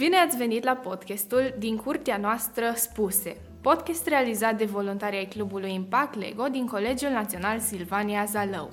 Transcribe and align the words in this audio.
Bine 0.00 0.16
ați 0.16 0.36
venit 0.36 0.64
la 0.64 0.74
podcastul 0.74 1.54
din 1.58 1.76
curtea 1.76 2.16
noastră 2.16 2.72
Spuse, 2.74 3.36
podcast 3.60 4.06
realizat 4.06 4.56
de 4.56 4.64
voluntarii 4.64 5.18
ai 5.18 5.24
Clubului 5.24 5.74
Impact 5.74 6.18
Lego 6.18 6.48
din 6.48 6.66
Colegiul 6.66 7.10
Național 7.10 7.58
Silvania 7.58 8.24
Zalău. 8.24 8.70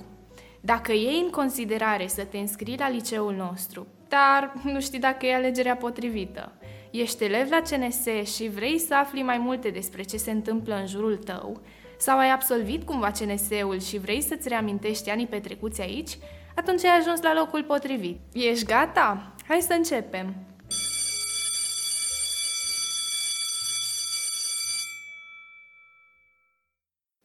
Dacă 0.60 0.92
iei 0.92 1.20
în 1.24 1.30
considerare 1.30 2.06
să 2.06 2.24
te 2.24 2.38
înscrii 2.38 2.78
la 2.78 2.88
liceul 2.88 3.34
nostru, 3.34 3.86
dar 4.08 4.52
nu 4.62 4.80
știi 4.80 4.98
dacă 4.98 5.26
e 5.26 5.34
alegerea 5.34 5.76
potrivită, 5.76 6.52
ești 6.90 7.24
elev 7.24 7.50
la 7.50 7.60
CNS 7.60 8.32
și 8.34 8.48
vrei 8.48 8.78
să 8.78 8.94
afli 8.94 9.22
mai 9.22 9.38
multe 9.38 9.68
despre 9.68 10.02
ce 10.02 10.16
se 10.16 10.30
întâmplă 10.30 10.74
în 10.74 10.86
jurul 10.86 11.16
tău, 11.16 11.60
sau 11.98 12.18
ai 12.18 12.30
absolvit 12.30 12.82
cumva 12.82 13.10
CNS-ul 13.10 13.80
și 13.80 13.98
vrei 13.98 14.20
să-ți 14.20 14.48
reamintești 14.48 15.10
anii 15.10 15.26
petrecuți 15.26 15.80
aici, 15.80 16.18
atunci 16.54 16.84
ai 16.84 16.98
ajuns 16.98 17.22
la 17.22 17.34
locul 17.34 17.62
potrivit. 17.62 18.20
Ești 18.32 18.64
gata? 18.64 19.34
Hai 19.48 19.60
să 19.60 19.72
începem! 19.72 20.47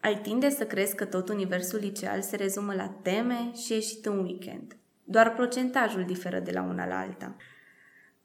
Ai 0.04 0.18
tinde 0.22 0.50
să 0.50 0.66
crezi 0.66 0.96
că 0.96 1.06
tot 1.06 1.30
universul 1.30 1.80
liceal 1.80 2.22
se 2.22 2.36
rezumă 2.36 2.74
la 2.74 2.88
teme 3.02 3.52
și 3.66 3.74
ieșit 3.74 4.06
în 4.06 4.20
weekend. 4.20 4.76
Doar 5.04 5.34
procentajul 5.34 6.06
diferă 6.06 6.40
de 6.40 6.52
la 6.52 6.62
una 6.62 6.88
la 6.88 7.00
alta. 7.00 7.36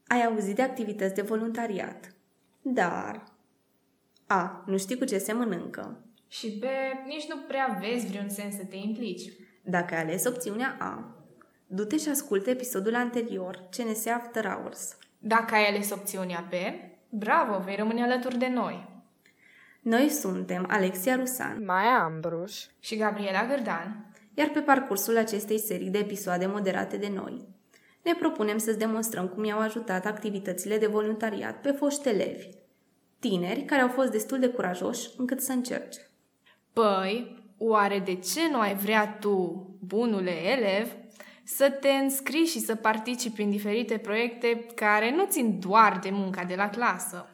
Ai 0.07 0.25
auzit 0.25 0.55
de 0.55 0.63
activități 0.63 1.15
de 1.15 1.23
voluntariat. 1.23 2.15
Dar... 2.63 3.25
A. 4.27 4.65
Nu 4.67 4.79
știi 4.79 4.99
cu 4.99 5.05
ce 5.05 5.19
se 5.19 5.33
mănâncă. 5.33 6.05
Și 6.29 6.59
B. 6.59 6.63
Nici 7.07 7.29
nu 7.29 7.37
prea 7.49 7.79
vezi 7.81 8.07
vreun 8.07 8.29
sens 8.29 8.57
să 8.57 8.65
te 8.65 8.77
implici. 8.77 9.33
Dacă 9.65 9.95
ai 9.95 10.01
ales 10.01 10.25
opțiunea 10.25 10.77
A, 10.79 11.25
du-te 11.67 11.97
și 11.97 12.09
ascultă 12.09 12.51
episodul 12.51 12.95
anterior, 12.95 13.69
CNS 13.77 14.07
After 14.07 14.47
Hours. 14.47 14.97
Dacă 15.19 15.55
ai 15.55 15.67
ales 15.67 15.91
opțiunea 15.91 16.49
B, 16.51 16.53
bravo, 17.09 17.59
vei 17.59 17.77
rămâne 17.77 18.03
alături 18.03 18.39
de 18.39 18.49
noi. 18.49 18.98
Noi 19.89 20.09
suntem 20.09 20.65
Alexia 20.69 21.17
Rusan 21.17 21.65
Maia 21.65 22.03
Ambruș 22.03 22.65
Și 22.81 22.97
Gabriela 22.97 23.47
Gârdan, 23.47 24.13
iar 24.35 24.49
pe 24.49 24.61
parcursul 24.61 25.17
acestei 25.17 25.59
serii 25.59 25.91
de 25.91 25.99
episoade 25.99 26.47
moderate 26.47 26.97
de 26.97 27.11
noi, 27.15 27.49
ne 28.03 28.15
propunem 28.15 28.59
să-ți 28.59 28.79
demonstrăm 28.79 29.29
cum 29.29 29.45
i-au 29.45 29.59
ajutat 29.59 30.07
activitățile 30.07 30.79
de 30.79 30.87
voluntariat 30.87 31.61
pe 31.61 31.71
foști 31.71 32.09
elevi, 32.09 32.49
tineri 33.19 33.65
care 33.65 33.81
au 33.81 33.89
fost 33.89 34.11
destul 34.11 34.39
de 34.39 34.49
curajoși 34.49 35.09
încât 35.17 35.41
să 35.41 35.53
încerce. 35.53 36.01
Păi, 36.73 37.43
oare 37.59 37.99
de 37.99 38.15
ce 38.15 38.41
nu 38.51 38.59
ai 38.59 38.75
vrea 38.75 39.17
tu, 39.21 39.69
bunule 39.81 40.51
elev, 40.51 40.97
să 41.45 41.71
te 41.71 41.89
înscrii 41.89 42.45
și 42.45 42.59
să 42.59 42.75
participi 42.75 43.43
în 43.43 43.51
diferite 43.51 43.99
proiecte 43.99 44.67
care 44.75 45.15
nu 45.15 45.25
țin 45.29 45.59
doar 45.61 45.99
de 46.03 46.11
munca 46.11 46.45
de 46.45 46.55
la 46.55 46.69
clasă? 46.69 47.31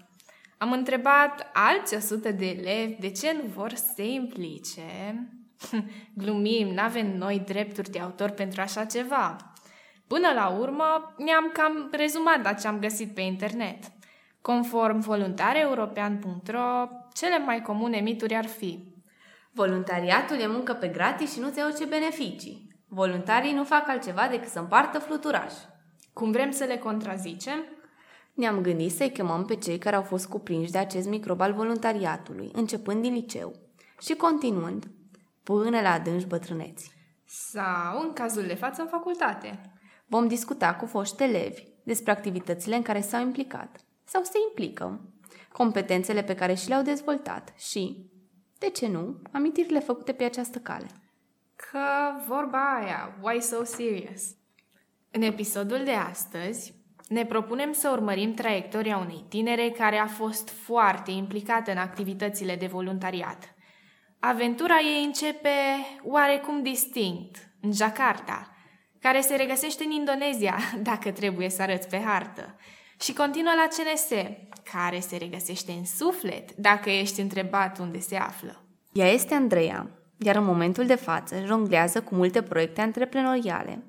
Am 0.65 0.73
întrebat 0.73 1.51
alți 1.53 1.95
100 1.95 2.31
de 2.31 2.47
elevi 2.47 3.01
de 3.01 3.11
ce 3.11 3.33
nu 3.43 3.49
vor 3.55 3.73
să 3.75 3.93
se 3.95 4.07
implice. 4.07 4.83
Glumim, 6.21 6.69
n-avem 6.69 7.17
noi 7.17 7.43
drepturi 7.47 7.91
de 7.91 7.99
autor 7.99 8.31
pentru 8.31 8.61
așa 8.61 8.85
ceva. 8.85 9.53
Până 10.07 10.33
la 10.35 10.49
urmă, 10.49 11.15
mi-am 11.19 11.51
cam 11.53 11.89
rezumat 11.93 12.61
ce 12.61 12.67
am 12.67 12.79
găsit 12.79 13.15
pe 13.15 13.21
internet. 13.21 13.79
Conform 14.41 15.01
voluntareuropean.ro, 15.01 16.89
cele 17.15 17.39
mai 17.39 17.63
comune 17.63 18.01
mituri 18.01 18.35
ar 18.35 18.47
fi 18.47 18.93
Voluntariatul 19.53 20.41
e 20.41 20.47
muncă 20.47 20.73
pe 20.73 20.89
gratis 20.89 21.33
și 21.33 21.41
nu-ți 21.41 21.79
ce 21.79 21.85
beneficii. 21.85 22.69
Voluntarii 22.89 23.53
nu 23.53 23.65
fac 23.65 23.89
altceva 23.89 24.29
decât 24.31 24.49
să 24.49 24.59
împartă 24.59 24.99
fluturaș. 24.99 25.53
Cum 26.13 26.31
vrem 26.31 26.51
să 26.51 26.65
le 26.65 26.77
contrazicem? 26.77 27.65
Ne-am 28.35 28.61
gândit 28.61 28.93
să-i 28.93 29.11
chemăm 29.13 29.45
pe 29.45 29.57
cei 29.57 29.79
care 29.79 29.97
au 29.97 30.03
fost 30.03 30.27
cuprinși 30.27 30.71
de 30.71 30.79
acest 30.79 31.09
microb 31.09 31.41
al 31.41 31.53
voluntariatului, 31.53 32.51
începând 32.53 33.03
din 33.03 33.13
liceu 33.13 33.53
și 34.01 34.15
continuând 34.15 34.91
până 35.43 35.81
la 35.81 35.93
adânci 35.93 36.27
bătrâneți. 36.27 36.93
Sau, 37.25 38.01
în 38.03 38.13
cazul 38.13 38.47
de 38.47 38.55
față, 38.55 38.83
în 38.83 38.89
facultate. 38.89 39.61
Vom 40.07 40.29
discuta 40.29 40.75
cu 40.75 40.87
foști 40.87 41.23
elevi 41.23 41.63
despre 41.85 42.11
activitățile 42.11 42.77
în 42.77 42.83
care 42.83 43.01
s-au 43.01 43.21
implicat 43.21 43.85
sau 44.05 44.23
se 44.23 44.39
implică, 44.49 45.13
competențele 45.53 46.23
pe 46.23 46.35
care 46.35 46.55
și 46.55 46.69
le-au 46.69 46.83
dezvoltat 46.83 47.53
și, 47.57 48.11
de 48.59 48.71
ce 48.71 48.89
nu, 48.89 49.23
amintirile 49.33 49.81
făcute 49.81 50.13
pe 50.13 50.25
această 50.25 50.59
cale. 50.59 50.87
Că 51.57 51.79
vorba 52.27 52.79
aia, 52.81 53.19
why 53.23 53.41
so 53.41 53.65
serious? 53.65 54.23
În 55.11 55.23
episodul 55.23 55.85
de 55.85 55.93
astăzi 55.93 56.84
ne 57.09 57.25
propunem 57.25 57.73
să 57.73 57.89
urmărim 57.93 58.35
traiectoria 58.35 58.97
unei 58.97 59.25
tinere 59.29 59.71
care 59.71 59.97
a 59.97 60.07
fost 60.07 60.49
foarte 60.49 61.11
implicată 61.11 61.71
în 61.71 61.77
activitățile 61.77 62.57
de 62.57 62.67
voluntariat. 62.67 63.55
Aventura 64.19 64.79
ei 64.79 65.05
începe 65.05 65.49
oarecum 66.03 66.63
distinct, 66.63 67.37
în 67.61 67.73
Jakarta, 67.73 68.57
care 69.01 69.21
se 69.21 69.35
regăsește 69.37 69.85
în 69.85 69.91
Indonezia, 69.91 70.59
dacă 70.91 71.11
trebuie 71.11 71.49
să 71.51 71.63
arăți 71.63 71.89
pe 71.89 72.01
hartă, 72.01 72.57
și 73.01 73.13
continuă 73.13 73.53
la 73.57 73.67
CNS, 73.67 74.09
care 74.73 75.01
se 75.01 75.17
regăsește 75.17 75.73
în 75.73 75.85
suflet, 75.85 76.55
dacă 76.55 76.91
ești 76.91 77.21
întrebat 77.21 77.79
unde 77.79 77.99
se 78.01 78.17
află. 78.17 78.65
Ea 78.93 79.09
este 79.09 79.35
Andreea, 79.35 79.91
iar 80.19 80.37
în 80.37 80.45
momentul 80.45 80.87
de 80.87 80.95
față 80.95 81.45
jonglează 81.45 82.03
cu 82.03 82.15
multe 82.15 82.43
proiecte 82.43 82.81
antreprenoriale, 82.81 83.83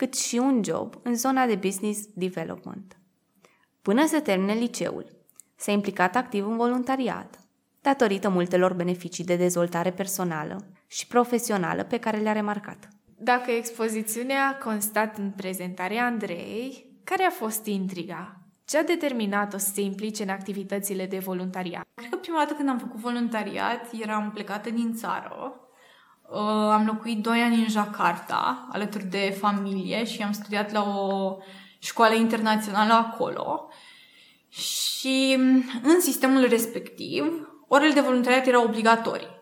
cât 0.00 0.14
și 0.14 0.36
un 0.36 0.62
job 0.64 0.94
în 1.02 1.14
zona 1.14 1.46
de 1.46 1.54
business 1.54 2.00
development. 2.14 2.96
Până 3.82 4.06
să 4.06 4.20
termine 4.20 4.52
liceul, 4.52 5.06
s-a 5.56 5.72
implicat 5.72 6.16
activ 6.16 6.46
în 6.46 6.56
voluntariat, 6.56 7.38
datorită 7.80 8.28
multelor 8.28 8.72
beneficii 8.72 9.24
de 9.24 9.36
dezvoltare 9.36 9.90
personală 9.90 10.66
și 10.86 11.06
profesională 11.06 11.84
pe 11.84 11.98
care 11.98 12.16
le-a 12.16 12.32
remarcat. 12.32 12.88
Dacă 13.18 13.50
expoziționea 13.50 14.48
a 14.48 14.64
constat 14.64 15.18
în 15.18 15.30
prezentarea 15.30 16.04
Andrei, 16.04 16.92
care 17.04 17.22
a 17.22 17.30
fost 17.30 17.66
intriga? 17.66 18.40
Ce 18.64 18.78
a 18.78 18.82
determinat-o 18.82 19.58
să 19.58 19.70
se 19.74 19.80
implice 19.80 20.22
în 20.22 20.28
activitățile 20.28 21.06
de 21.06 21.18
voluntariat? 21.18 21.86
Cred 21.94 22.10
că 22.10 22.16
prima 22.16 22.38
dată 22.38 22.54
când 22.54 22.68
am 22.68 22.78
făcut 22.78 23.00
voluntariat 23.00 23.88
eram 23.92 24.30
plecată 24.34 24.70
din 24.70 24.94
țară. 24.94 25.54
Uh, 26.32 26.38
am 26.72 26.86
locuit 26.86 27.22
doi 27.22 27.40
ani 27.40 27.54
în 27.54 27.68
Jakarta, 27.68 28.68
alături 28.72 29.04
de 29.04 29.36
familie 29.40 30.04
și 30.04 30.22
am 30.22 30.32
studiat 30.32 30.72
la 30.72 30.82
o 30.82 31.36
școală 31.78 32.14
internațională 32.14 32.92
acolo. 32.92 33.68
Și 34.48 35.38
în 35.82 36.00
sistemul 36.00 36.48
respectiv, 36.48 37.48
orele 37.68 37.92
de 37.92 38.00
voluntariat 38.00 38.46
erau 38.46 38.64
obligatorii. 38.64 39.40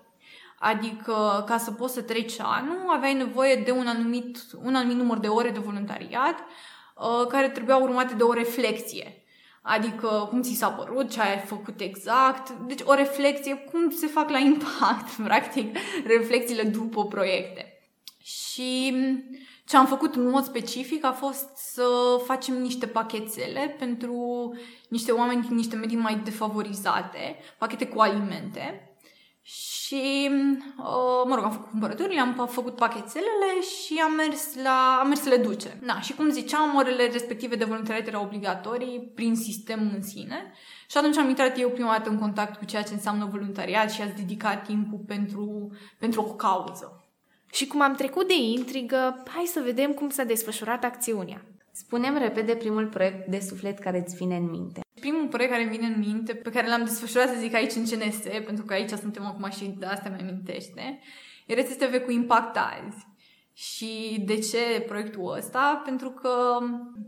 Adică, 0.59 1.45
ca 1.47 1.59
să 1.59 1.71
poți 1.71 1.95
să 1.95 2.03
treci 2.03 2.41
anul, 2.41 2.93
aveai 2.95 3.15
nevoie 3.15 3.55
de 3.55 3.71
un 3.71 3.87
anumit, 3.87 4.39
un 4.63 4.75
anumit 4.75 4.97
număr 4.97 5.19
de 5.19 5.29
ore 5.29 5.51
de 5.51 5.59
voluntariat, 5.59 6.39
uh, 6.39 7.27
care 7.27 7.49
trebuiau 7.49 7.83
urmate 7.83 8.15
de 8.15 8.23
o 8.23 8.33
reflexie. 8.33 9.23
Adică 9.63 10.27
cum 10.29 10.43
ți 10.43 10.55
s-a 10.55 10.71
părut, 10.71 11.11
ce 11.11 11.21
ai 11.21 11.39
făcut 11.39 11.81
exact. 11.81 12.51
Deci 12.51 12.81
o 12.85 12.95
reflexie, 12.95 13.55
cum 13.55 13.91
se 13.91 14.07
fac 14.07 14.31
la 14.31 14.39
impact, 14.39 15.11
practic, 15.25 15.77
reflexiile 16.07 16.63
după 16.63 17.05
proiecte. 17.05 17.73
Și 18.23 18.95
ce 19.67 19.77
am 19.77 19.87
făcut 19.87 20.15
în 20.15 20.29
mod 20.31 20.45
specific 20.45 21.05
a 21.05 21.13
fost 21.13 21.57
să 21.57 21.87
facem 22.25 22.61
niște 22.61 22.87
pachetele 22.87 23.77
pentru 23.79 24.53
niște 24.89 25.13
oameni 25.13 25.43
din 25.43 25.57
niște 25.57 25.77
medii 25.77 25.97
mai 25.97 26.21
defavorizate, 26.25 27.37
pachete 27.59 27.87
cu 27.87 28.01
alimente 28.01 28.88
și, 29.51 30.31
uh, 30.79 31.23
mă 31.27 31.35
rog, 31.35 31.45
am 31.45 31.51
făcut 31.51 31.71
cumpărăturile, 31.71 32.21
am 32.21 32.47
făcut 32.51 32.75
pachetelele 32.75 33.61
și 33.61 34.01
am 34.05 34.13
mers, 34.13 34.55
la, 34.63 34.99
am 35.01 35.09
mers 35.09 35.21
să 35.21 35.29
le 35.29 35.37
duce. 35.37 35.79
Da, 35.87 36.01
și 36.01 36.15
cum 36.15 36.31
ziceam, 36.31 36.75
orele 36.75 37.07
respective 37.07 37.57
de 37.57 37.65
voluntariat 37.65 38.07
erau 38.07 38.23
obligatorii 38.25 39.13
prin 39.15 39.37
sistem 39.37 39.91
în 39.95 40.03
sine. 40.03 40.53
Și 40.91 40.97
atunci 40.97 41.17
am 41.17 41.29
intrat 41.29 41.59
eu 41.59 41.71
prima 41.71 41.91
dată 41.91 42.11
în 42.11 42.19
contact 42.19 42.59
cu 42.59 42.65
ceea 42.65 42.83
ce 42.83 42.93
înseamnă 42.93 43.29
voluntariat 43.31 43.91
și 43.91 44.03
ați 44.03 44.17
dedicat 44.17 44.65
timpul 44.67 45.01
pentru, 45.07 45.71
pentru 45.99 46.21
o 46.21 46.35
cauză. 46.35 47.05
Și 47.53 47.67
cum 47.67 47.81
am 47.81 47.95
trecut 47.95 48.27
de 48.27 48.37
intrigă, 48.37 49.23
hai 49.35 49.45
să 49.45 49.61
vedem 49.65 49.93
cum 49.93 50.09
s-a 50.09 50.25
desfășurat 50.25 50.85
acțiunea. 50.85 51.45
Spunem 51.73 52.19
repede 52.19 52.55
primul 52.55 52.87
proiect 52.87 53.29
de 53.29 53.41
suflet 53.41 53.79
care 53.79 54.03
îți 54.07 54.17
vine 54.17 54.37
în 54.37 54.51
minte. 54.51 54.81
Primul 55.01 55.29
proiect 55.29 55.53
care 55.53 55.65
îmi 55.65 55.77
vine 55.77 55.87
în 55.87 55.99
minte, 55.99 56.35
pe 56.35 56.51
care 56.51 56.69
l-am 56.69 56.85
desfășurat, 56.85 57.29
să 57.29 57.39
zic, 57.39 57.55
aici 57.55 57.75
în 57.75 57.85
CNS, 57.85 58.17
pentru 58.45 58.65
că 58.65 58.73
aici 58.73 58.91
suntem 58.91 59.25
acum 59.25 59.51
și 59.51 59.75
de 59.79 59.87
asta 59.87 60.09
mi 60.09 60.21
amintește, 60.21 61.01
era 61.47 61.63
STV 61.63 61.97
cu 62.05 62.11
Impact 62.11 62.57
azi. 62.57 63.07
Și 63.53 64.23
de 64.27 64.39
ce 64.39 64.85
proiectul 64.87 65.35
ăsta? 65.37 65.83
Pentru 65.85 66.11
că 66.11 66.59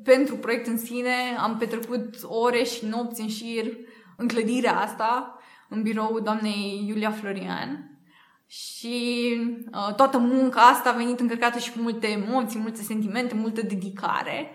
pentru 0.05 0.37
proiect 0.37 0.67
în 0.67 0.79
sine 0.79 1.15
am 1.39 1.57
petrecut 1.57 2.15
ore 2.23 2.63
și 2.63 2.87
nopți 2.87 3.21
în 3.21 3.29
șir 3.29 3.77
în 4.17 4.29
clădirea 4.29 4.81
asta, 4.81 5.39
în 5.69 5.83
birou 5.83 6.21
doamnei 6.21 6.85
Iulia 6.87 7.11
Florian. 7.11 7.99
Și 8.47 9.37
uh, 9.73 9.95
toată 9.95 10.19
munca 10.19 10.61
asta 10.61 10.91
a 10.91 10.97
venit 10.97 11.21
încărcată 11.21 11.59
și 11.59 11.73
cu 11.73 11.79
multe 11.81 12.07
emoții, 12.07 12.61
multe 12.61 12.83
sentimente, 12.83 13.35
multă 13.35 13.63
dedicare. 13.63 14.51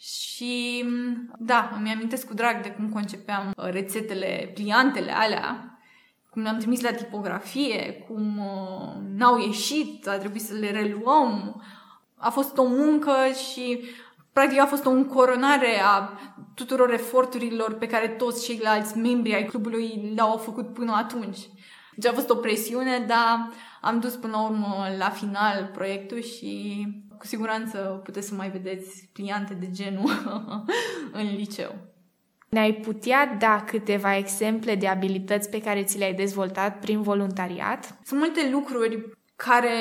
Și 0.00 0.84
da, 1.38 1.72
îmi 1.76 1.90
amintesc 1.90 2.26
cu 2.26 2.34
drag 2.34 2.62
de 2.62 2.70
cum 2.70 2.88
concepeam 2.88 3.52
uh, 3.56 3.64
rețetele, 3.70 4.50
pliantele 4.54 5.12
alea, 5.12 5.78
cum 6.30 6.42
le-am 6.42 6.58
trimis 6.58 6.80
la 6.80 6.92
tipografie, 6.92 7.92
cum 8.08 8.38
uh, 8.38 8.92
n-au 9.16 9.38
ieșit, 9.38 10.08
a 10.08 10.18
trebuit 10.18 10.42
să 10.42 10.54
le 10.54 10.70
reluăm. 10.70 11.62
A 12.16 12.30
fost 12.30 12.58
o 12.58 12.64
muncă 12.66 13.12
și 13.50 13.80
practic 14.32 14.58
a 14.60 14.66
fost 14.66 14.84
o 14.84 14.90
încoronare 14.90 15.80
a 15.84 16.18
tuturor 16.54 16.92
eforturilor 16.92 17.74
pe 17.74 17.86
care 17.86 18.08
toți 18.08 18.44
ceilalți 18.44 18.98
membri 18.98 19.34
ai 19.34 19.44
clubului 19.44 20.12
le-au 20.14 20.36
făcut 20.36 20.72
până 20.72 20.92
atunci. 20.92 21.38
Deci 21.96 22.10
a 22.10 22.14
fost 22.14 22.30
o 22.30 22.34
presiune, 22.34 22.98
dar 22.98 23.50
am 23.80 24.00
dus 24.00 24.14
până 24.14 24.32
la 24.32 24.42
urmă 24.42 24.86
la 24.98 25.08
final 25.08 25.70
proiectul 25.72 26.22
și 26.22 26.86
cu 27.20 27.26
siguranță 27.26 28.00
puteți 28.04 28.28
să 28.28 28.34
mai 28.34 28.50
vedeți 28.50 29.08
pliante 29.12 29.54
de 29.54 29.70
genul 29.70 30.10
în 31.20 31.34
liceu. 31.36 31.74
Ne-ai 32.48 32.72
putea 32.72 33.36
da 33.38 33.64
câteva 33.66 34.16
exemple 34.16 34.74
de 34.74 34.88
abilități 34.88 35.50
pe 35.50 35.60
care 35.60 35.82
ți 35.82 35.98
le-ai 35.98 36.14
dezvoltat 36.14 36.78
prin 36.78 37.02
voluntariat? 37.02 37.98
Sunt 38.04 38.20
multe 38.20 38.48
lucruri 38.52 39.18
care, 39.36 39.74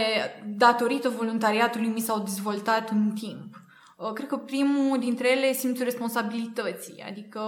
datorită 0.45 1.09
voluntariatului, 1.09 1.87
mi 1.87 1.99
s-au 1.99 2.19
dezvoltat 2.19 2.89
în 2.89 3.11
timp. 3.11 3.61
Uh, 3.97 4.13
cred 4.13 4.27
că 4.27 4.37
primul 4.37 4.99
dintre 4.99 5.31
ele 5.31 5.45
e 5.45 5.53
simțul 5.53 5.83
responsabilității, 5.83 7.03
adică 7.07 7.41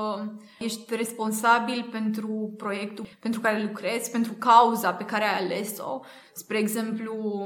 ești 0.60 0.96
responsabil 0.96 1.88
pentru 1.92 2.54
proiectul 2.58 3.06
pentru 3.20 3.40
care 3.40 3.64
lucrezi, 3.64 4.12
pentru 4.12 4.34
cauza 4.34 4.94
pe 4.94 5.06
care 5.06 5.24
ai 5.24 5.46
ales-o. 5.46 6.00
Spre 6.34 6.58
exemplu, 6.58 7.46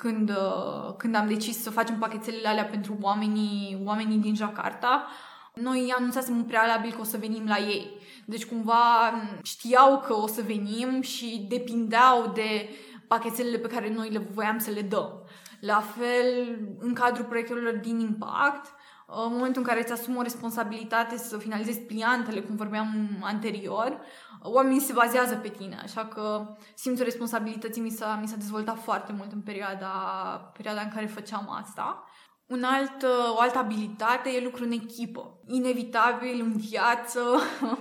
când, 0.00 0.30
uh, 0.30 0.94
când 0.96 1.14
am 1.14 1.28
decis 1.28 1.62
să 1.62 1.70
facem 1.70 1.98
pachetelele 1.98 2.48
alea 2.48 2.64
pentru 2.64 2.96
oamenii, 3.00 3.82
oamenii 3.84 4.18
din 4.18 4.34
Jakarta, 4.34 5.06
noi 5.54 5.94
anunțasem 5.96 6.36
în 6.36 6.44
prealabil 6.44 6.92
că 6.92 7.00
o 7.00 7.04
să 7.04 7.16
venim 7.16 7.46
la 7.46 7.58
ei. 7.58 7.90
Deci 8.24 8.46
cumva 8.46 9.12
știau 9.42 10.00
că 10.00 10.14
o 10.14 10.26
să 10.26 10.42
venim 10.46 11.00
și 11.00 11.46
depindeau 11.48 12.30
de 12.34 12.68
pachetelele 13.06 13.58
pe 13.58 13.68
care 13.68 13.92
noi 13.92 14.10
le 14.10 14.18
voiam 14.18 14.58
să 14.58 14.70
le 14.70 14.82
dăm. 14.82 15.22
La 15.60 15.80
fel, 15.80 16.58
în 16.78 16.94
cadrul 16.94 17.24
proiectelor 17.24 17.74
din 17.74 17.98
impact, 17.98 18.66
în 19.12 19.32
momentul 19.32 19.62
în 19.62 19.68
care 19.68 19.80
îți 19.80 19.92
asumi 19.92 20.18
o 20.18 20.22
responsabilitate 20.22 21.16
să 21.16 21.38
finalizezi 21.38 21.80
pliantele, 21.80 22.40
cum 22.40 22.56
vorbeam 22.56 23.08
anterior, 23.22 24.00
oamenii 24.42 24.80
se 24.80 24.92
bazează 24.92 25.34
pe 25.34 25.48
tine, 25.48 25.78
așa 25.82 26.06
că 26.06 26.54
simțul 26.74 27.04
responsabilității 27.04 27.82
mi 27.82 27.90
s-a, 27.90 28.18
mi 28.20 28.28
s-a 28.28 28.36
dezvoltat 28.36 28.82
foarte 28.82 29.12
mult 29.12 29.32
în 29.32 29.40
perioada, 29.40 29.86
perioada 30.56 30.80
în 30.80 30.90
care 30.94 31.06
făceam 31.06 31.50
asta. 31.62 32.04
Un 32.46 32.62
alt, 32.62 33.02
o 33.36 33.40
altă 33.40 33.58
abilitate 33.58 34.30
e 34.30 34.44
lucru 34.44 34.64
în 34.64 34.72
echipă. 34.72 35.40
Inevitabil 35.46 36.40
în 36.40 36.56
viață 36.56 37.20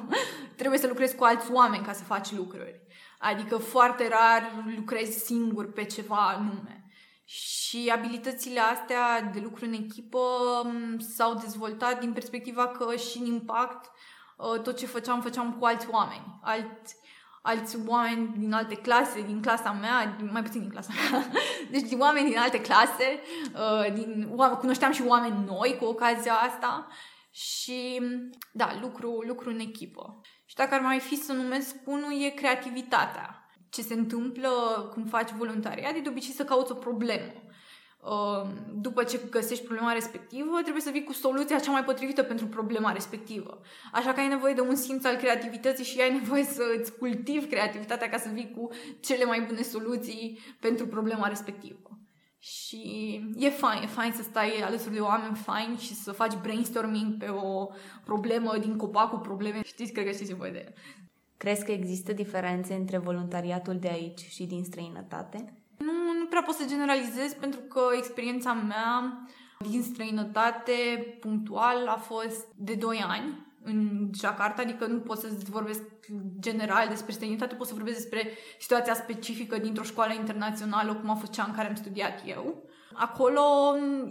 trebuie 0.57 0.79
să 0.79 0.87
lucrezi 0.87 1.15
cu 1.15 1.23
alți 1.23 1.51
oameni 1.51 1.85
ca 1.85 1.93
să 1.93 2.03
faci 2.03 2.31
lucruri. 2.31 2.81
Adică 3.19 3.57
foarte 3.57 4.07
rar 4.07 4.63
lucrezi 4.75 5.25
singur 5.25 5.71
pe 5.71 5.83
ceva 5.83 6.27
anume. 6.37 6.78
Și 7.31 7.91
abilitățile 7.93 8.59
astea 8.59 9.21
de 9.21 9.39
lucru 9.39 9.65
în 9.65 9.73
echipă 9.73 10.19
s-au 11.15 11.33
dezvoltat 11.33 11.99
din 11.99 12.13
perspectiva 12.13 12.67
că 12.67 12.95
și 12.95 13.17
în 13.17 13.25
impact 13.25 13.91
ă, 14.39 14.57
tot 14.57 14.77
ce 14.77 14.85
făceam, 14.85 15.21
făceam 15.21 15.53
cu 15.53 15.65
alți 15.65 15.87
oameni. 15.89 16.39
Alți, 16.41 16.95
alți 17.41 17.77
oameni 17.87 18.33
din 18.37 18.53
alte 18.53 18.75
clase, 18.75 19.21
din 19.21 19.41
clasa 19.41 19.71
mea, 19.71 20.17
mai 20.31 20.43
puțin 20.43 20.61
din 20.61 20.69
clasa 20.69 20.93
mea, 20.93 21.25
deci 21.71 21.89
din 21.89 21.99
oameni 21.99 22.29
din 22.29 22.37
alte 22.37 22.61
clase, 22.61 23.19
ă, 23.55 23.89
din, 23.93 24.35
cunoșteam 24.59 24.91
și 24.91 25.03
oameni 25.05 25.45
noi 25.45 25.77
cu 25.79 25.85
ocazia 25.85 26.33
asta 26.33 26.87
și, 27.31 28.01
da, 28.51 28.77
lucru, 28.81 29.23
lucru 29.27 29.49
în 29.49 29.59
echipă. 29.59 30.21
Și 30.45 30.55
dacă 30.55 30.73
ar 30.73 30.81
mai 30.81 30.99
fi 30.99 31.15
să 31.15 31.33
numesc 31.33 31.75
unul, 31.85 32.21
e 32.23 32.29
creativitatea 32.29 33.38
ce 33.69 33.81
se 33.81 33.93
întâmplă 33.93 34.49
când 34.93 35.09
faci 35.09 35.31
voluntariat 35.31 35.95
e 35.95 35.99
de 35.99 36.09
obicei 36.09 36.33
să 36.33 36.43
cauți 36.43 36.71
o 36.71 36.75
problemă. 36.75 37.33
Uh, 38.01 38.49
după 38.73 39.03
ce 39.03 39.21
găsești 39.29 39.63
problema 39.65 39.93
respectivă, 39.93 40.59
trebuie 40.61 40.81
să 40.81 40.89
vii 40.89 41.03
cu 41.03 41.13
soluția 41.13 41.59
cea 41.59 41.71
mai 41.71 41.83
potrivită 41.83 42.23
pentru 42.23 42.47
problema 42.47 42.91
respectivă. 42.91 43.61
Așa 43.93 44.13
că 44.13 44.19
ai 44.19 44.27
nevoie 44.27 44.53
de 44.53 44.61
un 44.61 44.75
simț 44.75 45.05
al 45.05 45.15
creativității 45.15 45.83
și 45.83 46.01
ai 46.01 46.13
nevoie 46.13 46.43
să 46.43 46.63
îți 46.79 46.97
cultivi 46.97 47.45
creativitatea 47.45 48.09
ca 48.09 48.17
să 48.17 48.29
vii 48.33 48.51
cu 48.55 48.69
cele 48.99 49.25
mai 49.25 49.41
bune 49.41 49.61
soluții 49.61 50.39
pentru 50.59 50.87
problema 50.87 51.27
respectivă. 51.27 51.89
Și 52.41 52.81
e 53.37 53.49
fain, 53.49 53.83
e 53.83 53.85
fain 53.85 54.11
să 54.11 54.23
stai 54.23 54.61
alături 54.61 54.93
de 54.93 54.99
oameni 54.99 55.35
faini 55.35 55.77
și 55.77 55.93
să 55.93 56.11
faci 56.11 56.33
brainstorming 56.41 57.17
pe 57.17 57.27
o 57.27 57.67
problemă 58.05 58.57
din 58.57 58.75
copacul 58.75 59.19
probleme. 59.19 59.61
Știți, 59.63 59.91
cred 59.91 60.05
că 60.05 60.11
știți 60.11 60.33
voi 60.33 60.51
de 60.51 60.73
Crezi 61.39 61.65
că 61.65 61.71
există 61.71 62.13
diferențe 62.13 62.73
între 62.73 62.97
voluntariatul 62.97 63.77
de 63.79 63.87
aici 63.87 64.19
și 64.19 64.45
din 64.45 64.63
străinătate? 64.63 65.53
Nu, 65.77 65.91
nu 66.19 66.25
prea 66.25 66.41
pot 66.45 66.55
să 66.55 66.65
generalizez 66.67 67.33
pentru 67.33 67.59
că 67.59 67.81
experiența 67.97 68.53
mea 68.53 69.25
din 69.69 69.81
străinătate 69.81 70.71
punctual 71.19 71.87
a 71.87 71.95
fost 71.97 72.47
de 72.55 72.73
2 72.73 73.03
ani 73.07 73.47
în 73.63 74.09
Jakarta, 74.19 74.61
adică 74.61 74.85
nu 74.85 74.99
pot 74.99 75.19
să 75.19 75.27
vorbesc 75.49 75.81
general 76.39 76.87
despre 76.87 77.11
străinătate, 77.11 77.55
pot 77.55 77.67
să 77.67 77.73
vorbesc 77.73 77.97
despre 77.97 78.29
situația 78.59 78.93
specifică 78.93 79.57
dintr-o 79.57 79.83
școală 79.83 80.13
internațională, 80.13 80.95
cum 80.95 81.09
a 81.09 81.15
fost 81.15 81.31
cea 81.31 81.43
în 81.43 81.53
care 81.53 81.67
am 81.67 81.75
studiat 81.75 82.21
eu. 82.25 82.68
Acolo 82.93 83.41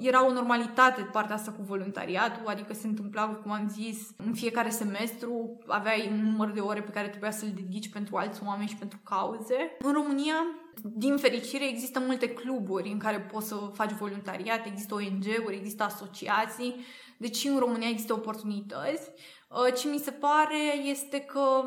era 0.01 0.27
o 0.27 0.33
normalitate 0.33 1.03
partea 1.03 1.35
asta 1.35 1.51
cu 1.51 1.63
voluntariatul, 1.63 2.47
adică 2.47 2.75
se 2.75 2.87
întâmpla, 2.87 3.27
cum 3.27 3.51
am 3.51 3.69
zis, 3.69 3.99
în 4.17 4.35
fiecare 4.35 4.71
semestru 4.71 5.59
aveai 5.67 6.09
un 6.13 6.31
număr 6.31 6.51
de 6.51 6.61
ore 6.61 6.83
pe 6.83 6.91
care 6.91 7.09
trebuia 7.09 7.31
să 7.31 7.45
le 7.45 7.51
dedici 7.51 7.89
pentru 7.89 8.17
alți 8.17 8.41
oameni 8.47 8.69
și 8.69 8.77
pentru 8.77 8.99
cauze. 9.05 9.77
În 9.79 9.93
România, 9.93 10.35
din 10.83 11.17
fericire, 11.17 11.69
există 11.69 12.01
multe 12.01 12.29
cluburi 12.29 12.91
în 12.91 12.99
care 12.99 13.21
poți 13.21 13.49
să 13.49 13.55
faci 13.73 13.93
voluntariat, 13.93 14.67
există 14.67 14.95
ONG-uri, 14.95 15.57
există 15.57 15.83
asociații, 15.83 16.75
deci 17.17 17.37
și 17.37 17.49
în 17.49 17.59
România 17.59 17.89
există 17.89 18.13
oportunități. 18.13 19.11
Uh, 19.49 19.75
ce 19.75 19.89
mi 19.89 19.99
se 19.99 20.11
pare 20.11 20.77
este 20.85 21.21
că, 21.21 21.65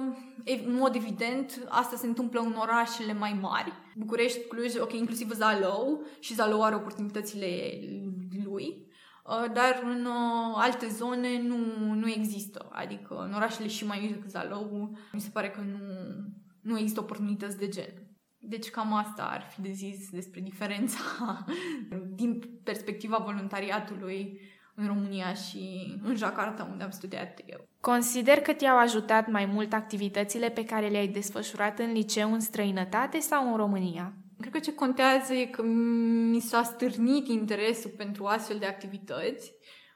în 0.66 0.76
mod 0.76 0.96
evident, 0.96 1.68
asta 1.70 1.96
se 1.96 2.08
întâmplă 2.08 2.40
în 2.40 2.56
orașele 2.60 3.14
mai 3.14 3.38
mari. 3.42 3.72
București, 3.96 4.48
Cluj, 4.48 4.76
ok, 4.76 4.94
inclusiv 4.94 5.34
Zalău 5.34 6.06
și 6.20 6.34
Zalău 6.34 6.64
are 6.64 6.76
oportunitățile 6.76 7.80
lui, 8.44 8.88
uh, 9.26 9.52
dar 9.54 9.82
în 9.84 10.06
uh, 10.06 10.54
alte 10.56 10.88
zone 10.88 11.42
nu, 11.42 11.58
nu 11.94 12.10
există. 12.10 12.70
Adică 12.72 13.16
în 13.16 13.34
orașele 13.34 13.68
și 13.68 13.86
mai 13.86 14.00
mici 14.02 14.12
decât 14.12 14.30
Zalău, 14.30 14.98
mi 15.12 15.22
se 15.22 15.30
pare 15.34 15.50
că 15.50 15.62
nu, 15.62 15.80
nu 16.62 16.78
există 16.78 17.00
oportunități 17.00 17.58
de 17.58 17.68
gen. 17.68 18.12
Deci 18.40 18.70
cam 18.70 18.94
asta 18.94 19.24
ar 19.24 19.42
fi 19.42 19.62
de 19.62 19.72
zis 19.72 20.10
despre 20.10 20.42
diferența 20.42 21.00
din 22.20 22.60
perspectiva 22.64 23.18
voluntariatului 23.18 24.40
în 24.82 24.88
România 24.88 25.34
și 25.34 25.94
în 26.04 26.16
Jakarta, 26.16 26.68
unde 26.72 26.84
am 26.84 26.90
studiat 26.90 27.40
eu. 27.46 27.68
Consider 27.80 28.42
că 28.42 28.54
te-au 28.54 28.78
ajutat 28.78 29.32
mai 29.32 29.46
mult 29.46 29.74
activitățile 29.74 30.50
pe 30.50 30.66
care 30.66 30.88
le-ai 30.88 31.08
desfășurat 31.08 31.80
în 31.80 31.92
liceu 31.92 32.34
în 32.34 32.40
străinătate 32.40 33.20
sau 33.20 33.52
în 33.52 33.58
România? 33.58 34.14
Cred 34.40 34.54
că 34.54 34.60
ce 34.60 34.74
contează 34.74 35.34
e 35.34 35.46
că 35.46 35.62
mi 36.32 36.40
s-a 36.40 36.64
stârnit 36.64 37.28
interesul 37.28 37.92
pentru 37.98 38.26
astfel 38.26 38.58
de 38.60 38.66
activități 38.66 39.52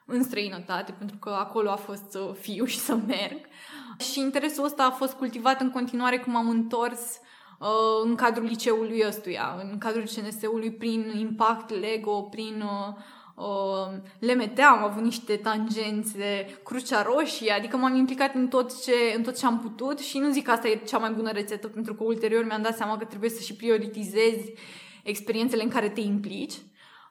în 0.06 0.24
străinătate, 0.24 0.92
pentru 0.92 1.18
că 1.18 1.30
acolo 1.30 1.70
a 1.70 1.76
fost 1.76 2.12
să 2.12 2.36
fiu 2.40 2.66
și 2.66 2.80
să 2.80 2.96
merg. 2.96 3.38
Și 4.12 4.20
interesul 4.20 4.66
ăsta 4.66 4.84
a 4.84 4.92
fost 4.92 5.14
cultivat 5.14 5.62
în 5.62 5.70
continuare 5.70 6.18
cum 6.18 6.36
am 6.36 6.50
întors 6.50 7.20
uh, 7.60 7.68
în 8.04 8.16
cadrul 8.16 8.46
liceului 8.46 9.04
ăstuia, 9.08 9.56
în 9.72 9.78
cadrul 9.78 10.04
CNS-ului, 10.04 10.72
prin 10.72 11.12
impact 11.18 11.70
Lego, 11.70 12.22
prin 12.22 12.64
uh, 13.36 13.46
uh, 13.46 13.98
le 14.20 14.34
meteam, 14.34 14.78
am 14.78 14.84
avut 14.84 15.04
niște 15.04 15.36
tangențe, 15.36 16.60
crucea 16.64 17.02
roșie, 17.02 17.52
adică 17.52 17.78
m-am 17.78 17.96
implicat 17.96 18.34
în 18.34 18.48
tot, 18.48 18.84
ce, 18.84 19.14
în 19.16 19.24
tot 19.24 19.38
ce 19.38 19.46
am 19.46 19.60
putut 19.60 20.00
și 20.00 20.18
nu 20.18 20.32
zic 20.32 20.44
că 20.44 20.52
asta 20.52 20.68
e 20.68 20.82
cea 20.88 20.98
mai 20.98 21.12
bună 21.12 21.32
rețetă, 21.32 21.68
pentru 21.68 21.96
că 21.96 22.04
ulterior 22.04 22.46
mi-am 22.46 22.62
dat 22.62 22.76
seama 22.76 22.98
că 22.98 23.06
trebuie 23.06 23.30
să 23.30 23.42
și 23.42 23.56
prioritizezi 23.56 24.54
experiențele 25.04 25.64
în 25.64 25.70
care 25.70 25.90
te 25.90 26.02
implici. 26.02 26.54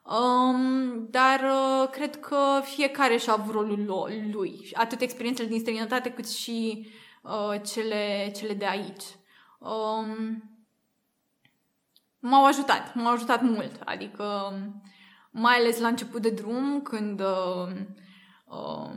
Um, 0.03 1.07
dar 1.09 1.39
uh, 1.39 1.89
cred 1.89 2.19
că 2.19 2.61
fiecare 2.63 3.17
și-a 3.17 3.33
avut 3.33 3.53
rolul 3.53 3.85
lui, 4.31 4.69
atât 4.73 5.01
experiențele 5.01 5.47
din 5.47 5.59
străinătate 5.59 6.11
cât 6.11 6.29
și 6.29 6.87
uh, 7.23 7.61
cele, 7.73 8.31
cele 8.35 8.53
de 8.53 8.65
aici. 8.65 9.03
Um, 9.59 10.43
m-au 12.19 12.45
ajutat, 12.45 12.95
m-au 12.95 13.13
ajutat 13.13 13.41
mult, 13.41 13.81
adică 13.85 14.53
mai 15.37 15.55
ales 15.55 15.79
la 15.79 15.87
început 15.87 16.21
de 16.21 16.29
drum, 16.29 16.81
când 16.81 17.19
uh, 17.19 17.71
uh, 18.45 18.89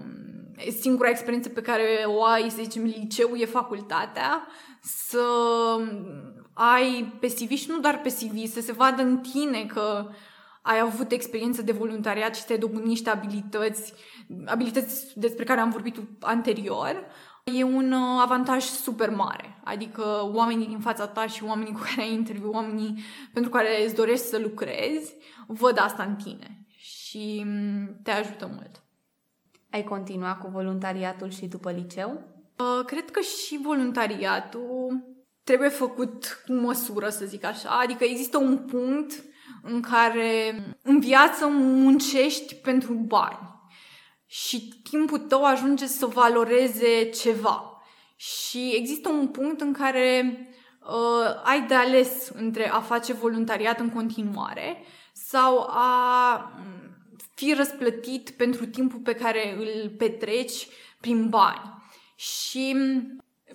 singura 0.80 1.08
experiență 1.08 1.48
pe 1.48 1.60
care 1.60 2.04
o 2.06 2.24
ai, 2.24 2.50
să 2.50 2.62
zicem, 2.62 2.84
liceu 2.84 3.34
e 3.34 3.44
facultatea, 3.44 4.46
să 4.82 5.24
ai 6.52 7.16
pe 7.20 7.26
CV 7.26 7.50
și 7.50 7.70
nu 7.70 7.78
doar 7.78 8.00
pe 8.00 8.08
CV, 8.08 8.46
să 8.46 8.60
se 8.60 8.72
vadă 8.72 9.02
în 9.02 9.18
tine 9.18 9.66
că 9.66 10.06
ai 10.62 10.78
avut 10.78 11.10
experiență 11.10 11.62
de 11.62 11.72
voluntariat 11.72 12.36
și 12.36 12.44
te-ai 12.44 12.58
dobândit 12.58 12.88
niște 12.88 13.10
abilități, 13.10 13.92
abilități 14.44 15.12
despre 15.14 15.44
care 15.44 15.60
am 15.60 15.70
vorbit 15.70 15.96
anterior, 16.20 17.06
e 17.44 17.62
un 17.62 17.92
uh, 17.92 18.20
avantaj 18.22 18.64
super 18.64 19.10
mare. 19.10 19.60
Adică 19.64 20.30
oamenii 20.34 20.66
din 20.66 20.78
fața 20.78 21.06
ta 21.06 21.26
și 21.26 21.44
oamenii 21.44 21.72
cu 21.72 21.80
care 21.80 22.00
ai 22.00 22.12
interviu, 22.12 22.50
oamenii 22.50 23.02
pentru 23.32 23.50
care 23.50 23.84
îți 23.84 23.94
dorești 23.94 24.24
să 24.24 24.38
lucrezi, 24.38 25.14
văd 25.48 25.78
asta 25.78 26.02
în 26.02 26.14
tine 26.14 26.66
și 26.76 27.42
mm, 27.46 28.00
te 28.02 28.10
ajută 28.10 28.50
mult. 28.54 28.82
Ai 29.70 29.84
continuat 29.84 30.40
cu 30.40 30.48
voluntariatul 30.48 31.30
și 31.30 31.46
după 31.46 31.70
liceu? 31.70 32.22
Uh, 32.58 32.84
cred 32.86 33.10
că 33.10 33.20
și 33.20 33.58
voluntariatul 33.62 35.04
trebuie 35.44 35.68
făcut 35.68 36.42
cu 36.46 36.52
măsură, 36.52 37.08
să 37.08 37.24
zic 37.24 37.44
așa. 37.44 37.68
Adică 37.68 38.04
există 38.04 38.38
un 38.38 38.58
punct 38.58 39.24
în 39.62 39.80
care 39.80 40.54
în 40.82 41.00
viață 41.00 41.46
muncești 41.46 42.54
pentru 42.54 42.92
bani 42.92 43.56
și 44.26 44.82
timpul 44.90 45.18
tău 45.18 45.44
ajunge 45.44 45.86
să 45.86 46.06
valoreze 46.06 47.04
ceva. 47.04 47.82
Și 48.16 48.74
există 48.76 49.08
un 49.08 49.28
punct 49.28 49.60
în 49.60 49.72
care 49.72 50.38
uh, 50.80 51.42
ai 51.44 51.66
de 51.66 51.74
ales 51.74 52.28
între 52.34 52.70
a 52.70 52.80
face 52.80 53.12
voluntariat 53.12 53.80
în 53.80 53.90
continuare 53.90 54.82
sau 55.26 55.60
a 55.70 56.52
fi 57.34 57.52
răsplătit 57.52 58.30
pentru 58.30 58.66
timpul 58.66 58.98
pe 58.98 59.14
care 59.14 59.54
îl 59.56 59.90
petreci 59.98 60.66
prin 61.00 61.28
bani. 61.28 61.76
Și 62.16 62.76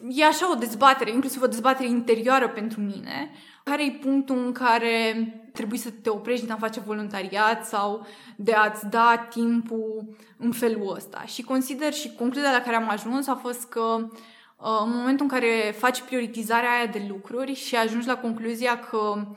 e 0.10 0.25
așa 0.25 0.51
o 0.51 0.55
dezbatere, 0.55 1.12
inclusiv 1.12 1.41
o 1.41 1.48
dezbatere 1.48 1.89
interioară 1.89 2.50
pentru 2.50 2.82
mine, 2.82 3.32
care 3.63 3.86
e 3.86 3.91
punctul 3.91 4.38
în 4.46 4.51
care 4.51 5.27
trebuie 5.53 5.79
să 5.79 5.89
te 5.89 6.10
oprești 6.10 6.46
din 6.46 6.53
a 6.53 6.58
face 6.58 6.79
voluntariat 6.79 7.65
sau 7.65 8.05
de 8.38 8.53
a-ți 8.53 8.89
da 8.89 9.27
timpul 9.29 10.15
în 10.38 10.51
felul 10.51 10.93
ăsta. 10.96 11.24
Și 11.25 11.43
consider 11.43 11.93
și 11.93 12.15
concluzia 12.15 12.51
la 12.51 12.62
care 12.62 12.75
am 12.75 12.89
ajuns 12.89 13.27
a 13.27 13.36
fost 13.36 13.70
că 13.70 13.98
uh, 14.00 14.82
în 14.84 14.89
momentul 14.89 15.25
în 15.29 15.39
care 15.39 15.75
faci 15.77 16.01
prioritizarea 16.01 16.72
aia 16.72 16.86
de 16.86 17.05
lucruri 17.10 17.53
și 17.53 17.75
ajungi 17.75 18.08
la 18.08 18.17
concluzia 18.17 18.79
că 18.79 19.27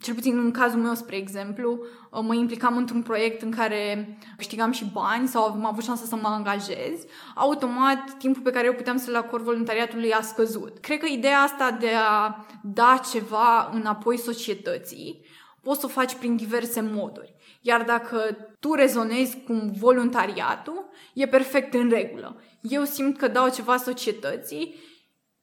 cel 0.00 0.14
puțin 0.14 0.38
în 0.38 0.50
cazul 0.50 0.80
meu, 0.80 0.94
spre 0.94 1.16
exemplu, 1.16 1.84
uh, 2.10 2.20
mă 2.22 2.34
implicam 2.34 2.76
într-un 2.76 3.02
proiect 3.02 3.42
în 3.42 3.50
care 3.50 4.18
câștigam 4.36 4.70
și 4.70 4.90
bani 4.92 5.28
sau 5.28 5.44
am 5.44 5.66
avut 5.66 5.84
șansa 5.84 6.04
să 6.04 6.16
mă 6.16 6.28
angajez, 6.28 7.04
automat 7.34 8.16
timpul 8.18 8.42
pe 8.42 8.50
care 8.50 8.66
eu 8.66 8.72
puteam 8.72 8.96
să-l 8.96 9.16
acord 9.16 9.44
voluntariatului 9.44 10.12
a 10.12 10.20
scăzut. 10.20 10.78
Cred 10.78 10.98
că 10.98 11.06
ideea 11.06 11.38
asta 11.38 11.76
de 11.80 11.90
a 12.08 12.46
da 12.62 13.00
ceva 13.10 13.70
înapoi 13.72 14.18
societății 14.18 15.24
poți 15.62 15.80
să 15.80 15.86
o 15.86 15.88
faci 15.88 16.14
prin 16.14 16.36
diverse 16.36 16.80
moduri. 16.80 17.34
Iar 17.60 17.82
dacă 17.82 18.36
tu 18.60 18.74
rezonezi 18.74 19.38
cu 19.46 19.70
voluntariatul, 19.78 20.88
e 21.14 21.26
perfect 21.26 21.74
în 21.74 21.88
regulă. 21.88 22.42
Eu 22.60 22.84
simt 22.84 23.18
că 23.18 23.28
dau 23.28 23.48
ceva 23.48 23.76
societății 23.76 24.74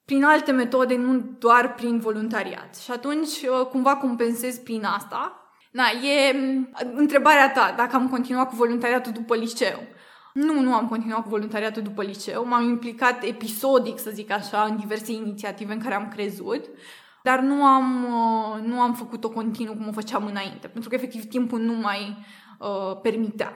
prin 0.08 0.24
alte 0.24 0.52
metode, 0.52 0.96
nu 0.96 1.20
doar 1.40 1.74
prin 1.74 2.00
voluntariat. 2.00 2.78
Și 2.78 2.92
atunci, 2.92 3.28
uh, 3.28 3.66
cumva 3.70 3.96
compensez 3.96 4.58
prin 4.58 4.84
asta. 4.84 5.50
Na, 5.72 5.84
e 5.84 6.32
mm, 6.32 6.70
întrebarea 6.96 7.52
ta, 7.52 7.74
dacă 7.78 7.96
am 7.96 8.10
continuat 8.10 8.50
cu 8.50 8.56
voluntariatul 8.56 9.12
după 9.12 9.36
liceu. 9.36 9.80
Nu, 10.34 10.60
nu 10.62 10.74
am 10.74 10.88
continuat 10.88 11.22
cu 11.24 11.30
voluntariatul 11.30 11.82
după 11.82 12.04
liceu. 12.04 12.46
M-am 12.48 12.64
implicat 12.64 13.24
episodic, 13.24 14.00
să 14.00 14.10
zic 14.10 14.32
așa, 14.32 14.64
în 14.64 14.78
diverse 14.78 15.12
inițiative 15.12 15.74
în 15.74 15.80
care 15.80 15.96
am 15.96 16.08
crezut, 16.08 16.66
dar 17.24 17.40
nu 17.40 17.64
am, 17.64 18.04
uh, 18.04 18.66
nu 18.66 18.80
am 18.80 18.94
făcut-o 18.94 19.30
continuu 19.30 19.76
cum 19.76 19.88
o 19.88 19.92
făceam 19.92 20.26
înainte, 20.26 20.68
pentru 20.68 20.90
că 20.90 20.96
efectiv 20.96 21.26
timpul 21.26 21.60
nu 21.60 21.74
mai 21.74 22.18
uh, 22.60 23.00
permitea. 23.02 23.54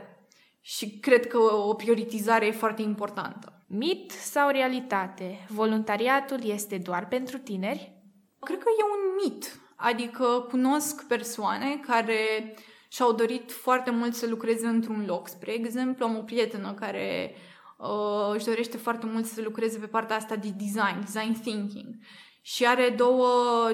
Și 0.62 1.00
cred 1.00 1.28
că 1.28 1.38
o 1.54 1.74
prioritizare 1.74 2.46
e 2.46 2.52
foarte 2.52 2.82
importantă. 2.82 3.61
Mit 3.74 4.12
sau 4.12 4.50
realitate? 4.50 5.46
Voluntariatul 5.48 6.40
este 6.44 6.78
doar 6.78 7.08
pentru 7.08 7.38
tineri? 7.38 7.94
Cred 8.40 8.58
că 8.58 8.70
e 8.80 8.84
un 8.84 9.24
mit. 9.24 9.60
Adică 9.76 10.46
cunosc 10.50 11.08
persoane 11.08 11.80
care 11.88 12.54
și-au 12.88 13.14
dorit 13.14 13.52
foarte 13.52 13.92
mult 13.92 14.14
să 14.14 14.28
lucreze 14.28 14.68
într-un 14.68 15.04
loc. 15.08 15.28
Spre 15.28 15.52
exemplu, 15.52 16.06
am 16.06 16.18
o 16.18 16.22
prietenă 16.22 16.74
care 16.74 17.36
uh, 17.78 18.34
își 18.34 18.46
dorește 18.46 18.78
foarte 18.78 19.06
mult 19.06 19.26
să 19.26 19.42
lucreze 19.42 19.78
pe 19.78 19.86
partea 19.88 20.16
asta 20.16 20.36
de 20.36 20.54
design, 20.58 21.00
design 21.00 21.42
thinking. 21.42 21.96
Și 22.42 22.66
are 22.66 22.94
două, 22.98 23.28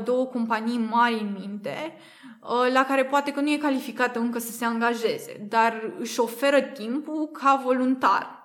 două 0.03 0.25
companii 0.25 0.77
mari 0.77 1.19
în 1.19 1.35
minte, 1.39 1.93
uh, 2.41 2.73
la 2.73 2.85
care 2.85 3.05
poate 3.05 3.31
că 3.31 3.41
nu 3.41 3.51
e 3.51 3.57
calificată 3.57 4.19
încă 4.19 4.39
să 4.39 4.51
se 4.51 4.65
angajeze, 4.65 5.45
dar 5.49 5.93
își 5.99 6.19
oferă 6.19 6.61
timpul 6.61 7.27
ca 7.27 7.61
voluntar. 7.63 8.36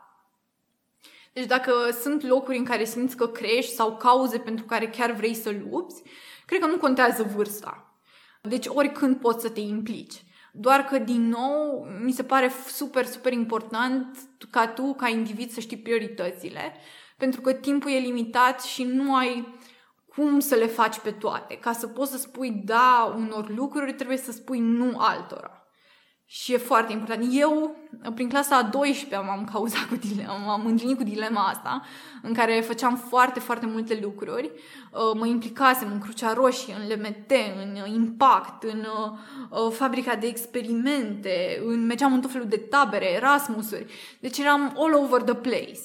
Deci 1.33 1.47
dacă 1.47 1.73
sunt 2.01 2.23
locuri 2.23 2.57
în 2.59 2.65
care 2.65 2.85
simți 2.85 3.17
că 3.17 3.27
crești 3.27 3.75
sau 3.75 3.97
cauze 3.97 4.39
pentru 4.39 4.65
care 4.65 4.89
chiar 4.89 5.13
vrei 5.13 5.35
să 5.35 5.55
lupți, 5.71 6.03
cred 6.47 6.61
că 6.61 6.67
nu 6.67 6.77
contează 6.77 7.23
vârsta. 7.35 7.97
Deci 8.43 8.67
oricând 8.67 9.17
poți 9.17 9.43
să 9.43 9.51
te 9.51 9.61
implici. 9.61 10.25
Doar 10.53 10.85
că, 10.85 10.99
din 10.99 11.29
nou, 11.29 11.87
mi 12.03 12.13
se 12.13 12.25
pare 12.25 12.53
super, 12.67 13.07
super 13.07 13.33
important 13.33 14.19
ca 14.51 14.67
tu, 14.67 14.95
ca 14.95 15.09
individ, 15.09 15.51
să 15.51 15.61
știi 15.61 15.77
prioritățile, 15.77 16.75
pentru 17.17 17.41
că 17.41 17.53
timpul 17.53 17.91
e 17.91 17.99
limitat 17.99 18.63
și 18.63 18.85
nu 18.85 19.15
ai 19.15 19.59
cum 20.15 20.41
să 20.41 20.55
le 20.55 20.67
faci 20.67 20.99
pe 20.99 21.11
toate. 21.11 21.57
Ca 21.57 21.73
să 21.73 21.87
poți 21.87 22.11
să 22.11 22.19
spui 22.19 22.51
da 22.51 23.15
unor 23.17 23.51
lucruri, 23.51 23.95
trebuie 23.95 24.17
să 24.17 24.33
spui 24.33 24.59
nu 24.59 24.99
altora. 24.99 25.62
Și 26.35 26.53
e 26.53 26.57
foarte 26.57 26.93
important. 26.93 27.29
Eu, 27.31 27.77
prin 28.15 28.29
clasa 28.29 28.57
a 28.57 28.63
12 28.63 29.29
m-am 29.29 29.49
cauzat 29.53 29.85
cu 29.89 29.97
dilema, 29.97 30.37
m-am 30.37 30.67
întâlnit 30.67 30.97
cu 30.97 31.03
dilema 31.03 31.47
asta, 31.47 31.83
în 32.23 32.35
care 32.35 32.61
făceam 32.61 32.97
foarte, 32.97 33.41
foarte 33.41 33.67
multe 33.67 33.99
lucruri. 34.03 34.51
Uh, 34.93 35.19
mă 35.19 35.27
implicasem 35.27 35.93
în 35.93 35.99
Crucea 35.99 36.33
Roșie, 36.33 36.75
în 36.75 36.89
LMT, 36.89 37.31
în 37.63 37.93
Impact, 37.95 38.63
în 38.63 38.87
uh, 39.51 39.73
fabrica 39.73 40.15
de 40.15 40.27
experimente, 40.27 41.63
în, 41.65 41.87
mergeam 41.87 42.13
în 42.13 42.21
tot 42.21 42.31
felul 42.31 42.49
de 42.49 42.57
tabere, 42.57 43.13
Erasmusuri. 43.13 43.87
Deci 44.21 44.39
eram 44.39 44.75
all 44.77 44.95
over 44.95 45.23
the 45.23 45.35
place. 45.35 45.81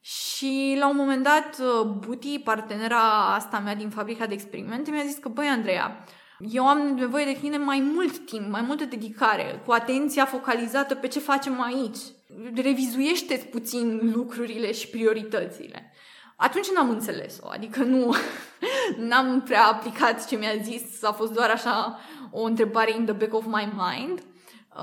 Și 0.00 0.76
la 0.78 0.88
un 0.88 0.96
moment 0.96 1.22
dat, 1.22 1.58
uh, 1.60 1.86
Buti, 1.86 2.38
partenera 2.38 3.34
asta 3.34 3.58
mea 3.58 3.74
din 3.74 3.90
fabrica 3.90 4.26
de 4.26 4.34
experimente, 4.34 4.90
mi-a 4.90 5.04
zis 5.04 5.16
că, 5.16 5.28
băi, 5.28 5.46
Andreea, 5.46 6.04
eu 6.50 6.68
am 6.68 6.78
nevoie 6.78 7.24
de 7.24 7.38
tine 7.40 7.56
mai 7.56 7.80
mult 7.94 8.26
timp, 8.26 8.50
mai 8.50 8.60
multă 8.60 8.84
dedicare, 8.84 9.62
cu 9.66 9.72
atenția 9.72 10.24
focalizată 10.24 10.94
pe 10.94 11.08
ce 11.08 11.18
facem 11.18 11.60
aici. 11.60 11.98
Revizuiește-ți 12.54 13.46
puțin 13.46 14.10
lucrurile 14.14 14.72
și 14.72 14.88
prioritățile. 14.88 15.92
Atunci 16.36 16.70
n-am 16.70 16.90
înțeles-o, 16.90 17.48
adică 17.48 17.82
nu 17.82 18.14
n-am 19.08 19.42
prea 19.42 19.64
aplicat 19.64 20.26
ce 20.26 20.36
mi-a 20.36 20.56
zis, 20.62 21.02
a 21.02 21.12
fost 21.12 21.32
doar 21.32 21.50
așa 21.50 21.98
o 22.30 22.42
întrebare 22.42 22.94
in 22.96 23.04
the 23.04 23.14
back 23.14 23.34
of 23.34 23.44
my 23.46 23.72
mind. 23.76 24.22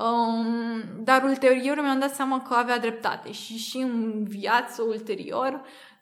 Um, 0.00 0.82
dar 1.04 1.22
ulterior 1.22 1.80
mi-am 1.80 1.98
dat 1.98 2.14
seama 2.14 2.42
că 2.42 2.54
avea 2.54 2.78
dreptate 2.78 3.32
și 3.32 3.56
și 3.56 3.76
în 3.76 4.24
viață 4.24 4.82
ulterior 4.82 5.60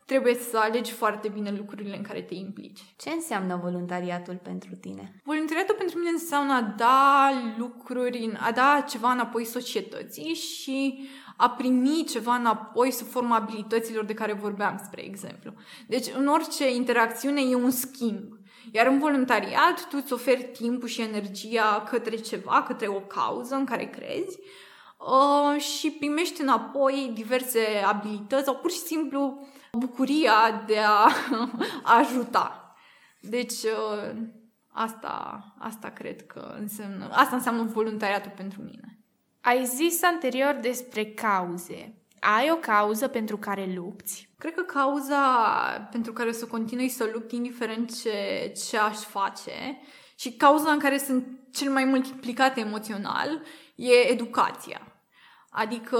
trebuie 0.09 0.35
să 0.35 0.59
alegi 0.59 0.93
foarte 0.93 1.29
bine 1.29 1.55
lucrurile 1.57 1.97
în 1.97 2.03
care 2.03 2.21
te 2.21 2.35
implici. 2.35 2.81
Ce 2.97 3.11
înseamnă 3.11 3.61
voluntariatul 3.63 4.41
pentru 4.43 4.71
tine? 4.81 5.21
Voluntariatul 5.25 5.75
pentru 5.79 5.99
mine 5.99 6.11
înseamnă 6.11 6.53
a 6.53 6.75
da 6.77 7.31
lucruri, 7.59 8.33
a 8.41 8.53
da 8.53 8.85
ceva 8.89 9.13
înapoi 9.13 9.45
societății 9.45 10.35
și 10.35 11.09
a 11.37 11.51
primi 11.51 12.05
ceva 12.11 12.35
înapoi 12.35 12.91
sub 12.91 13.07
forma 13.07 13.37
abilităților 13.37 14.05
de 14.05 14.15
care 14.15 14.33
vorbeam, 14.33 14.81
spre 14.85 15.05
exemplu. 15.05 15.53
Deci, 15.87 16.07
în 16.17 16.27
orice 16.27 16.75
interacțiune 16.75 17.41
e 17.41 17.55
un 17.55 17.71
schimb. 17.71 18.39
Iar 18.73 18.87
în 18.87 18.99
voluntariat, 18.99 19.89
tu 19.89 19.99
îți 20.03 20.13
oferi 20.13 20.51
timpul 20.53 20.89
și 20.89 21.01
energia 21.01 21.87
către 21.91 22.17
ceva, 22.17 22.63
către 22.63 22.87
o 22.87 23.01
cauză 23.01 23.55
în 23.55 23.65
care 23.65 23.85
crezi 23.85 24.39
uh, 24.99 25.61
și 25.61 25.91
primești 25.91 26.41
înapoi 26.41 27.11
diverse 27.15 27.61
abilități 27.87 28.45
sau 28.45 28.55
pur 28.55 28.71
și 28.71 28.79
simplu 28.79 29.49
bucuria 29.73 30.65
de 30.67 30.79
a 30.79 31.09
ajuta. 32.01 32.75
Deci 33.21 33.63
uh, 33.63 34.17
asta, 34.69 35.45
asta 35.59 35.89
cred 35.89 36.27
că 36.27 36.55
înseamnă, 36.59 37.09
asta 37.11 37.37
înseamnă 37.37 37.63
voluntariatul 37.63 38.33
pentru 38.37 38.63
mine. 38.63 38.99
Ai 39.41 39.65
zis 39.65 40.03
anterior 40.03 40.59
despre 40.61 41.05
cauze. 41.05 42.03
Ai 42.21 42.51
o 42.51 42.55
cauză 42.57 43.09
pentru 43.09 43.37
care 43.37 43.73
lupți? 43.75 44.31
Cred 44.39 44.55
că 44.55 44.63
cauza 44.63 45.19
pentru 45.91 46.13
care 46.13 46.29
o 46.29 46.33
să 46.33 46.47
continui 46.47 46.89
să 46.89 47.11
lupt, 47.13 47.33
indiferent 47.33 48.01
ce, 48.01 48.53
ce 48.69 48.79
aș 48.79 48.97
face, 48.97 49.79
și 50.19 50.33
cauza 50.33 50.71
în 50.71 50.79
care 50.79 50.99
sunt 50.99 51.27
cel 51.53 51.71
mai 51.71 51.85
mult 51.85 52.07
implicată 52.07 52.61
emoțional, 52.61 53.43
e 53.75 54.11
educația. 54.11 54.88
Adică, 55.61 55.99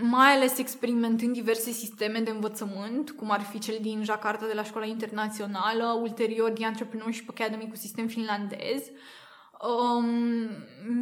mai 0.00 0.34
ales 0.34 0.58
experimentând 0.58 1.32
diverse 1.32 1.70
sisteme 1.70 2.18
de 2.18 2.30
învățământ, 2.30 3.10
cum 3.10 3.30
ar 3.30 3.40
fi 3.40 3.58
cel 3.58 3.78
din 3.80 4.04
Jakarta 4.04 4.46
de 4.46 4.52
la 4.52 4.62
Școala 4.62 4.86
Internațională, 4.86 5.98
ulterior 6.02 6.50
The 6.50 6.64
Entrepreneurship 6.64 7.28
Academy 7.28 7.68
cu 7.68 7.76
sistem 7.76 8.06
finlandez, 8.06 8.82
um, 9.68 10.06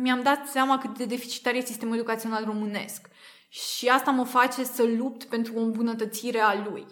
mi-am 0.03 0.23
dat 0.23 0.47
seama 0.47 0.79
cât 0.79 0.99
de 0.99 1.05
deficitar 1.05 1.55
e 1.55 1.61
sistemul 1.61 1.95
educațional 1.95 2.45
românesc. 2.45 3.09
Și 3.49 3.89
asta 3.89 4.11
mă 4.11 4.25
face 4.25 4.65
să 4.65 4.83
lupt 4.99 5.25
pentru 5.25 5.53
o 5.57 5.61
îmbunătățire 5.61 6.39
a 6.39 6.69
lui. 6.71 6.87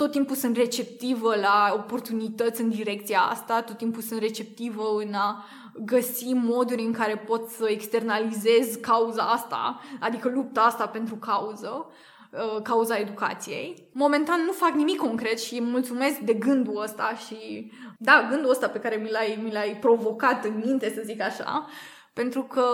Tot 0.00 0.10
timpul 0.10 0.36
sunt 0.36 0.56
receptivă 0.56 1.36
la 1.36 1.72
oportunități 1.74 2.60
în 2.60 2.68
direcția 2.68 3.20
asta, 3.20 3.62
tot 3.62 3.76
timpul 3.76 4.02
sunt 4.02 4.20
receptivă 4.20 4.82
în 4.98 5.14
a 5.14 5.44
găsi 5.84 6.32
moduri 6.32 6.82
în 6.82 6.92
care 6.92 7.16
pot 7.16 7.48
să 7.48 7.66
externalizez 7.68 8.74
cauza 8.74 9.22
asta, 9.22 9.80
adică 10.00 10.28
lupta 10.28 10.60
asta 10.60 10.86
pentru 10.86 11.16
cauză, 11.16 11.86
uh, 12.32 12.62
cauza 12.62 12.96
educației. 12.96 13.88
Momentan 13.92 14.44
nu 14.44 14.52
fac 14.52 14.72
nimic 14.72 14.96
concret 14.96 15.40
și 15.40 15.62
mulțumesc 15.62 16.18
de 16.18 16.34
gândul 16.34 16.82
ăsta 16.82 17.12
și, 17.26 17.72
da, 17.98 18.26
gândul 18.30 18.50
ăsta 18.50 18.68
pe 18.68 18.78
care 18.78 18.96
mi 18.96 19.10
l-ai, 19.10 19.40
mi 19.42 19.52
l-ai 19.52 19.76
provocat 19.80 20.44
în 20.44 20.62
minte, 20.64 20.92
să 20.94 21.02
zic 21.04 21.22
așa, 21.22 21.66
pentru 22.12 22.42
că 22.42 22.64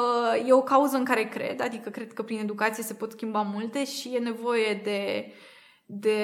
e 0.46 0.52
o 0.52 0.62
cauză 0.62 0.96
în 0.96 1.04
care 1.04 1.24
cred, 1.24 1.60
adică 1.60 1.90
cred 1.90 2.12
că 2.12 2.22
prin 2.22 2.38
educație 2.38 2.82
se 2.82 2.94
pot 2.94 3.10
schimba 3.10 3.42
multe 3.42 3.84
și 3.84 4.14
e 4.14 4.18
nevoie 4.18 4.80
de, 4.84 5.30
de 5.86 6.18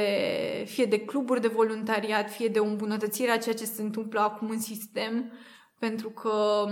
fie 0.67 0.85
de 0.85 1.01
cluburi 1.05 1.41
de 1.41 1.49
voluntariat, 1.49 2.31
fie 2.31 2.49
de 2.49 2.59
o 2.59 2.65
îmbunătățire 2.65 3.31
a 3.31 3.39
ceea 3.39 3.55
ce 3.55 3.65
se 3.65 3.83
întâmplă 3.83 4.21
acum 4.21 4.51
în 4.51 4.61
sistem, 4.61 5.33
pentru 5.79 6.11
că 6.11 6.65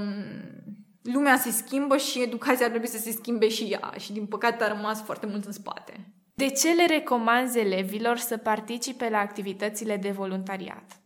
lumea 1.03 1.37
se 1.37 1.51
schimbă 1.51 1.97
și 1.97 2.23
educația 2.23 2.65
ar 2.65 2.71
trebui 2.71 2.89
să 2.89 2.99
se 2.99 3.11
schimbe 3.11 3.49
și 3.49 3.65
ea 3.65 3.93
și 3.99 4.13
din 4.13 4.27
păcate 4.27 4.65
a 4.65 4.69
rămas 4.69 5.03
foarte 5.03 5.27
mult 5.27 5.45
în 5.45 5.53
spate. 5.53 6.15
De 6.35 6.49
ce 6.49 6.73
le 6.73 6.87
recomanzi 6.87 7.59
elevilor 7.59 8.17
să 8.17 8.37
participe 8.37 9.09
la 9.09 9.19
activitățile 9.19 9.97
de 9.97 10.11
voluntariat? 10.11 11.01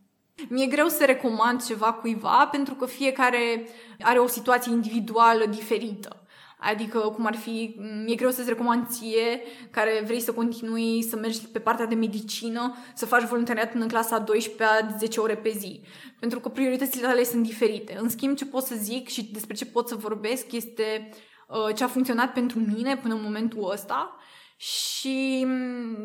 Mi-e 0.48 0.66
greu 0.66 0.88
să 0.88 1.04
recomand 1.04 1.64
ceva 1.64 1.92
cuiva 1.92 2.48
pentru 2.50 2.74
că 2.74 2.86
fiecare 2.86 3.68
are 4.00 4.18
o 4.18 4.26
situație 4.26 4.72
individuală 4.72 5.46
diferită. 5.46 6.23
Adică, 6.70 6.98
cum 6.98 7.26
ar 7.26 7.36
fi, 7.36 7.76
mi-e 8.04 8.14
greu 8.14 8.30
să-ți 8.30 8.48
recomand 8.48 8.86
ție, 8.88 9.42
care 9.70 10.02
vrei 10.04 10.20
să 10.20 10.32
continui 10.32 11.02
să 11.02 11.16
mergi 11.16 11.46
pe 11.46 11.58
partea 11.58 11.86
de 11.86 11.94
medicină, 11.94 12.76
să 12.94 13.06
faci 13.06 13.22
voluntariat 13.22 13.70
până 13.70 13.82
în 13.82 13.88
clasa 13.88 14.18
12 14.18 14.96
10 14.98 15.20
ore 15.20 15.36
pe 15.36 15.50
zi. 15.58 15.80
Pentru 16.20 16.40
că 16.40 16.48
prioritățile 16.48 17.06
tale 17.06 17.24
sunt 17.24 17.42
diferite. 17.42 17.96
În 18.00 18.08
schimb, 18.08 18.36
ce 18.36 18.46
pot 18.46 18.62
să 18.62 18.74
zic 18.78 19.08
și 19.08 19.24
despre 19.24 19.54
ce 19.54 19.66
pot 19.66 19.88
să 19.88 19.94
vorbesc 19.94 20.52
este 20.52 21.08
uh, 21.48 21.74
ce 21.74 21.84
a 21.84 21.88
funcționat 21.88 22.32
pentru 22.32 22.58
mine 22.58 22.96
până 22.96 23.14
în 23.14 23.22
momentul 23.22 23.70
ăsta 23.72 24.16
și 24.56 25.46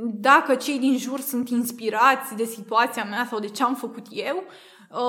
dacă 0.04 0.56
cei 0.56 0.80
din 0.80 0.98
jur 0.98 1.20
sunt 1.20 1.50
inspirați 1.50 2.36
de 2.36 2.44
situația 2.44 3.04
mea 3.04 3.28
sau 3.30 3.40
de 3.40 3.48
ce 3.48 3.64
am 3.64 3.76
făcut 3.76 4.06
eu, 4.10 4.44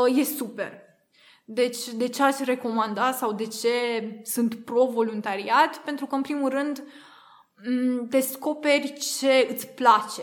uh, 0.07 0.19
e 0.19 0.25
super. 0.25 0.89
Deci, 1.52 1.88
de 1.88 2.09
ce 2.09 2.23
aș 2.23 2.38
recomanda 2.38 3.12
sau 3.12 3.33
de 3.33 3.47
ce 3.47 3.69
sunt 4.23 4.54
pro-voluntariat? 4.54 5.76
Pentru 5.78 6.07
că, 6.07 6.14
în 6.14 6.23
primul 6.23 6.49
rând, 6.49 6.83
descoperi 8.09 8.92
ce 8.92 9.49
îți 9.50 9.69
place. 9.69 10.23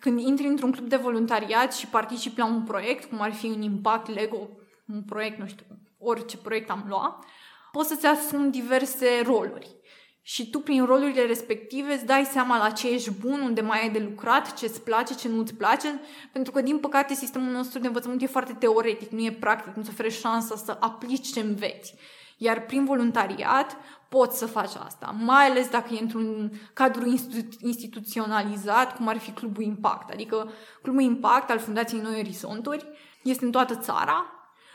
Când 0.00 0.20
intri 0.20 0.46
într-un 0.46 0.72
club 0.72 0.88
de 0.88 0.96
voluntariat 0.96 1.74
și 1.74 1.86
participi 1.86 2.38
la 2.38 2.46
un 2.46 2.62
proiect, 2.62 3.04
cum 3.04 3.20
ar 3.20 3.32
fi 3.32 3.46
un 3.46 3.62
impact 3.62 4.14
Lego, 4.14 4.48
un 4.86 5.02
proiect, 5.02 5.38
nu 5.38 5.46
știu, 5.46 5.66
orice 5.98 6.36
proiect 6.36 6.70
am 6.70 6.84
luat, 6.88 7.24
poți 7.72 7.88
să-ți 7.88 8.06
asumi 8.06 8.50
diverse 8.50 9.22
roluri 9.24 9.80
și 10.22 10.50
tu 10.50 10.58
prin 10.58 10.84
rolurile 10.84 11.26
respective 11.26 11.92
îți 11.92 12.06
dai 12.06 12.24
seama 12.24 12.58
la 12.58 12.70
ce 12.70 12.88
ești 12.88 13.10
bun, 13.10 13.40
unde 13.40 13.60
mai 13.60 13.80
ai 13.80 13.90
de 13.90 13.98
lucrat, 13.98 14.54
ce 14.54 14.66
îți 14.66 14.82
place, 14.82 15.14
ce 15.14 15.28
nu 15.28 15.38
îți 15.38 15.54
place, 15.54 16.00
pentru 16.32 16.52
că 16.52 16.60
din 16.60 16.78
păcate 16.78 17.14
sistemul 17.14 17.52
nostru 17.52 17.78
de 17.78 17.86
învățământ 17.86 18.22
e 18.22 18.26
foarte 18.26 18.52
teoretic, 18.52 19.10
nu 19.10 19.24
e 19.24 19.32
practic, 19.32 19.74
nu-ți 19.74 19.90
oferă 19.90 20.08
șansa 20.08 20.56
să 20.56 20.76
aplici 20.80 21.32
ce 21.32 21.40
înveți. 21.40 21.94
Iar 22.36 22.64
prin 22.64 22.84
voluntariat 22.84 23.76
poți 24.08 24.38
să 24.38 24.46
faci 24.46 24.74
asta, 24.86 25.14
mai 25.18 25.46
ales 25.46 25.68
dacă 25.68 25.94
e 25.94 26.00
într-un 26.00 26.52
cadru 26.72 27.08
institu- 27.08 27.56
instituționalizat, 27.60 28.96
cum 28.96 29.08
ar 29.08 29.18
fi 29.18 29.30
Clubul 29.30 29.62
Impact. 29.62 30.10
Adică 30.10 30.52
Clubul 30.82 31.02
Impact 31.02 31.50
al 31.50 31.58
Fundației 31.58 32.00
Noi 32.00 32.18
Orizonturi 32.18 32.86
este 33.22 33.44
în 33.44 33.50
toată 33.50 33.74
țara. 33.74 34.26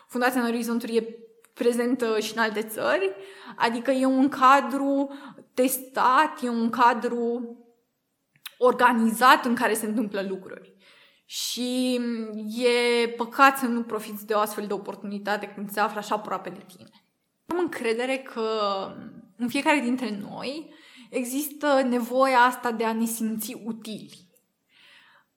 Fundația 0.07 0.41
Noi 0.41 0.49
Orizonturi 0.49 0.95
e 0.95 1.17
prezentă 1.57 2.19
și 2.19 2.33
în 2.35 2.41
alte 2.41 2.61
țări, 2.61 3.11
adică 3.55 3.91
e 3.91 4.05
un 4.05 4.29
cadru 4.29 5.09
testat, 5.61 6.41
e 6.41 6.49
un 6.49 6.69
cadru 6.69 7.57
organizat 8.57 9.45
în 9.45 9.55
care 9.55 9.73
se 9.73 9.85
întâmplă 9.85 10.25
lucruri. 10.29 10.73
Și 11.25 11.99
e 12.63 13.07
păcat 13.07 13.57
să 13.57 13.65
nu 13.65 13.83
profiți 13.83 14.25
de 14.25 14.33
o 14.33 14.39
astfel 14.39 14.67
de 14.67 14.73
oportunitate 14.73 15.47
când 15.47 15.69
se 15.69 15.79
află 15.79 15.99
așa 15.99 16.15
aproape 16.15 16.49
de 16.49 16.63
tine. 16.75 16.89
Am 17.47 17.59
încredere 17.59 18.17
că 18.17 18.49
în 19.37 19.47
fiecare 19.47 19.79
dintre 19.79 20.17
noi 20.17 20.73
există 21.09 21.81
nevoia 21.81 22.39
asta 22.39 22.71
de 22.71 22.85
a 22.85 22.93
ne 22.93 23.05
simți 23.05 23.61
utili. 23.65 24.29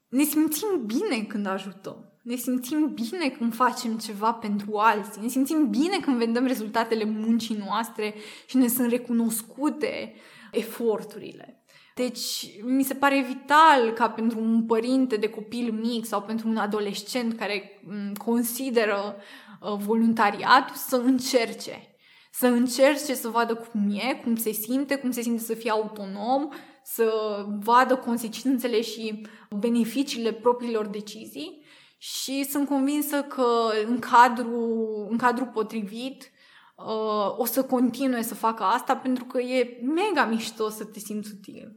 Ne 0.09 0.23
simțim 0.23 0.87
bine 0.87 1.25
când 1.25 1.47
ajutăm. 1.47 2.10
Ne 2.23 2.37
simțim 2.37 2.93
bine 2.95 3.29
când 3.29 3.55
facem 3.55 3.99
ceva 3.99 4.33
pentru 4.33 4.77
alții. 4.77 5.23
Ne 5.23 5.29
simțim 5.29 5.71
bine 5.71 5.99
când 6.01 6.17
vedem 6.17 6.47
rezultatele 6.47 7.05
muncii 7.05 7.63
noastre 7.67 8.15
și 8.47 8.57
ne 8.57 8.69
sunt 8.69 8.91
recunoscute 8.91 10.15
eforturile. 10.53 11.65
Deci, 11.95 12.51
mi 12.63 12.83
se 12.83 12.95
pare 12.95 13.25
vital 13.29 13.91
ca 13.91 14.11
pentru 14.11 14.41
un 14.41 14.65
părinte 14.67 15.17
de 15.17 15.29
copil 15.29 15.73
mic 15.73 16.07
sau 16.07 16.23
pentru 16.23 16.49
un 16.49 16.57
adolescent 16.57 17.39
care 17.39 17.81
mm, 17.85 18.13
consideră 18.15 19.17
uh, 19.61 19.77
voluntariatul 19.79 20.75
să 20.75 20.97
încerce. 20.97 21.95
Să 22.33 22.47
încerce 22.47 23.15
să 23.15 23.29
vadă 23.29 23.55
cum 23.55 23.91
e, 23.91 24.21
cum 24.23 24.37
se 24.37 24.53
simte, 24.53 24.97
cum 24.97 25.11
se 25.11 25.23
simte 25.23 25.43
să 25.43 25.55
fie 25.55 25.71
autonom, 25.71 26.49
să 26.83 27.13
vadă 27.59 27.97
consecințele 27.97 28.81
și 28.81 29.27
beneficiile 29.51 30.33
propriilor 30.33 30.87
decizii 30.87 31.60
și 32.03 32.45
sunt 32.45 32.69
convinsă 32.69 33.23
că 33.23 33.71
în 33.87 33.99
cadrul, 33.99 35.07
în 35.11 35.17
cadrul 35.17 35.47
potrivit 35.47 36.31
uh, 36.77 37.39
o 37.39 37.45
să 37.45 37.65
continue 37.65 38.23
să 38.23 38.35
facă 38.35 38.63
asta 38.63 38.97
pentru 38.97 39.25
că 39.25 39.41
e 39.41 39.81
mega 39.83 40.25
mișto 40.25 40.69
să 40.69 40.85
te 40.85 40.99
simți 40.99 41.33
util. 41.33 41.77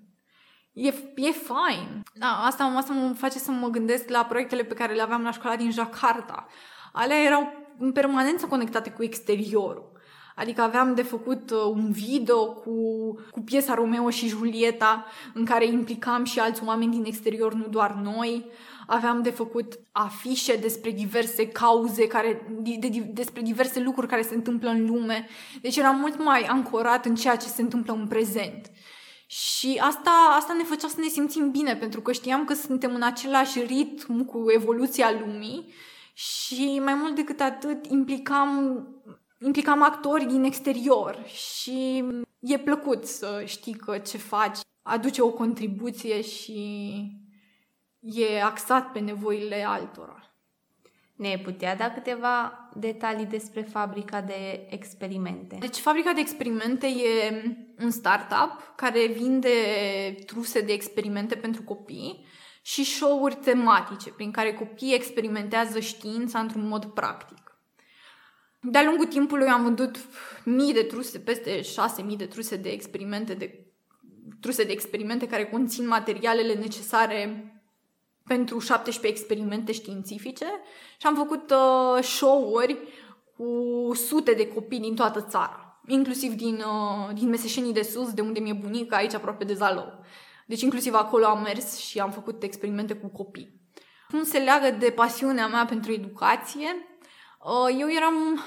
E, 0.73 0.93
e 1.15 1.31
fain. 1.31 2.03
Da, 2.13 2.43
asta, 2.45 2.63
asta 2.63 2.93
mă 2.93 3.13
face 3.13 3.39
să 3.39 3.51
mă 3.51 3.67
gândesc 3.67 4.09
la 4.09 4.25
proiectele 4.25 4.63
pe 4.63 4.73
care 4.73 4.93
le 4.93 5.01
aveam 5.01 5.23
la 5.23 5.31
școala 5.31 5.55
din 5.55 5.71
Jakarta. 5.71 6.47
Alea 6.93 7.23
erau 7.23 7.53
în 7.77 7.91
permanență 7.91 8.45
conectate 8.45 8.89
cu 8.89 9.03
exteriorul. 9.03 9.91
Adică 10.35 10.61
aveam 10.61 10.95
de 10.95 11.01
făcut 11.01 11.51
uh, 11.51 11.63
un 11.63 11.91
video 11.91 12.53
cu, 12.53 12.71
cu 13.31 13.41
piesa 13.41 13.73
Romeo 13.73 14.09
și 14.09 14.27
Julieta 14.27 15.05
în 15.33 15.45
care 15.45 15.65
implicam 15.65 16.23
și 16.23 16.39
alți 16.39 16.63
oameni 16.65 16.91
din 16.91 17.05
exterior, 17.05 17.53
nu 17.53 17.67
doar 17.67 17.91
noi. 17.91 18.45
Aveam 18.87 19.21
de 19.21 19.29
făcut 19.29 19.79
afișe 19.91 20.55
despre 20.55 20.91
diverse 20.91 21.47
cauze, 21.47 22.07
care, 22.07 22.47
de, 22.59 22.77
de, 22.79 22.99
despre 23.13 23.41
diverse 23.41 23.79
lucruri 23.79 24.07
care 24.07 24.21
se 24.21 24.35
întâmplă 24.35 24.69
în 24.69 24.85
lume. 24.85 25.27
Deci 25.61 25.77
eram 25.77 25.99
mult 25.99 26.23
mai 26.23 26.41
ancorat 26.41 27.05
în 27.05 27.15
ceea 27.15 27.35
ce 27.35 27.47
se 27.47 27.61
întâmplă 27.61 27.93
în 27.93 28.07
prezent. 28.07 28.71
Și 29.27 29.79
asta, 29.81 30.35
asta 30.37 30.53
ne 30.53 30.63
făcea 30.63 30.87
să 30.87 30.99
ne 30.99 31.07
simțim 31.07 31.51
bine, 31.51 31.75
pentru 31.75 32.01
că 32.01 32.11
știam 32.11 32.45
că 32.45 32.53
suntem 32.53 32.95
în 32.95 33.01
același 33.01 33.61
ritm 33.61 34.25
cu 34.25 34.43
evoluția 34.55 35.11
lumii 35.25 35.73
și 36.13 36.81
mai 36.83 36.93
mult 36.93 37.15
decât 37.15 37.39
atât 37.39 37.85
implicam 37.85 38.87
implicam 39.45 39.83
actori 39.83 40.25
din 40.25 40.43
exterior 40.43 41.23
și 41.25 42.03
e 42.39 42.57
plăcut 42.59 43.05
să 43.05 43.43
știi 43.45 43.73
că 43.73 43.97
ce 43.97 44.17
faci 44.17 44.57
aduce 44.81 45.21
o 45.21 45.29
contribuție 45.31 46.21
și 46.21 46.57
e 48.03 48.41
axat 48.41 48.91
pe 48.91 48.99
nevoile 48.99 49.63
altora. 49.63 50.17
Ne 51.15 51.39
putea 51.43 51.75
da 51.75 51.91
câteva 51.91 52.69
detalii 52.75 53.25
despre 53.25 53.61
fabrica 53.61 54.21
de 54.21 54.67
experimente? 54.69 55.57
Deci 55.59 55.77
fabrica 55.77 56.13
de 56.13 56.19
experimente 56.19 56.87
e 56.87 57.43
un 57.79 57.91
startup 57.91 58.73
care 58.75 59.07
vinde 59.07 59.49
truse 60.25 60.61
de 60.61 60.73
experimente 60.73 61.35
pentru 61.35 61.63
copii 61.63 62.25
și 62.61 62.83
show-uri 62.83 63.35
tematice 63.35 64.09
prin 64.09 64.31
care 64.31 64.53
copiii 64.53 64.93
experimentează 64.93 65.79
știința 65.79 66.39
într-un 66.39 66.67
mod 66.67 66.85
practic. 66.85 67.57
De-a 68.61 68.83
lungul 68.83 69.05
timpului 69.05 69.47
am 69.47 69.63
vândut 69.63 69.95
mii 70.43 70.73
de 70.73 70.83
truse, 70.83 71.19
peste 71.19 71.61
șase 71.61 72.01
mii 72.01 72.17
de 72.17 72.25
truse 72.25 72.55
de 72.55 72.69
experimente, 72.69 73.33
de 73.33 73.65
truse 74.39 74.63
de 74.63 74.71
experimente 74.71 75.27
care 75.27 75.45
conțin 75.45 75.87
materialele 75.87 76.53
necesare 76.53 77.47
pentru 78.27 78.59
17 78.59 79.19
experimente 79.19 79.71
științifice 79.71 80.45
și 80.97 81.07
am 81.07 81.15
făcut 81.15 81.51
uh, 81.51 82.03
show-uri 82.03 82.77
cu 83.37 83.91
sute 83.93 84.33
de 84.33 84.47
copii 84.47 84.79
din 84.79 84.95
toată 84.95 85.21
țara, 85.21 85.81
inclusiv 85.87 86.33
din, 86.33 86.55
uh, 86.55 87.13
din 87.13 87.29
Meseșenii 87.29 87.73
de 87.73 87.81
Sus, 87.81 88.13
de 88.13 88.21
unde 88.21 88.39
mi-e 88.39 88.53
bunica, 88.53 88.95
aici 88.95 89.13
aproape 89.13 89.43
de 89.43 89.53
Zalău. 89.53 90.03
Deci 90.45 90.61
inclusiv 90.61 90.93
acolo 90.93 91.25
am 91.25 91.41
mers 91.41 91.77
și 91.77 91.99
am 91.99 92.11
făcut 92.11 92.43
experimente 92.43 92.93
cu 92.93 93.07
copii. 93.07 93.61
Cum 94.09 94.23
se 94.23 94.37
leagă 94.37 94.77
de 94.79 94.89
pasiunea 94.89 95.47
mea 95.47 95.65
pentru 95.65 95.91
educație? 95.91 96.67
Uh, 97.43 97.75
eu 97.79 97.91
eram, 97.91 98.43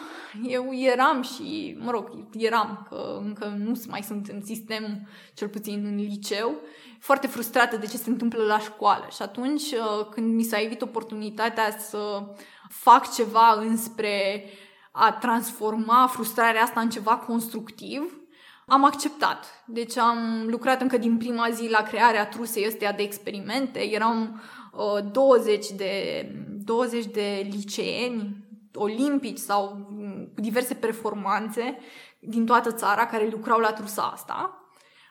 eu 0.47 0.75
eram 0.75 1.23
și, 1.23 1.77
mă 1.81 1.91
rog, 1.91 2.11
eram, 2.33 2.87
că 2.89 3.21
încă 3.25 3.57
nu 3.59 3.81
mai 3.89 4.03
sunt 4.03 4.29
în 4.29 4.43
sistem, 4.45 5.09
cel 5.35 5.49
puțin 5.49 5.85
în 5.85 5.97
liceu, 5.97 6.61
foarte 7.01 7.27
frustrată 7.27 7.77
de 7.77 7.87
ce 7.87 7.97
se 7.97 8.11
întâmplă 8.11 8.43
la 8.45 8.59
școală. 8.59 9.07
Și 9.11 9.23
atunci, 9.23 9.63
uh, 9.63 10.07
când 10.11 10.35
mi 10.35 10.43
s-a 10.43 10.61
evit 10.61 10.83
oportunitatea 10.83 11.79
să 11.79 12.23
fac 12.69 13.15
ceva 13.15 13.53
înspre 13.61 14.45
a 14.93 15.13
transforma 15.13 16.07
frustrarea 16.07 16.63
asta 16.63 16.81
în 16.81 16.91
ceva 16.91 17.17
constructiv, 17.17 18.21
am 18.67 18.85
acceptat. 18.85 19.65
Deci 19.67 19.97
am 19.97 20.47
lucrat 20.47 20.81
încă 20.81 20.99
din 20.99 21.17
prima 21.17 21.51
zi 21.51 21.69
la 21.69 21.83
crearea 21.83 22.27
trusei 22.27 22.67
ăsteia 22.67 22.93
de 22.93 23.03
experimente. 23.03 23.81
Eram 23.81 24.43
uh, 24.73 25.11
20 25.13 25.67
de 25.71 26.25
20 26.65 27.05
de 27.05 27.47
liceeni 27.51 28.46
olimpici 28.77 29.39
sau 29.39 29.87
mm, 29.91 30.31
cu 30.35 30.41
diverse 30.41 30.75
performanțe 30.75 31.79
din 32.19 32.47
toată 32.47 32.73
țara 32.73 33.07
care 33.07 33.29
lucrau 33.31 33.59
la 33.59 33.73
trusa 33.73 34.03
asta. 34.03 34.61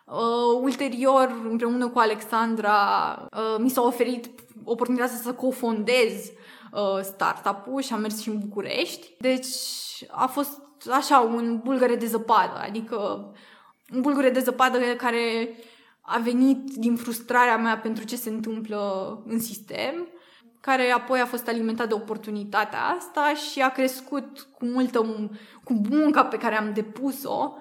Uh, 0.06 0.62
ulterior, 0.62 1.42
împreună 1.50 1.88
cu 1.88 2.00
Alexandra, 2.00 2.78
uh, 3.32 3.56
mi 3.58 3.70
s-a 3.70 3.82
oferit 3.82 4.30
oportunitatea 4.64 5.16
să 5.16 5.34
cofondez 5.34 6.32
uh, 6.72 7.02
startup-ul 7.02 7.82
și 7.82 7.94
am 7.94 8.02
mers 8.02 8.22
și 8.22 8.30
în 8.30 8.40
București. 8.40 9.16
Deci 9.20 9.48
a 10.10 10.28
fost 10.28 10.62
așa 10.92 11.20
un 11.20 11.60
bulgăre 11.64 11.96
de 11.96 12.06
zăpadă, 12.06 12.58
adică 12.62 12.98
un 13.94 14.02
bulgăre 14.02 14.30
de 14.30 14.40
zăpadă 14.40 14.78
care 14.98 15.56
a 16.02 16.18
venit 16.18 16.74
din 16.76 16.96
frustrarea 16.96 17.58
mea 17.58 17.78
pentru 17.78 18.04
ce 18.04 18.16
se 18.16 18.30
întâmplă 18.30 19.22
în 19.26 19.40
sistem 19.40 20.08
care 20.66 20.92
apoi 20.92 21.20
a 21.20 21.26
fost 21.26 21.48
alimentat 21.48 21.88
de 21.88 21.94
oportunitatea 21.94 22.80
asta 22.98 23.34
și 23.34 23.62
a 23.62 23.70
crescut 23.70 24.48
cu 24.58 24.66
multă, 24.66 25.00
cu 25.64 25.74
munca 25.90 26.26
pe 26.26 26.38
care 26.38 26.58
am 26.58 26.74
depus-o 26.74 27.54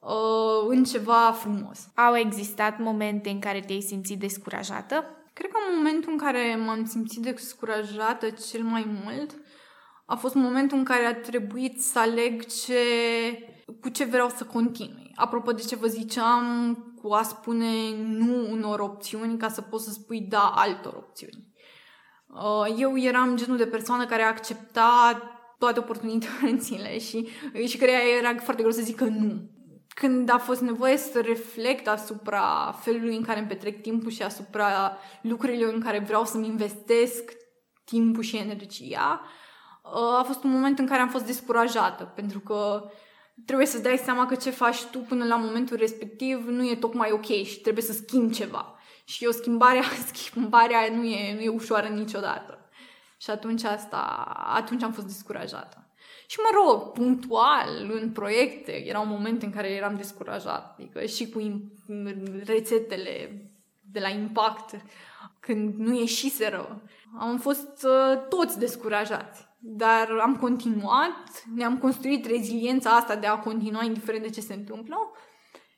uh, 0.00 0.66
în 0.68 0.84
ceva 0.84 1.32
frumos. 1.32 1.88
Au 1.94 2.16
existat 2.16 2.78
momente 2.78 3.30
în 3.30 3.38
care 3.38 3.60
te-ai 3.60 3.80
simțit 3.80 4.18
descurajată? 4.18 5.04
Cred 5.32 5.50
că 5.50 5.56
în 5.70 5.76
momentul 5.76 6.12
în 6.12 6.18
care 6.18 6.58
m-am 6.66 6.84
simțit 6.84 7.22
descurajată 7.22 8.30
cel 8.30 8.62
mai 8.62 8.86
mult 9.04 9.34
a 10.06 10.14
fost 10.14 10.34
momentul 10.34 10.78
în 10.78 10.84
care 10.84 11.04
a 11.04 11.14
trebuit 11.14 11.82
să 11.82 11.98
aleg 11.98 12.44
ce, 12.44 12.82
cu 13.80 13.88
ce 13.88 14.04
vreau 14.04 14.28
să 14.28 14.44
continui. 14.44 15.12
Apropo 15.14 15.52
de 15.52 15.62
ce 15.62 15.76
vă 15.76 15.86
ziceam, 15.86 16.74
cu 17.02 17.12
a 17.12 17.22
spune 17.22 17.94
nu 18.06 18.50
unor 18.50 18.80
opțiuni 18.80 19.38
ca 19.38 19.48
să 19.48 19.60
poți 19.60 19.84
să 19.84 19.90
spui 19.90 20.20
da 20.20 20.52
altor 20.54 20.94
opțiuni. 20.94 21.49
Uh, 22.34 22.74
eu 22.78 22.98
eram 22.98 23.36
genul 23.36 23.56
de 23.56 23.66
persoană 23.66 24.06
care 24.06 24.22
accepta 24.22 25.22
toate 25.58 25.78
oportunitățile 25.78 26.98
și, 26.98 27.28
și 27.66 27.76
care 27.76 27.92
era 28.18 28.34
foarte 28.34 28.62
greu 28.62 28.74
să 28.74 28.82
zică 28.82 29.04
nu. 29.04 29.50
Când 29.88 30.30
a 30.30 30.38
fost 30.38 30.60
nevoie 30.60 30.96
să 30.96 31.20
reflect 31.20 31.88
asupra 31.88 32.74
felului 32.80 33.16
în 33.16 33.22
care 33.22 33.38
îmi 33.38 33.48
petrec 33.48 33.82
timpul 33.82 34.10
și 34.10 34.22
asupra 34.22 34.96
lucrurilor 35.22 35.74
în 35.74 35.80
care 35.80 35.98
vreau 35.98 36.24
să-mi 36.24 36.46
investesc 36.46 37.32
timpul 37.84 38.22
și 38.22 38.36
energia, 38.36 39.20
uh, 39.82 40.18
a 40.18 40.22
fost 40.26 40.44
un 40.44 40.50
moment 40.50 40.78
în 40.78 40.86
care 40.86 41.00
am 41.00 41.08
fost 41.08 41.26
descurajată, 41.26 42.04
pentru 42.04 42.40
că 42.40 42.90
trebuie 43.46 43.66
să 43.66 43.78
dai 43.78 44.00
seama 44.04 44.26
că 44.26 44.34
ce 44.34 44.50
faci 44.50 44.84
tu 44.84 44.98
până 44.98 45.24
la 45.24 45.36
momentul 45.36 45.76
respectiv 45.76 46.46
nu 46.46 46.68
e 46.68 46.74
tocmai 46.74 47.10
ok 47.12 47.26
și 47.26 47.60
trebuie 47.60 47.84
să 47.84 47.92
schimbi 47.92 48.34
ceva. 48.34 48.74
Și 49.10 49.26
o 49.26 49.30
schimbarea, 49.32 49.82
schimbarea 50.12 50.88
nu 50.94 51.04
e, 51.04 51.34
nu 51.34 51.40
e 51.40 51.48
ușoară 51.48 51.88
niciodată. 51.88 52.58
Și 53.18 53.30
atunci 53.30 53.64
asta, 53.64 53.98
atunci 54.54 54.82
am 54.82 54.92
fost 54.92 55.06
descurajată. 55.06 55.84
Și 56.26 56.38
mă 56.38 56.58
rog, 56.58 56.92
punctual, 56.92 57.90
în 58.00 58.10
proiecte, 58.10 58.86
erau 58.86 59.06
momente 59.06 59.44
în 59.44 59.52
care 59.52 59.68
eram 59.68 59.96
descurajat. 59.96 60.74
Adică 60.78 61.04
și 61.04 61.28
cu 61.28 61.70
rețetele 62.44 63.44
de 63.80 64.00
la 64.00 64.08
impact, 64.08 64.84
când 65.40 65.74
nu 65.74 65.98
ieșiseră, 65.98 66.82
am 67.18 67.38
fost 67.38 67.84
uh, 67.84 68.26
toți 68.28 68.58
descurajați. 68.58 69.48
Dar 69.58 70.08
am 70.22 70.36
continuat, 70.36 71.44
ne-am 71.54 71.78
construit 71.78 72.26
reziliența 72.26 72.90
asta 72.90 73.16
de 73.16 73.26
a 73.26 73.38
continua 73.38 73.84
indiferent 73.84 74.22
de 74.22 74.30
ce 74.30 74.40
se 74.40 74.54
întâmplă 74.54 74.96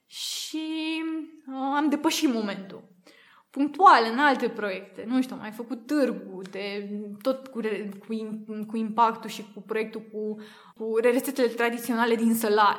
și 0.06 1.02
uh, 1.46 1.76
am 1.76 1.88
depășit 1.88 2.32
momentul 2.32 2.91
punctuale 3.52 4.08
în 4.08 4.18
alte 4.18 4.48
proiecte. 4.48 5.04
Nu 5.06 5.22
știu, 5.22 5.34
am 5.34 5.40
mai 5.40 5.50
făcut 5.50 5.86
târgu 5.86 6.42
de 6.50 6.88
tot 7.22 7.46
cu, 7.46 7.60
cu, 8.06 8.14
cu 8.66 8.76
impactul 8.76 9.30
și 9.30 9.44
cu 9.54 9.60
proiectul 9.60 10.02
cu, 10.12 10.40
cu 10.76 10.96
rețetele 11.00 11.48
tradiționale 11.48 12.14
din 12.14 12.34
sălaj. 12.34 12.78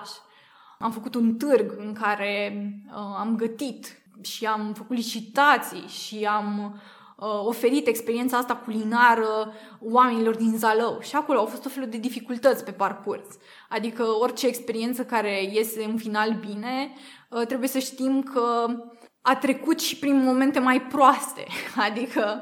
Am 0.80 0.92
făcut 0.92 1.16
un 1.16 1.36
târg 1.36 1.74
în 1.78 1.94
care 1.94 2.64
uh, 2.88 3.16
am 3.18 3.36
gătit 3.36 4.02
și 4.22 4.46
am 4.46 4.74
făcut 4.74 4.96
licitații 4.96 5.88
și 5.88 6.26
am 6.26 6.82
uh, 7.18 7.46
oferit 7.46 7.88
experiența 7.88 8.38
asta 8.38 8.56
culinară 8.56 9.54
oamenilor 9.80 10.36
din 10.36 10.58
Zalău. 10.58 11.00
Și 11.02 11.16
acolo 11.16 11.40
au 11.40 11.46
fost 11.46 11.66
o 11.66 11.70
felul 11.70 11.90
de 11.90 11.98
dificultăți 11.98 12.64
pe 12.64 12.72
parcurs. 12.72 13.28
Adică 13.70 14.04
orice 14.20 14.48
experiență 14.48 15.06
care 15.06 15.44
iese 15.44 15.84
în 15.84 15.98
final 15.98 16.40
bine, 16.48 16.94
uh, 17.30 17.46
trebuie 17.46 17.70
să 17.70 17.80
știm 17.80 18.22
că 18.22 18.66
a 19.26 19.36
trecut 19.36 19.80
și 19.80 19.98
prin 19.98 20.24
momente 20.24 20.60
mai 20.60 20.82
proaste. 20.82 21.46
Adică 21.90 22.42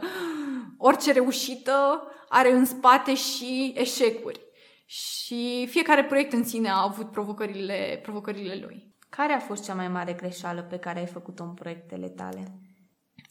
orice 0.77 1.11
reușită 1.11 2.07
are 2.29 2.51
în 2.51 2.65
spate 2.65 3.15
și 3.15 3.73
eșecuri. 3.75 4.41
Și 4.85 5.67
fiecare 5.69 6.03
proiect 6.03 6.33
în 6.33 6.43
sine 6.43 6.69
a 6.69 6.81
avut 6.81 7.11
provocările, 7.11 7.99
provocările 8.03 8.59
lui. 8.65 8.95
Care 9.09 9.33
a 9.33 9.39
fost 9.39 9.63
cea 9.63 9.73
mai 9.73 9.87
mare 9.87 10.13
greșeală 10.13 10.61
pe 10.61 10.77
care 10.77 10.99
ai 10.99 11.05
făcut-o 11.05 11.43
în 11.43 11.53
proiectele 11.53 12.07
tale? 12.07 12.43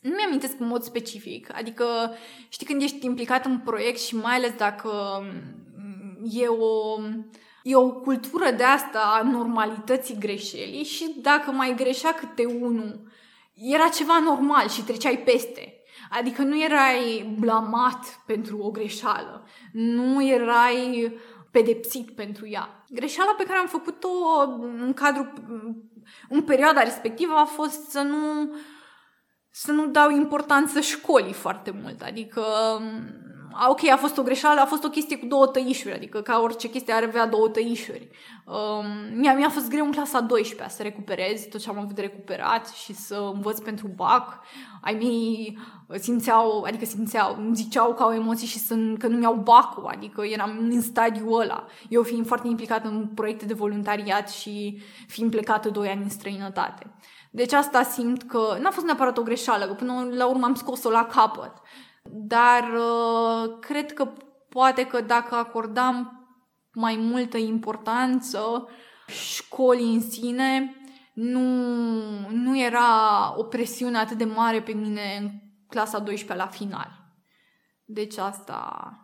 Nu 0.02 0.10
mi-amintesc 0.10 0.60
în 0.60 0.66
mod 0.66 0.82
specific. 0.82 1.54
Adică, 1.54 1.84
știi, 2.48 2.66
când 2.66 2.82
ești 2.82 3.06
implicat 3.06 3.44
în 3.44 3.58
proiect 3.58 4.00
și 4.00 4.16
mai 4.16 4.34
ales 4.34 4.52
dacă 4.52 4.90
e 6.30 6.46
o, 6.46 7.00
e 7.62 7.76
o 7.76 7.90
cultură 7.92 8.50
de 8.50 8.62
asta 8.62 9.18
a 9.20 9.22
normalității 9.22 10.18
greșelii 10.18 10.84
și 10.84 11.14
dacă 11.22 11.50
mai 11.50 11.74
greșea 11.76 12.12
câte 12.12 12.44
unul 12.44 13.09
era 13.60 13.88
ceva 13.88 14.18
normal 14.18 14.68
și 14.68 14.82
treceai 14.82 15.18
peste. 15.18 15.74
Adică 16.10 16.42
nu 16.42 16.62
erai 16.62 17.34
blamat 17.38 18.22
pentru 18.26 18.58
o 18.58 18.70
greșeală, 18.70 19.46
nu 19.72 20.26
erai 20.26 21.14
pedepsit 21.50 22.10
pentru 22.10 22.48
ea. 22.48 22.84
Greșeala 22.88 23.34
pe 23.36 23.44
care 23.44 23.58
am 23.58 23.66
făcut-o 23.66 24.08
în 24.60 24.92
cadrul, 24.94 25.32
în 26.28 26.42
perioada 26.42 26.82
respectivă 26.82 27.32
a 27.34 27.44
fost 27.44 27.90
să 27.90 28.00
nu, 28.00 28.54
să 29.50 29.72
nu 29.72 29.86
dau 29.86 30.10
importanță 30.10 30.80
școlii 30.80 31.32
foarte 31.32 31.70
mult. 31.82 32.02
Adică 32.02 32.42
ok, 33.68 33.88
a 33.88 33.96
fost 33.96 34.18
o 34.18 34.22
greșeală, 34.22 34.60
a 34.60 34.64
fost 34.64 34.84
o 34.84 34.88
chestie 34.88 35.18
cu 35.18 35.26
două 35.26 35.46
tăișuri, 35.46 35.94
adică 35.94 36.20
ca 36.20 36.40
orice 36.42 36.68
chestie 36.68 36.92
ar 36.92 37.02
avea 37.02 37.26
două 37.26 37.48
tăișuri. 37.48 38.08
Um, 38.46 39.18
mi-a, 39.18 39.34
mi-a 39.34 39.48
fost 39.48 39.68
greu 39.68 39.84
în 39.84 39.92
clasa 39.92 40.20
12 40.20 40.76
să 40.76 40.82
recuperez 40.82 41.42
tot 41.42 41.60
ce 41.60 41.68
am 41.68 41.78
avut 41.78 41.94
de 41.94 42.00
recuperat 42.00 42.68
și 42.68 42.94
să 42.94 43.30
învăț 43.34 43.58
pentru 43.58 43.90
BAC. 43.96 44.40
Ai 44.80 44.94
mei 44.94 45.58
simțeau, 45.98 46.62
adică 46.62 46.84
simțeau, 46.84 47.36
îmi 47.38 47.54
ziceau 47.54 47.94
că 47.94 48.02
au 48.02 48.12
emoții 48.12 48.46
și 48.46 48.58
să, 48.58 48.74
că 48.98 49.06
nu 49.06 49.16
mi-au 49.16 49.34
BAC-ul, 49.34 49.86
adică 49.86 50.24
eram 50.24 50.58
în 50.58 50.82
stadiul 50.82 51.40
ăla. 51.40 51.66
Eu 51.88 52.02
fiind 52.02 52.26
foarte 52.26 52.48
implicată 52.48 52.88
în 52.88 53.06
proiecte 53.06 53.44
de 53.44 53.54
voluntariat 53.54 54.30
și 54.30 54.82
fiind 55.06 55.30
plecată 55.30 55.68
doi 55.68 55.88
ani 55.88 56.02
în 56.02 56.08
străinătate. 56.08 56.94
Deci 57.30 57.52
asta 57.52 57.82
simt 57.82 58.22
că 58.22 58.56
n-a 58.60 58.70
fost 58.70 58.86
neapărat 58.86 59.18
o 59.18 59.22
greșeală, 59.22 59.66
că 59.66 59.72
până 59.72 60.08
la 60.10 60.26
urmă 60.26 60.46
am 60.46 60.54
scos-o 60.54 60.90
la 60.90 61.04
capăt 61.04 61.52
dar 62.02 62.62
uh, 62.62 63.58
cred 63.60 63.92
că 63.92 64.12
poate 64.48 64.86
că 64.86 65.00
dacă 65.00 65.34
acordam 65.34 66.24
mai 66.72 66.96
multă 66.96 67.36
importanță 67.36 68.68
școlii 69.06 69.94
în 69.94 70.00
sine, 70.00 70.74
nu, 71.12 71.40
nu 72.28 72.58
era 72.58 73.34
o 73.36 73.42
presiune 73.42 73.98
atât 73.98 74.16
de 74.16 74.24
mare 74.24 74.62
pe 74.62 74.72
mine 74.72 75.18
în 75.20 75.30
clasa 75.68 75.98
12 75.98 76.44
la 76.44 76.50
final. 76.50 76.88
Deci 77.84 78.16
asta... 78.16 78.94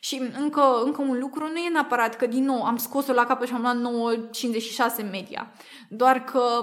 Și 0.00 0.22
încă, 0.38 0.82
încă 0.84 1.02
un 1.02 1.18
lucru, 1.18 1.48
nu 1.48 1.58
e 1.58 1.68
neapărat 1.68 2.16
că 2.16 2.26
din 2.26 2.44
nou 2.44 2.64
am 2.64 2.76
scos-o 2.76 3.12
la 3.12 3.24
capăt 3.24 3.48
și 3.48 3.54
am 3.54 3.60
luat 3.60 4.20
9,56 5.04 5.10
media, 5.10 5.52
doar 5.88 6.24
că 6.24 6.62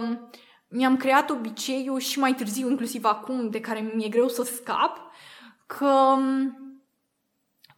mi-am 0.70 0.98
creat 0.98 1.30
obiceiul 1.30 2.00
și 2.00 2.20
mai 2.20 2.34
târziu, 2.34 2.70
inclusiv 2.70 3.06
acum, 3.06 3.50
de 3.50 3.60
care 3.60 3.92
mi-e 3.96 4.10
greu 4.10 4.28
să 4.28 4.44
scap, 4.44 5.12
că 5.78 6.16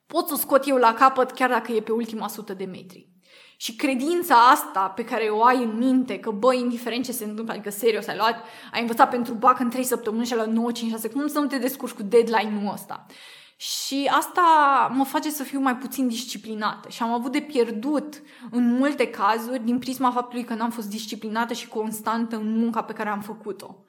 pot 0.08 0.28
să 0.28 0.36
scot 0.36 0.68
eu 0.68 0.78
la 0.78 0.94
capăt 0.94 1.32
chiar 1.32 1.50
dacă 1.50 1.72
e 1.72 1.82
pe 1.82 1.92
ultima 1.92 2.28
sută 2.28 2.54
de 2.54 2.66
metri. 2.66 3.10
Și 3.58 3.76
credința 3.76 4.36
asta 4.36 4.80
pe 4.80 5.04
care 5.04 5.24
o 5.24 5.44
ai 5.44 5.64
în 5.64 5.78
minte, 5.78 6.20
că 6.20 6.32
bă, 6.32 6.54
indiferent 6.54 7.06
ce 7.06 7.12
se 7.12 7.24
întâmplă, 7.24 7.54
adică 7.54 7.70
serios, 7.70 8.08
ai 8.08 8.16
luat, 8.16 8.44
ai 8.72 8.82
învățat 8.82 9.10
pentru 9.10 9.34
BAC 9.34 9.60
în 9.60 9.70
3 9.70 9.84
săptămâni 9.84 10.26
și 10.26 10.34
ai 10.34 10.38
luat 10.38 10.52
9, 10.52 10.72
5, 10.72 10.92
6, 10.92 11.10
cum 11.10 11.28
să 11.28 11.40
nu 11.40 11.48
te 11.48 11.58
descurci 11.58 11.94
cu 11.94 12.04
deadline-ul 12.04 12.74
ăsta? 12.74 13.06
Și 13.58 14.12
asta 14.12 14.42
mă 14.94 15.04
face 15.04 15.30
să 15.30 15.44
fiu 15.44 15.60
mai 15.60 15.76
puțin 15.76 16.08
disciplinată 16.08 16.90
și 16.90 17.04
am 17.04 17.14
avut 17.14 17.32
de 17.32 17.40
pierdut 17.40 18.22
în 18.52 18.74
multe 18.74 19.10
cazuri 19.10 19.64
din 19.64 19.80
prisma 19.80 20.12
faptului 20.12 20.44
că 20.44 20.54
n-am 20.54 20.70
fost 20.70 20.90
disciplinată 20.90 21.54
și 21.54 21.68
constantă 21.68 22.36
în 22.36 22.58
munca 22.58 22.84
pe 22.84 22.94
care 22.94 23.10
am 23.10 23.22
făcut-o. 23.22 23.84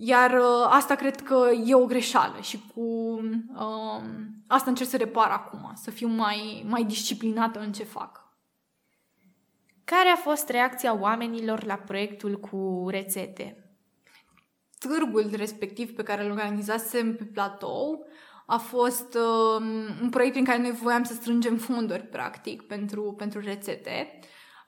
Iar 0.00 0.30
uh, 0.30 0.66
asta 0.68 0.94
cred 0.94 1.20
că 1.20 1.50
e 1.64 1.74
o 1.74 1.86
greșeală 1.86 2.40
și 2.40 2.60
cu 2.74 2.80
uh, 2.80 4.02
asta 4.46 4.70
încerc 4.70 4.88
să 4.88 4.96
repar 4.96 5.30
acum, 5.30 5.72
să 5.74 5.90
fiu 5.90 6.08
mai, 6.08 6.64
mai 6.68 6.84
disciplinată 6.84 7.60
în 7.60 7.72
ce 7.72 7.84
fac. 7.84 8.28
Care 9.84 10.08
a 10.08 10.16
fost 10.16 10.48
reacția 10.48 10.98
oamenilor 10.98 11.64
la 11.64 11.74
proiectul 11.74 12.40
cu 12.40 12.86
rețete? 12.90 13.76
Târgul 14.78 15.30
respectiv 15.32 15.94
pe 15.94 16.02
care 16.02 16.24
îl 16.24 16.30
organizasem 16.30 17.16
pe 17.16 17.24
platou 17.24 18.06
a 18.46 18.56
fost 18.56 19.14
uh, 19.14 19.62
un 20.02 20.08
proiect 20.10 20.32
prin 20.32 20.44
care 20.44 20.58
noi 20.58 20.72
voiam 20.72 21.02
să 21.02 21.14
strângem 21.14 21.56
fonduri, 21.56 22.02
practic, 22.02 22.62
pentru, 22.62 23.14
pentru 23.16 23.40
rețete. 23.40 24.18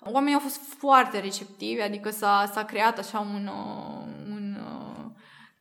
Oamenii 0.00 0.34
au 0.34 0.40
fost 0.40 0.60
foarte 0.78 1.20
receptivi, 1.20 1.80
adică 1.80 2.10
s-a, 2.10 2.50
s-a 2.52 2.64
creat 2.64 2.98
așa 2.98 3.18
un, 3.18 3.46
uh, 3.46 4.06
un 4.30 4.49
uh, 4.49 4.49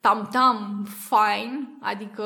tam-tam 0.01 0.87
fine, 1.07 1.77
adică 1.81 2.25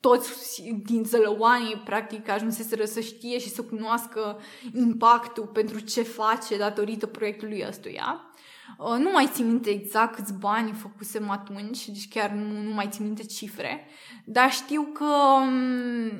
toți 0.00 0.62
din 0.84 1.04
zălăoanii 1.04 1.82
practic 1.84 2.28
ajunseseră 2.28 2.84
să 2.84 3.00
știe 3.00 3.38
și 3.38 3.48
să 3.48 3.62
cunoască 3.62 4.40
impactul 4.72 5.46
pentru 5.46 5.80
ce 5.80 6.02
face 6.02 6.56
datorită 6.58 7.06
proiectului 7.06 7.64
ăstuia. 7.68 8.30
Uh, 8.78 8.96
nu 8.98 9.10
mai 9.10 9.28
țin 9.32 9.46
minte 9.46 9.70
exact 9.70 10.14
câți 10.14 10.38
bani 10.38 10.72
făcusem 10.72 11.30
atunci, 11.30 11.86
deci 11.86 12.08
chiar 12.08 12.30
nu, 12.30 12.62
nu 12.62 12.70
mai 12.74 12.88
țin 12.90 13.04
minte 13.04 13.24
cifre, 13.24 13.86
dar 14.24 14.52
știu 14.52 14.82
că 14.82 15.04
um, 15.04 16.10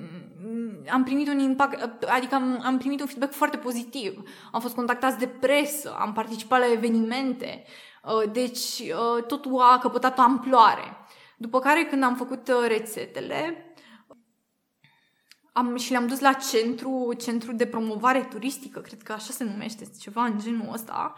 am 0.90 1.02
primit 1.04 1.28
un 1.28 1.38
impact, 1.38 2.04
adică 2.04 2.34
am, 2.34 2.60
am 2.64 2.78
primit 2.78 3.00
un 3.00 3.06
feedback 3.06 3.32
foarte 3.32 3.56
pozitiv. 3.56 4.22
Am 4.52 4.60
fost 4.60 4.74
contactați 4.74 5.18
de 5.18 5.26
presă, 5.26 5.96
am 5.98 6.12
participat 6.12 6.58
la 6.58 6.72
evenimente, 6.72 7.62
uh, 7.64 7.70
deci 8.32 8.78
uh, 8.78 9.24
totul 9.26 9.60
a 9.60 9.78
căpătat 9.78 10.18
amploare. 10.18 10.96
După 11.36 11.58
care, 11.58 11.84
când 11.84 12.02
am 12.02 12.16
făcut 12.16 12.50
rețetele, 12.66 13.66
am, 15.56 15.76
și 15.76 15.90
le-am 15.90 16.06
dus 16.06 16.20
la 16.20 16.32
centru, 16.32 17.14
centru 17.18 17.52
de 17.52 17.66
promovare 17.66 18.20
turistică, 18.30 18.80
cred 18.80 19.02
că 19.02 19.12
așa 19.12 19.32
se 19.32 19.44
numește, 19.44 19.84
ceva 20.00 20.24
în 20.24 20.38
genul 20.38 20.72
ăsta, 20.72 21.14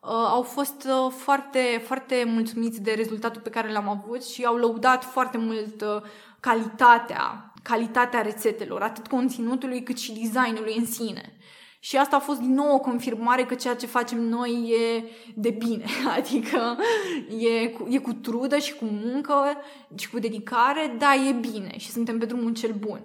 uh, 0.00 0.08
au 0.10 0.42
fost 0.42 0.88
uh, 0.88 1.12
foarte, 1.16 1.82
foarte 1.86 2.24
mulțumiți 2.26 2.80
de 2.80 2.92
rezultatul 2.92 3.40
pe 3.40 3.50
care 3.50 3.72
l-am 3.72 3.88
avut 3.88 4.24
și 4.24 4.44
au 4.44 4.56
lăudat 4.56 5.04
foarte 5.04 5.38
mult 5.38 5.80
uh, 5.80 6.02
calitatea, 6.40 7.52
calitatea 7.62 8.22
rețetelor, 8.22 8.82
atât 8.82 9.06
conținutului 9.06 9.82
cât 9.82 9.98
și 9.98 10.12
designului 10.12 10.76
în 10.76 10.86
sine. 10.86 11.33
Și 11.84 11.96
asta 11.96 12.16
a 12.16 12.18
fost 12.18 12.40
din 12.40 12.54
nou 12.54 12.74
o 12.74 12.78
confirmare 12.78 13.44
că 13.44 13.54
ceea 13.54 13.76
ce 13.76 13.86
facem 13.86 14.20
noi 14.20 14.72
e 14.72 15.04
de 15.34 15.50
bine, 15.50 15.84
adică 16.16 16.76
e 17.38 17.68
cu, 17.68 17.86
e 17.90 17.98
cu 17.98 18.12
trudă 18.12 18.58
și 18.58 18.74
cu 18.74 18.84
muncă 18.84 19.34
și 19.94 20.10
cu 20.10 20.18
dedicare, 20.18 20.96
dar 20.98 21.14
e 21.28 21.32
bine 21.32 21.78
și 21.78 21.90
suntem 21.90 22.18
pe 22.18 22.24
drumul 22.24 22.52
cel 22.52 22.72
bun. 22.72 23.00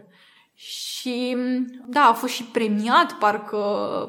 Și 0.54 1.38
da, 1.86 2.02
a 2.02 2.14
fost 2.14 2.34
și 2.34 2.44
premiat, 2.44 3.14
parcă, 3.14 3.58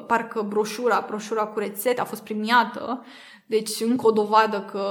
parcă 0.07 0.41
broșura, 0.41 1.05
broșura 1.07 1.45
cu 1.45 1.59
rețete 1.59 2.01
a 2.01 2.05
fost 2.05 2.23
premiată, 2.23 3.05
deci 3.45 3.79
încă 3.79 4.07
o 4.07 4.11
dovadă 4.11 4.61
că 4.61 4.83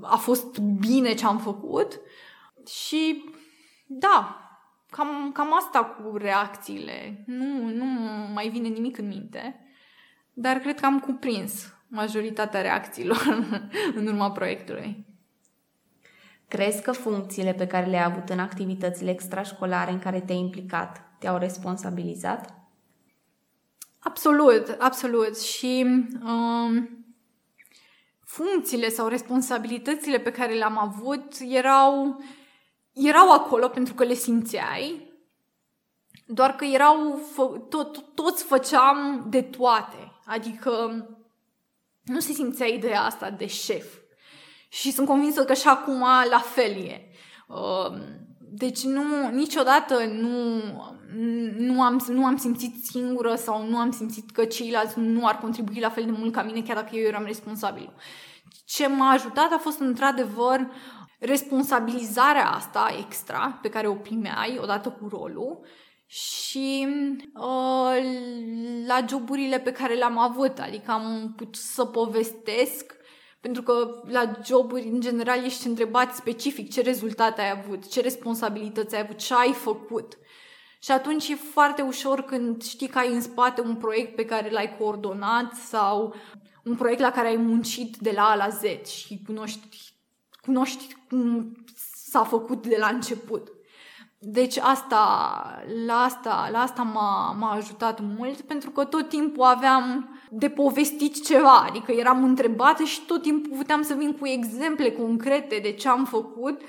a 0.00 0.16
fost 0.16 0.58
bine 0.58 1.14
ce 1.14 1.26
am 1.26 1.38
făcut. 1.38 2.00
Și 2.66 3.24
da, 3.86 4.45
cam, 4.90 5.32
cam 5.32 5.56
asta 5.56 5.84
cu 5.84 6.16
reacțiile. 6.16 7.22
Nu, 7.26 7.68
nu 7.68 7.84
mai 8.34 8.48
vine 8.48 8.68
nimic 8.68 8.98
în 8.98 9.06
minte, 9.06 9.60
dar 10.32 10.56
cred 10.56 10.80
că 10.80 10.86
am 10.86 11.00
cuprins 11.00 11.74
majoritatea 11.88 12.60
reacțiilor 12.60 13.52
în 13.98 14.06
urma 14.06 14.30
proiectului. 14.30 15.06
Crezi 16.48 16.82
că 16.82 16.92
funcțiile 16.92 17.52
pe 17.52 17.66
care 17.66 17.86
le-ai 17.86 18.04
avut 18.04 18.28
în 18.28 18.38
activitățile 18.38 19.10
extrașcolare 19.10 19.90
în 19.90 19.98
care 19.98 20.20
te-ai 20.20 20.38
implicat 20.38 21.06
te-au 21.18 21.38
responsabilizat? 21.38 22.54
Absolut, 23.98 24.76
absolut. 24.78 25.40
Și 25.40 25.86
um, 26.22 27.04
funcțiile 28.24 28.88
sau 28.88 29.08
responsabilitățile 29.08 30.18
pe 30.18 30.30
care 30.30 30.52
le-am 30.52 30.78
avut 30.78 31.34
erau, 31.40 32.22
erau 32.96 33.32
acolo 33.32 33.68
pentru 33.68 33.94
că 33.94 34.04
le 34.04 34.14
simțeai, 34.14 35.12
doar 36.26 36.56
că 36.56 36.64
erau, 36.64 37.20
tot, 37.68 38.14
toți 38.14 38.44
făceam 38.44 39.26
de 39.28 39.42
toate. 39.42 40.12
Adică 40.24 41.06
nu 42.02 42.20
se 42.20 42.32
simțea 42.32 42.66
ideea 42.66 43.02
asta 43.02 43.30
de 43.30 43.46
șef. 43.46 43.94
Și 44.68 44.92
sunt 44.92 45.06
convinsă 45.06 45.44
că 45.44 45.54
și 45.54 45.68
acum 45.68 46.04
la 46.30 46.38
fel 46.38 46.70
e. 46.70 47.10
Um, 47.48 48.26
deci 48.38 48.82
nu, 48.82 49.30
niciodată 49.32 50.04
nu, 50.04 50.62
nu, 51.58 51.82
am, 51.82 52.04
nu 52.08 52.24
am 52.24 52.36
simțit 52.36 52.84
singură 52.84 53.34
sau 53.34 53.68
nu 53.68 53.76
am 53.76 53.90
simțit 53.90 54.30
că 54.30 54.44
ceilalți 54.44 54.98
nu 54.98 55.26
ar 55.26 55.38
contribui 55.38 55.80
la 55.80 55.90
fel 55.90 56.04
de 56.04 56.10
mult 56.10 56.32
ca 56.32 56.42
mine, 56.42 56.62
chiar 56.62 56.76
dacă 56.76 56.96
eu 56.96 57.06
eram 57.06 57.24
responsabil. 57.24 57.92
Ce 58.64 58.86
m-a 58.86 59.10
ajutat 59.10 59.52
a 59.52 59.58
fost 59.58 59.80
într-adevăr 59.80 60.70
responsabilizarea 61.18 62.50
asta 62.50 62.94
extra 62.98 63.58
pe 63.62 63.68
care 63.68 63.86
o 63.86 63.94
primeai 63.94 64.58
odată 64.62 64.90
cu 64.90 65.08
rolul 65.08 65.66
și 66.06 66.86
uh, 67.34 68.04
la 68.86 69.04
joburile 69.08 69.58
pe 69.58 69.72
care 69.72 69.94
le-am 69.94 70.18
avut, 70.18 70.58
adică 70.58 70.90
am 70.90 71.32
putut 71.36 71.56
să 71.56 71.84
povestesc 71.84 72.96
pentru 73.46 73.64
că 73.64 74.02
la 74.08 74.32
joburi, 74.44 74.88
în 74.88 75.00
general, 75.00 75.44
ești 75.44 75.66
întrebat 75.66 76.14
specific 76.14 76.72
ce 76.72 76.80
rezultate 76.80 77.40
ai 77.40 77.50
avut, 77.50 77.90
ce 77.90 78.00
responsabilități 78.00 78.94
ai 78.94 79.00
avut, 79.00 79.16
ce 79.18 79.34
ai 79.34 79.52
făcut. 79.52 80.18
Și 80.82 80.90
atunci 80.90 81.28
e 81.28 81.34
foarte 81.34 81.82
ușor 81.82 82.20
când 82.20 82.62
știi 82.62 82.88
că 82.88 82.98
ai 82.98 83.12
în 83.12 83.20
spate 83.20 83.60
un 83.60 83.76
proiect 83.76 84.16
pe 84.16 84.24
care 84.24 84.50
l-ai 84.50 84.76
coordonat 84.78 85.54
sau 85.54 86.14
un 86.64 86.76
proiect 86.76 87.00
la 87.00 87.10
care 87.10 87.28
ai 87.28 87.36
muncit 87.36 87.96
de 87.96 88.10
la 88.10 88.22
A 88.22 88.34
la 88.34 88.48
Z 88.48 88.86
și 88.86 89.22
cunoști, 89.26 89.94
cunoști 90.46 90.96
cum 91.08 91.52
s-a 92.10 92.24
făcut 92.24 92.66
de 92.66 92.76
la 92.78 92.86
început. 92.86 93.48
Deci 94.18 94.56
asta, 94.56 94.96
la 95.86 95.94
asta, 95.94 96.48
la 96.52 96.58
asta 96.58 96.82
m-a, 96.82 97.32
m-a 97.32 97.52
ajutat 97.52 98.00
mult 98.00 98.40
pentru 98.40 98.70
că 98.70 98.84
tot 98.84 99.08
timpul 99.08 99.44
aveam 99.44 100.18
de 100.30 100.48
povestit 100.48 101.24
ceva, 101.24 101.56
adică 101.68 101.92
eram 101.92 102.24
întrebată 102.24 102.82
și 102.82 103.00
tot 103.06 103.22
timpul 103.22 103.56
puteam 103.56 103.82
să 103.82 103.94
vin 103.94 104.12
cu 104.12 104.26
exemple 104.26 104.90
concrete 104.90 105.58
de 105.62 105.72
ce 105.72 105.88
am 105.88 106.04
făcut 106.04 106.60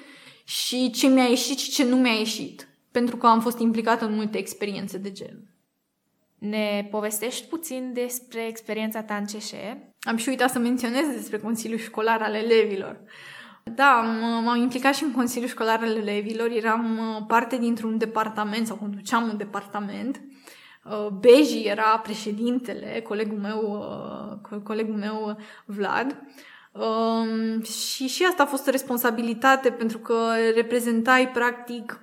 și 0.43 0.91
ce 0.91 1.07
mi-a 1.07 1.23
ieșit 1.23 1.57
și 1.57 1.69
ce 1.69 1.83
nu 1.83 1.95
mi-a 1.95 2.13
ieșit, 2.13 2.67
pentru 2.91 3.17
că 3.17 3.27
am 3.27 3.41
fost 3.41 3.59
implicată 3.59 4.05
în 4.05 4.15
multe 4.15 4.37
experiențe 4.37 4.97
de 4.97 5.11
gen. 5.11 5.51
Ne 6.37 6.87
povestești 6.91 7.47
puțin 7.47 7.91
despre 7.93 8.47
experiența 8.47 9.03
ta 9.03 9.15
în 9.15 9.25
Cș? 9.25 9.51
Am 9.99 10.17
și 10.17 10.29
uitat 10.29 10.51
să 10.51 10.59
menționez 10.59 11.07
despre 11.07 11.37
Consiliul 11.37 11.79
Școlar 11.79 12.21
al 12.21 12.33
Elevilor. 12.33 13.01
Da, 13.75 14.01
m-am 14.43 14.61
implicat 14.61 14.95
și 14.95 15.03
în 15.03 15.11
Consiliul 15.11 15.49
Școlar 15.49 15.79
al 15.81 15.95
Elevilor, 15.95 16.49
eram 16.49 16.97
uh, 16.97 17.23
parte 17.27 17.57
dintr-un 17.57 17.97
departament 17.97 18.67
sau 18.67 18.75
conduceam 18.75 19.29
un 19.29 19.37
departament 19.37 20.21
Uh, 20.91 21.07
Beji 21.07 21.63
era 21.63 21.99
președintele, 21.99 23.01
colegul 23.01 23.37
meu, 23.37 23.87
uh, 24.51 24.59
colegul 24.63 24.95
meu 24.95 25.37
Vlad. 25.65 26.17
Um, 26.71 27.63
și 27.63 28.07
și 28.07 28.23
asta 28.23 28.43
a 28.43 28.45
fost 28.45 28.67
o 28.67 28.71
responsabilitate 28.71 29.71
pentru 29.71 29.97
că 29.97 30.31
reprezentai 30.55 31.29
practic 31.29 32.01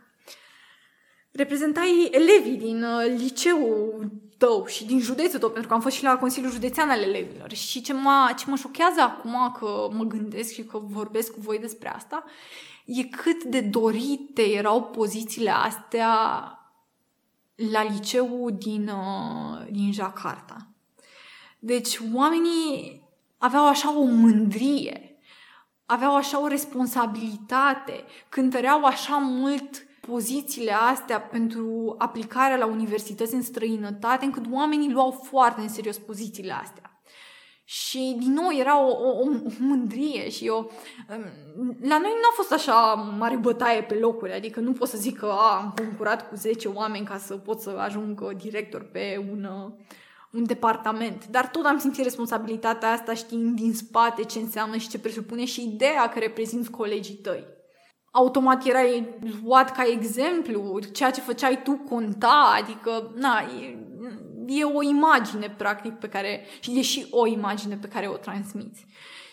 reprezentai 1.32 2.10
elevii 2.10 2.56
din 2.56 2.82
uh, 2.82 3.14
liceul 3.16 4.10
tău 4.44 4.66
și 4.66 4.84
din 4.84 5.00
județul 5.00 5.38
tău, 5.38 5.50
pentru 5.50 5.68
că 5.68 5.74
am 5.74 5.80
fost 5.80 5.96
și 5.96 6.02
la 6.02 6.16
Consiliul 6.16 6.52
Județean 6.52 6.90
al 6.90 7.02
Elevilor. 7.02 7.52
Și 7.52 7.80
ce 7.80 7.92
mă, 7.92 8.34
ce 8.38 8.44
mă 8.50 8.56
șochează 8.56 9.00
acum 9.00 9.56
că 9.58 9.88
mă 9.92 10.04
gândesc 10.04 10.52
și 10.52 10.64
că 10.64 10.78
vorbesc 10.78 11.32
cu 11.32 11.40
voi 11.40 11.58
despre 11.58 11.94
asta, 11.94 12.24
e 12.84 13.02
cât 13.04 13.44
de 13.44 13.60
dorite 13.60 14.42
erau 14.42 14.82
pozițiile 14.82 15.50
astea 15.50 16.08
la 17.72 17.82
liceu 17.82 18.50
din, 18.50 18.88
uh, 18.88 19.66
din 19.70 19.92
Jakarta. 19.92 20.68
Deci 21.58 21.98
oamenii 22.14 23.02
aveau 23.38 23.68
așa 23.68 23.98
o 23.98 24.04
mândrie, 24.04 25.18
aveau 25.86 26.16
așa 26.16 26.42
o 26.42 26.46
responsabilitate, 26.46 28.04
cântăreau 28.28 28.84
așa 28.84 29.16
mult 29.16 29.86
pozițiile 30.06 30.72
astea 30.72 31.20
pentru 31.20 31.94
aplicarea 31.98 32.56
la 32.56 32.66
universități 32.66 33.34
în 33.34 33.42
străinătate, 33.42 34.24
încât 34.24 34.44
oamenii 34.52 34.92
luau 34.92 35.10
foarte 35.10 35.60
în 35.60 35.68
serios 35.68 35.98
pozițiile 35.98 36.52
astea. 36.52 36.94
Și 37.64 38.16
din 38.18 38.32
nou 38.32 38.50
era 38.58 38.80
o, 38.80 38.90
o, 38.90 39.20
o 39.20 39.24
mândrie 39.58 40.30
și 40.30 40.48
o... 40.48 40.64
La 41.80 41.98
noi 41.98 42.10
nu 42.10 42.28
a 42.30 42.34
fost 42.34 42.52
așa 42.52 42.94
mare 43.18 43.36
bătaie 43.36 43.82
pe 43.82 43.94
locuri, 43.94 44.32
adică 44.32 44.60
nu 44.60 44.72
pot 44.72 44.88
să 44.88 44.96
zic 44.96 45.18
că 45.18 45.26
a, 45.26 45.56
am 45.56 45.74
concurat 45.76 46.28
cu 46.28 46.34
10 46.34 46.68
oameni 46.68 47.06
ca 47.06 47.18
să 47.18 47.36
pot 47.36 47.60
să 47.60 47.70
ajung 47.70 48.32
director 48.32 48.82
pe 48.82 49.26
un, 49.30 49.48
un 50.30 50.44
departament. 50.44 51.26
Dar 51.26 51.48
tot 51.48 51.64
am 51.64 51.78
simțit 51.78 52.04
responsabilitatea 52.04 52.90
asta 52.90 53.14
știind 53.14 53.56
din 53.56 53.74
spate 53.74 54.22
ce 54.22 54.38
înseamnă 54.38 54.76
și 54.76 54.88
ce 54.88 54.98
presupune 54.98 55.44
și 55.44 55.64
ideea 55.64 56.08
că 56.08 56.18
reprezinți 56.18 56.70
colegii 56.70 57.14
tăi. 57.14 57.53
Automat 58.16 58.66
erai 58.66 59.08
luat 59.44 59.76
ca 59.76 59.82
exemplu, 59.86 60.78
ceea 60.92 61.10
ce 61.10 61.20
făceai 61.20 61.62
tu 61.62 61.72
conta, 61.72 62.54
adică, 62.62 63.12
na, 63.16 63.44
e, 63.60 63.78
e 64.46 64.64
o 64.64 64.82
imagine, 64.82 65.54
practic, 65.56 65.92
pe 65.92 66.08
care, 66.08 66.46
și 66.60 66.78
e 66.78 66.82
și 66.82 67.06
o 67.10 67.26
imagine 67.26 67.76
pe 67.76 67.88
care 67.88 68.08
o 68.08 68.16
transmiți. 68.16 68.86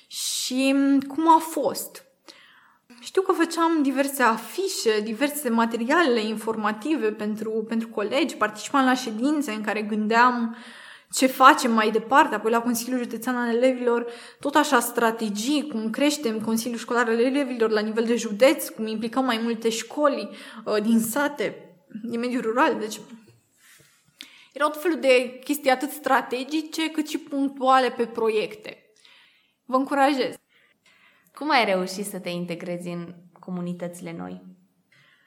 Și 0.08 0.76
cum 1.08 1.36
a 1.36 1.38
fost? 1.38 2.06
Știu 3.00 3.22
că 3.22 3.32
făceam 3.32 3.82
diverse 3.82 4.24
afișe, 4.24 5.02
diverse 5.04 5.50
materiale 5.50 6.22
informative 6.22 7.12
pentru, 7.12 7.66
pentru 7.68 7.88
colegi, 7.88 8.36
participam 8.36 8.86
la 8.86 8.94
ședințe 8.94 9.52
în 9.52 9.62
care 9.62 9.82
gândeam 9.82 10.56
ce 11.14 11.28
facem 11.28 11.72
mai 11.72 11.92
departe, 11.92 12.36
apoi 12.36 12.52
la 12.52 12.62
Consiliul 12.62 13.02
Județean 13.02 13.36
al 13.36 13.56
Elevilor, 13.56 14.06
tot 14.40 14.56
așa 14.56 14.80
strategii, 14.80 15.68
cum 15.68 15.90
creștem 15.90 16.42
Consiliul 16.42 16.80
Școlar 16.80 17.08
al 17.08 17.20
Elevilor 17.20 17.70
la 17.70 17.80
nivel 17.80 18.06
de 18.06 18.16
județ, 18.16 18.70
cum 18.70 18.88
implicăm 18.88 19.26
mai 19.26 19.40
multe 19.44 19.70
școli 19.70 20.30
uh, 20.66 20.82
din 20.82 21.00
sate, 21.00 21.76
din 22.04 22.20
mediul 22.20 22.42
rural, 22.42 22.80
deci 22.80 23.00
erau 24.54 24.70
tot 24.70 24.82
felul 24.82 25.00
de 25.00 25.40
chestii 25.44 25.70
atât 25.70 25.90
strategice 25.90 26.92
cât 26.92 27.08
și 27.08 27.18
punctuale 27.18 27.90
pe 27.90 28.06
proiecte. 28.06 28.94
Vă 29.66 29.76
încurajez! 29.76 30.36
Cum 31.34 31.50
ai 31.50 31.66
reușit 31.66 32.06
să 32.06 32.20
te 32.20 32.30
integrezi 32.30 32.88
în 32.88 33.16
comunitățile 33.40 34.16
noi? 34.18 34.42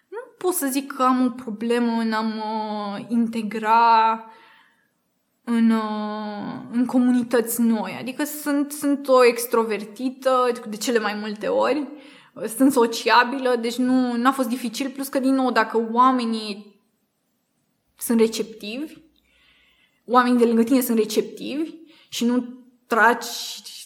Nu 0.08 0.18
pot 0.38 0.54
să 0.54 0.66
zic 0.66 0.92
că 0.92 1.02
am 1.02 1.24
o 1.24 1.30
problemă 1.30 2.00
în 2.00 2.12
a 2.12 2.20
mă 2.20 3.04
integra 3.08 4.12
în, 4.12 4.18
uh, 4.28 4.42
în 5.44 6.84
comunități 6.86 7.60
noi. 7.60 7.96
Adică 8.00 8.24
sunt, 8.24 8.72
sunt 8.72 9.08
o 9.08 9.24
extrovertită 9.24 10.52
de 10.68 10.76
cele 10.76 10.98
mai 10.98 11.14
multe 11.14 11.46
ori, 11.46 11.86
sunt 12.56 12.72
sociabilă, 12.72 13.56
deci 13.60 13.76
nu 13.76 14.28
a 14.28 14.30
fost 14.30 14.48
dificil, 14.48 14.90
plus 14.90 15.08
că, 15.08 15.18
din 15.18 15.34
nou, 15.34 15.50
dacă 15.50 15.88
oamenii 15.92 16.80
sunt 17.98 18.20
receptivi, 18.20 18.94
oamenii 20.04 20.38
de 20.38 20.44
lângă 20.44 20.62
tine 20.62 20.80
sunt 20.80 20.98
receptivi 20.98 21.70
și 22.08 22.24
nu 22.24 22.64
tragi 22.86 23.28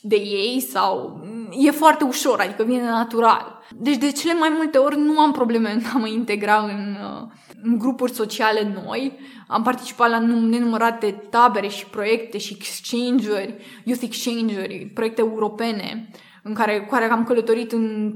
de 0.03 0.17
ei 0.17 0.61
sau 0.61 1.21
e 1.51 1.71
foarte 1.71 2.05
ușor, 2.05 2.41
adică 2.41 2.65
vine 2.65 2.83
natural. 2.83 3.59
Deci 3.77 3.97
de 3.97 4.13
cele 4.13 4.39
mai 4.39 4.53
multe 4.57 4.79
ori 4.79 4.99
nu 4.99 5.21
am 5.21 5.33
probleme 5.33 5.73
în 5.73 5.81
a 5.95 5.99
mă 5.99 6.09
integra 6.09 6.59
în, 6.59 6.97
uh, 7.03 7.29
în 7.63 7.79
grupuri 7.79 8.13
sociale 8.13 8.81
noi. 8.85 9.19
Am 9.47 9.63
participat 9.63 10.11
la 10.11 10.19
nenumărate 10.19 11.11
tabere 11.31 11.69
și 11.69 11.87
proiecte 11.87 12.39
și 12.39 12.57
exchange-uri, 12.59 13.57
youth 13.85 14.03
exchange-uri, 14.03 14.91
proiecte 14.95 15.21
europene 15.21 16.11
în 16.43 16.55
care, 16.55 16.81
cu 16.81 16.89
care 16.89 17.11
am 17.11 17.25
călătorit 17.25 17.73
în 17.73 18.15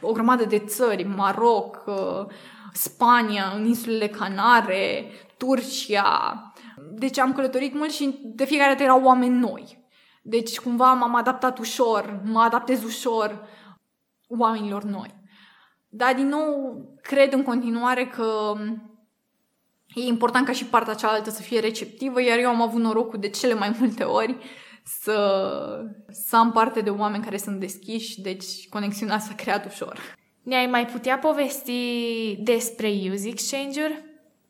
o 0.00 0.12
grămadă 0.12 0.44
de 0.44 0.58
țări, 0.58 1.04
Maroc, 1.16 1.82
uh, 1.86 2.26
Spania, 2.72 3.52
în 3.56 3.66
insulele 3.66 4.08
Canare, 4.08 5.10
Turcia, 5.36 6.52
deci 6.92 7.18
am 7.18 7.32
călătorit 7.32 7.74
mult 7.74 7.90
și 7.90 8.18
de 8.22 8.44
fiecare 8.44 8.70
dată 8.70 8.82
erau 8.82 9.02
oameni 9.02 9.38
noi. 9.38 9.83
Deci 10.26 10.60
cumva 10.60 10.92
m-am 10.92 11.14
adaptat 11.14 11.58
ușor, 11.58 12.20
mă 12.24 12.40
adaptez 12.40 12.84
ușor 12.84 13.48
oamenilor 14.28 14.82
noi. 14.82 15.14
Dar 15.88 16.14
din 16.14 16.28
nou 16.28 16.76
cred 17.02 17.32
în 17.32 17.42
continuare 17.42 18.06
că 18.06 18.52
e 19.94 20.00
important 20.00 20.46
ca 20.46 20.52
și 20.52 20.64
partea 20.64 20.94
cealaltă 20.94 21.30
să 21.30 21.42
fie 21.42 21.60
receptivă, 21.60 22.22
iar 22.22 22.38
eu 22.38 22.48
am 22.48 22.62
avut 22.62 22.80
norocul 22.80 23.18
de 23.18 23.28
cele 23.28 23.54
mai 23.54 23.76
multe 23.78 24.04
ori 24.04 24.36
să, 24.84 25.80
să 26.08 26.36
am 26.36 26.52
parte 26.52 26.80
de 26.80 26.90
oameni 26.90 27.24
care 27.24 27.36
sunt 27.36 27.60
deschiși, 27.60 28.20
deci 28.20 28.68
conexiunea 28.68 29.18
s-a 29.18 29.34
creat 29.34 29.66
ușor. 29.66 30.00
Ne-ai 30.42 30.66
mai 30.66 30.86
putea 30.86 31.18
povesti 31.18 32.36
despre 32.42 32.88
Use 33.12 33.28
Exchange-uri? 33.28 34.03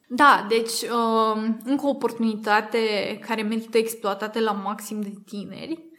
Da, 0.09 0.47
deci 0.49 0.83
uh, 0.83 1.43
încă 1.65 1.87
o 1.87 1.89
oportunitate 1.89 2.79
care 3.27 3.43
merită 3.43 3.79
exploatate 3.79 4.41
la 4.41 4.53
maxim 4.53 5.01
de 5.01 5.13
tineri 5.27 5.93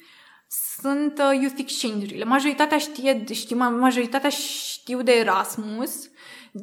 sunt 0.80 1.20
uh, 1.20 1.40
youth 1.42 1.60
exchange-urile. 1.60 2.24
Majoritatea 2.24 2.78
știe, 2.78 3.24
știu, 3.32 3.58
majoritatea 3.58 4.30
știu 4.30 5.02
de 5.02 5.12
Erasmus 5.12 6.10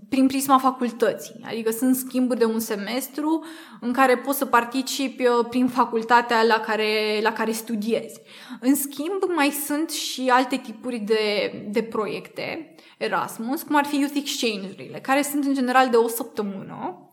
prin 0.09 0.27
prisma 0.27 0.59
facultății. 0.59 1.41
Adică 1.43 1.71
sunt 1.71 1.97
schimburi 1.97 2.39
de 2.39 2.45
un 2.45 2.61
semestru 2.61 3.45
în 3.81 3.93
care 3.93 4.19
poți 4.19 4.39
să 4.39 4.47
participi 4.47 5.27
uh, 5.27 5.47
prin 5.49 5.69
facultatea 5.69 6.43
la 6.43 6.61
care, 6.61 7.21
la 7.23 7.33
care 7.33 7.53
studiezi. 7.53 8.21
În 8.61 8.75
schimb, 8.75 9.23
mai 9.35 9.51
sunt 9.51 9.91
și 9.91 10.29
alte 10.29 10.57
tipuri 10.57 10.99
de, 10.99 11.53
de 11.71 11.83
proiecte 11.83 12.75
Erasmus, 12.99 13.63
cum 13.63 13.77
ar 13.77 13.85
fi 13.85 13.99
youth 13.99 14.17
exchange-urile, 14.17 14.99
care 15.01 15.23
sunt 15.23 15.45
în 15.45 15.55
general 15.55 15.91
de 15.91 15.97
o 15.97 16.09
săptămână 16.09 17.12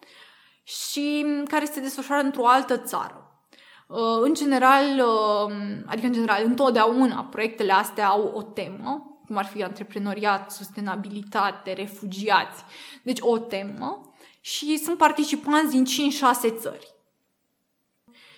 și 0.70 1.26
care 1.48 1.66
se 1.66 1.80
desfășoară 1.80 2.24
într-o 2.24 2.48
altă 2.48 2.78
țară. 2.78 3.44
Uh, 3.88 3.98
în 4.22 4.34
general, 4.34 4.84
uh, 5.00 5.54
adică 5.86 6.08
în 6.08 6.14
general, 6.14 6.44
întotdeauna 6.46 7.24
proiectele 7.24 7.72
astea 7.72 8.08
au 8.08 8.32
o 8.36 8.42
temă, 8.42 9.22
cum 9.26 9.38
ar 9.38 9.46
fi 9.46 9.64
antreprenoriat, 9.64 10.52
sustenabilitate, 10.52 11.74
refugiați. 11.74 12.64
Deci 13.04 13.20
o 13.22 13.38
temă 13.38 14.14
și 14.42 14.78
sunt 14.78 14.98
participanți 14.98 15.72
din 15.72 15.86
5-6 15.86 16.60
țări. 16.60 16.96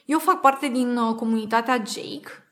Eu 0.05 0.19
fac 0.19 0.41
parte 0.41 0.67
din 0.67 0.97
uh, 0.97 1.15
comunitatea 1.15 1.75
Jake, 1.75 2.45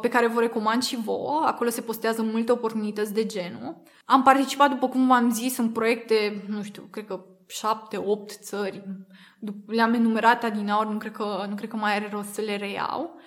pe 0.00 0.08
care 0.08 0.26
vă 0.26 0.40
recomand 0.40 0.82
și 0.82 0.96
vouă. 0.96 1.42
Acolo 1.46 1.70
se 1.70 1.80
postează 1.80 2.22
multe 2.22 2.52
oportunități 2.52 3.12
de 3.12 3.26
genul. 3.26 3.82
Am 4.04 4.22
participat, 4.22 4.70
după 4.70 4.88
cum 4.88 5.06
v-am 5.06 5.30
zis, 5.30 5.56
în 5.56 5.70
proiecte, 5.70 6.44
nu 6.48 6.62
știu, 6.62 6.88
cred 6.90 7.06
că 7.06 7.24
șapte, 7.46 7.96
opt 7.96 8.30
țări. 8.30 8.84
Le-am 9.66 9.94
enumerat 9.94 10.52
din 10.52 10.70
aur, 10.70 10.86
nu 10.86 10.98
cred, 10.98 11.12
că, 11.12 11.46
nu 11.48 11.54
cred 11.54 11.68
că 11.68 11.76
mai 11.76 11.94
are 11.94 12.08
rost 12.12 12.32
să 12.32 12.40
le 12.40 12.56
reiau. 12.56 13.20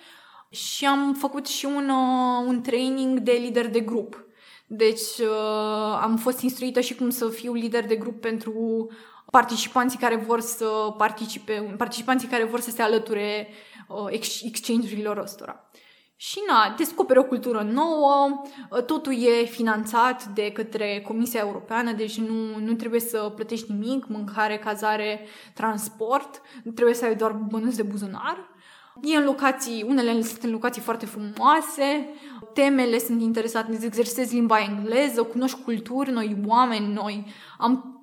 Și 0.50 0.86
am 0.86 1.14
făcut 1.14 1.46
și 1.46 1.64
un, 1.64 1.88
uh, 1.88 2.44
un 2.46 2.62
training 2.62 3.18
de 3.18 3.32
lider 3.32 3.70
de 3.70 3.80
grup. 3.80 4.26
Deci 4.66 5.18
uh, 5.20 5.98
am 6.00 6.16
fost 6.16 6.40
instruită 6.40 6.80
și 6.80 6.94
cum 6.94 7.10
să 7.10 7.28
fiu 7.28 7.52
lider 7.52 7.86
de 7.86 7.96
grup 7.96 8.20
pentru 8.20 8.88
participanții 9.30 9.98
care 9.98 10.16
vor 10.16 10.40
să 10.40 10.94
participe, 10.96 11.74
participanții 11.76 12.28
care 12.28 12.44
vor 12.44 12.60
să 12.60 12.70
se 12.70 12.82
alăture 12.82 13.48
uh, 13.88 14.06
exchange-urilor 14.42 15.16
ăstora. 15.16 15.70
Și 16.18 16.38
na, 16.48 16.74
descoperi 16.76 17.18
o 17.18 17.24
cultură 17.24 17.62
nouă, 17.72 18.42
totul 18.86 19.12
e 19.12 19.44
finanțat 19.44 20.24
de 20.24 20.50
către 20.52 21.04
Comisia 21.06 21.40
Europeană, 21.40 21.92
deci 21.92 22.18
nu, 22.18 22.58
nu 22.58 22.72
trebuie 22.72 23.00
să 23.00 23.32
plătești 23.34 23.72
nimic, 23.72 24.06
mâncare, 24.08 24.58
cazare, 24.58 25.26
transport, 25.54 26.40
nu 26.62 26.70
trebuie 26.72 26.94
să 26.94 27.04
ai 27.04 27.16
doar 27.16 27.32
bănuți 27.32 27.76
de 27.76 27.82
buzunar. 27.82 28.54
E 29.02 29.16
în 29.16 29.24
locații, 29.24 29.84
unele 29.88 30.22
sunt 30.22 30.42
în 30.42 30.50
locații 30.50 30.82
foarte 30.82 31.06
frumoase, 31.06 32.08
temele 32.52 32.98
sunt 32.98 33.22
interesante, 33.22 33.72
îți 33.72 33.86
exersezi 33.86 34.34
limba 34.34 34.58
engleză, 34.58 35.22
cunoști 35.22 35.62
culturi 35.62 36.10
noi, 36.10 36.36
oameni 36.46 36.92
noi, 36.92 37.26
am 37.58 38.00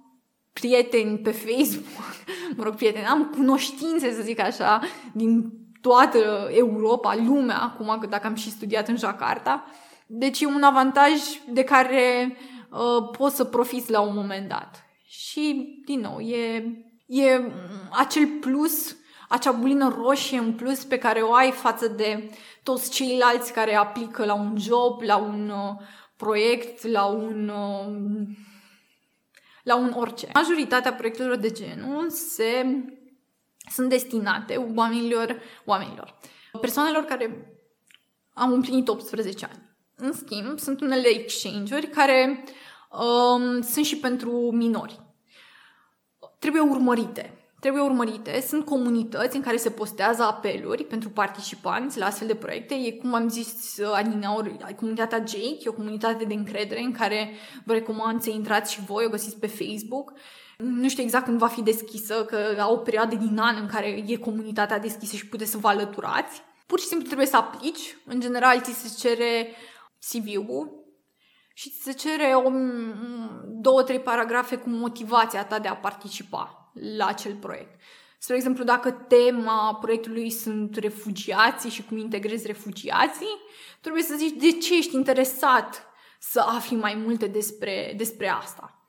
prieteni 0.53 1.17
pe 1.17 1.31
Facebook, 1.31 2.15
mă 2.57 2.63
rog, 2.63 2.75
prieteni, 2.75 3.05
am 3.05 3.25
cunoștințe, 3.35 4.13
să 4.13 4.21
zic 4.21 4.39
așa, 4.39 4.81
din 5.13 5.62
toată 5.83 6.49
Europa, 6.51 7.15
lumea, 7.15 7.61
acum 7.61 8.05
dacă 8.09 8.27
am 8.27 8.35
și 8.35 8.51
studiat 8.51 8.87
în 8.87 8.97
Jakarta. 8.97 9.65
Deci 10.07 10.41
e 10.41 10.45
un 10.45 10.63
avantaj 10.63 11.11
de 11.49 11.63
care 11.63 12.37
uh, 12.71 13.09
poți 13.17 13.35
să 13.35 13.43
profiți 13.43 13.91
la 13.91 13.99
un 13.99 14.15
moment 14.15 14.49
dat. 14.49 14.85
Și, 15.05 15.75
din 15.85 15.99
nou, 15.99 16.19
e, 16.19 16.65
e 17.05 17.51
acel 17.91 18.27
plus, 18.39 18.95
acea 19.29 19.51
bulină 19.51 19.95
roșie 19.97 20.37
în 20.37 20.53
plus 20.53 20.83
pe 20.83 20.97
care 20.97 21.21
o 21.21 21.33
ai 21.33 21.51
față 21.51 21.87
de 21.87 22.29
toți 22.63 22.91
ceilalți 22.91 23.53
care 23.53 23.75
aplică 23.75 24.25
la 24.25 24.33
un 24.33 24.55
job, 24.57 25.01
la 25.01 25.17
un 25.17 25.49
uh, 25.49 25.85
proiect, 26.17 26.87
la 26.87 27.05
un... 27.05 27.49
Uh, 27.49 28.25
la 29.63 29.75
un 29.75 29.93
orice. 29.95 30.27
Majoritatea 30.33 30.93
proiectelor 30.93 31.35
de 31.35 31.51
genul 31.51 32.09
se 32.09 32.65
sunt 33.73 33.89
destinate 33.89 34.55
oamenilor, 34.75 35.41
oamenilor, 35.65 36.15
persoanelor 36.61 37.03
care 37.03 37.55
au 38.33 38.53
împlinit 38.53 38.87
18 38.87 39.45
ani. 39.45 39.61
În 39.95 40.13
schimb, 40.13 40.59
sunt 40.59 40.81
unele 40.81 41.07
exchange-uri 41.07 41.87
care 41.87 42.43
um, 42.91 43.61
sunt 43.61 43.85
și 43.85 43.97
pentru 43.97 44.31
minori. 44.51 44.99
Trebuie 46.39 46.61
urmărite. 46.61 47.37
trebuie 47.59 47.83
urmărite. 47.83 48.41
Sunt 48.47 48.65
comunități 48.65 49.35
în 49.35 49.41
care 49.41 49.57
se 49.57 49.69
postează 49.69 50.23
apeluri 50.23 50.83
pentru 50.83 51.09
participanți 51.09 51.97
la 51.97 52.05
astfel 52.05 52.27
de 52.27 52.35
proiecte. 52.35 52.73
E, 52.73 52.91
cum 52.91 53.13
am 53.13 53.29
zis, 53.29 53.79
adineauri, 53.93 54.57
comunitatea 54.75 55.17
Jake, 55.17 55.57
e 55.59 55.69
o 55.69 55.73
comunitate 55.73 56.25
de 56.25 56.33
încredere 56.33 56.81
în 56.81 56.91
care 56.91 57.29
vă 57.65 57.73
recomand 57.73 58.21
să 58.21 58.29
intrați 58.29 58.73
și 58.73 58.81
voi, 58.81 59.05
o 59.05 59.09
găsiți 59.09 59.39
pe 59.39 59.47
Facebook. 59.47 60.13
Nu 60.57 60.89
știu 60.89 61.03
exact 61.03 61.25
când 61.25 61.37
va 61.37 61.47
fi 61.47 61.61
deschisă, 61.61 62.25
că 62.25 62.55
au 62.59 62.73
o 62.73 62.77
perioadă 62.77 63.15
din 63.15 63.37
an 63.37 63.55
în 63.61 63.67
care 63.67 64.03
e 64.07 64.15
comunitatea 64.17 64.79
deschisă 64.79 65.15
și 65.15 65.27
puteți 65.27 65.51
să 65.51 65.57
vă 65.57 65.67
alăturați. 65.67 66.41
Pur 66.67 66.79
și 66.79 66.85
simplu 66.85 67.05
trebuie 67.05 67.27
să 67.27 67.37
aplici. 67.37 67.97
În 68.05 68.19
general, 68.19 68.61
ți 68.61 68.73
se 68.73 69.07
cere 69.07 69.47
CV-ul, 70.09 70.83
și 71.53 71.69
ți 71.69 71.81
se 71.83 71.91
cere 71.91 72.33
o, 72.35 72.49
două, 73.47 73.83
trei 73.83 73.99
paragrafe 73.99 74.55
cu 74.55 74.69
motivația 74.69 75.45
ta 75.45 75.59
de 75.59 75.67
a 75.67 75.75
participa 75.75 76.71
la 76.97 77.05
acel 77.05 77.35
proiect. 77.35 77.81
Spre 78.17 78.35
exemplu, 78.35 78.63
dacă 78.63 78.91
tema 78.91 79.77
proiectului 79.81 80.29
sunt 80.29 80.75
refugiații 80.75 81.69
și 81.69 81.83
cum 81.83 81.97
integrezi 81.97 82.47
refugiații, 82.47 83.37
trebuie 83.81 84.03
să 84.03 84.15
zici 84.17 84.41
de 84.41 84.51
ce 84.51 84.77
ești 84.77 84.95
interesat 84.95 85.85
să 86.19 86.39
afli 86.39 86.75
mai 86.75 86.95
multe 86.95 87.27
despre, 87.27 87.93
despre 87.97 88.27
asta. 88.29 88.82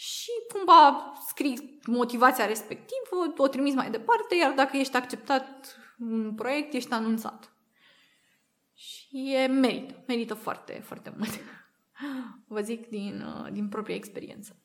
Și 0.00 0.30
cumva 0.52 1.12
scrii 1.26 1.78
motivația 1.86 2.46
respectivă, 2.46 3.32
o 3.36 3.48
trimiți 3.48 3.76
mai 3.76 3.90
departe, 3.90 4.34
iar 4.34 4.52
dacă 4.52 4.76
ești 4.76 4.96
acceptat 4.96 5.76
în 5.98 6.34
proiect, 6.34 6.72
ești 6.72 6.92
anunțat. 6.92 7.52
Și 8.74 9.32
e 9.32 9.46
merită, 9.46 10.02
merită 10.06 10.34
foarte, 10.34 10.72
foarte 10.84 11.12
mult. 11.16 11.30
Vă 12.54 12.60
zic 12.60 12.88
din, 12.88 13.24
uh, 13.26 13.52
din 13.52 13.68
propria 13.68 13.94
experiență. 13.94 14.56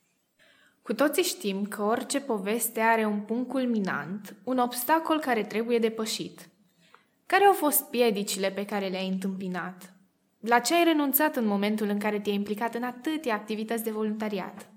Cu 0.82 0.94
toții 0.94 1.24
știm 1.24 1.66
că 1.66 1.82
orice 1.82 2.20
poveste 2.22 2.80
are 2.80 3.06
un 3.06 3.22
punct 3.22 3.50
culminant, 3.50 4.36
un 4.44 4.58
obstacol 4.58 5.20
care 5.20 5.44
trebuie 5.44 5.80
depășit. 5.80 6.50
Care 7.26 7.46
au 7.46 7.54
fost 7.54 7.90
piedicile 7.90 8.52
pe 8.52 8.66
care 8.66 8.88
le-ai 8.88 9.08
întâmpinat? 9.08 9.94
La 10.40 10.60
ce 10.60 10.76
ai 10.76 10.84
renunțat 10.84 11.36
în 11.36 11.46
momentul 11.46 11.88
în 11.88 12.00
care 12.00 12.20
te-ai 12.20 12.36
implicat 12.36 12.76
în 12.76 12.84
atâtea 12.84 13.36
activități 13.36 13.84
de 13.84 13.92
voluntariat? 13.92 14.73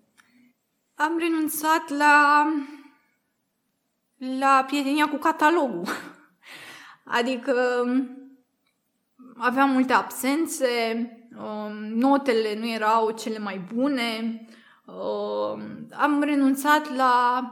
Am 0.98 1.18
renunțat 1.18 1.88
la 1.88 2.46
la 4.18 4.64
prietenia 4.66 5.08
cu 5.08 5.16
catalogul. 5.16 5.86
Adică 7.18 7.84
aveam 9.36 9.70
multe 9.70 9.92
absențe, 9.92 10.66
um, 11.38 11.72
notele 11.74 12.58
nu 12.58 12.68
erau 12.68 13.10
cele 13.10 13.38
mai 13.38 13.58
bune, 13.74 14.44
um, 14.84 15.60
am 15.92 16.22
renunțat 16.22 16.94
la 16.94 17.44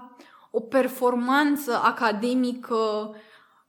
o 0.51 0.61
performanță 0.61 1.81
academică 1.83 3.15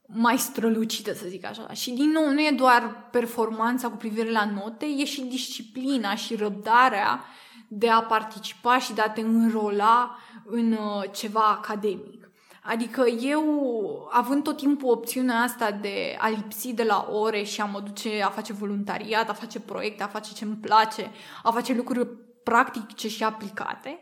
mai 0.08 0.38
strălucită, 0.38 1.14
să 1.14 1.28
zic 1.28 1.46
așa. 1.46 1.74
Și 1.74 1.92
din 1.92 2.10
nou, 2.10 2.32
nu 2.32 2.40
e 2.40 2.52
doar 2.52 3.08
performanța 3.12 3.90
cu 3.90 3.96
privire 3.96 4.32
la 4.32 4.46
note, 4.46 4.86
e 4.86 5.06
și 5.06 5.22
disciplina 5.22 6.16
și 6.16 6.36
răbdarea 6.36 7.24
de 7.68 7.90
a 7.90 8.02
participa 8.02 8.80
și 8.80 8.94
de 8.94 9.02
a 9.02 9.10
te 9.10 9.22
înrola 9.22 10.18
în 10.46 10.72
uh, 10.72 11.04
ceva 11.12 11.44
academic. 11.44 12.30
Adică 12.64 13.06
eu, 13.08 14.10
având 14.12 14.44
tot 14.44 14.58
timpul 14.58 14.92
opțiunea 14.92 15.42
asta 15.42 15.72
de 15.72 16.16
a 16.20 16.30
lipsi 16.30 16.74
de 16.74 16.84
la 16.84 17.08
ore 17.12 17.44
și 17.44 17.62
a 17.62 17.66
mă 17.66 17.80
duce 17.80 18.22
a 18.24 18.30
face 18.30 18.54
voluntariat, 18.54 19.30
a 19.30 19.34
face 19.34 19.60
proiecte, 19.60 20.04
a 20.04 20.08
face 20.08 20.34
ce 20.34 20.44
îmi 20.44 20.56
place, 20.56 21.12
a 21.44 21.52
face 21.52 21.74
lucruri 21.74 22.08
practice 22.44 23.08
și 23.08 23.24
aplicate, 23.24 24.00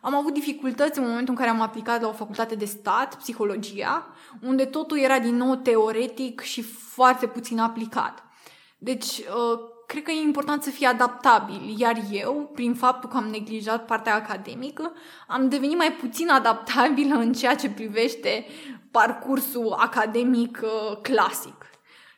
am 0.00 0.14
avut 0.14 0.32
dificultăți 0.32 0.98
în 0.98 1.04
momentul 1.04 1.28
în 1.28 1.40
care 1.40 1.50
am 1.50 1.60
aplicat 1.60 2.00
la 2.00 2.08
o 2.08 2.12
facultate 2.12 2.54
de 2.54 2.64
stat, 2.64 3.16
psihologia, 3.16 4.06
unde 4.42 4.64
totul 4.64 4.98
era 4.98 5.18
din 5.18 5.36
nou 5.36 5.54
teoretic 5.54 6.40
și 6.40 6.62
foarte 6.62 7.26
puțin 7.26 7.58
aplicat. 7.58 8.22
Deci, 8.78 9.18
uh, 9.18 9.58
cred 9.86 10.02
că 10.02 10.10
e 10.10 10.20
important 10.20 10.62
să 10.62 10.70
fii 10.70 10.86
adaptabil, 10.86 11.74
iar 11.78 11.96
eu, 12.12 12.50
prin 12.54 12.74
faptul 12.74 13.10
că 13.10 13.16
am 13.16 13.28
neglijat 13.28 13.86
partea 13.86 14.14
academică, 14.14 14.92
am 15.28 15.48
devenit 15.48 15.76
mai 15.76 15.92
puțin 15.92 16.30
adaptabilă 16.30 17.14
în 17.14 17.32
ceea 17.32 17.54
ce 17.54 17.70
privește 17.70 18.46
parcursul 18.90 19.72
academic 19.72 20.60
uh, 20.62 20.96
clasic. 21.02 21.54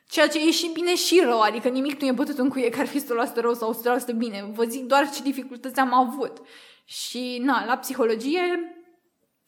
Ceea 0.08 0.28
ce 0.28 0.46
e 0.46 0.50
și 0.50 0.70
bine 0.72 0.94
și 0.94 1.20
rău, 1.24 1.40
adică 1.40 1.68
nimic 1.68 2.00
nu 2.00 2.06
e 2.06 2.12
bătut 2.12 2.38
în 2.38 2.48
cuie 2.48 2.68
că 2.68 2.80
ar 2.80 2.86
fi 2.86 3.00
100% 3.00 3.04
rău 3.34 3.54
sau 3.54 3.80
100% 4.12 4.16
bine. 4.16 4.50
Vă 4.54 4.64
zic 4.64 4.84
doar 4.84 5.10
ce 5.10 5.22
dificultăți 5.22 5.80
am 5.80 5.94
avut. 5.94 6.40
Și, 6.84 7.40
na, 7.42 7.64
la 7.64 7.76
psihologie 7.76 8.76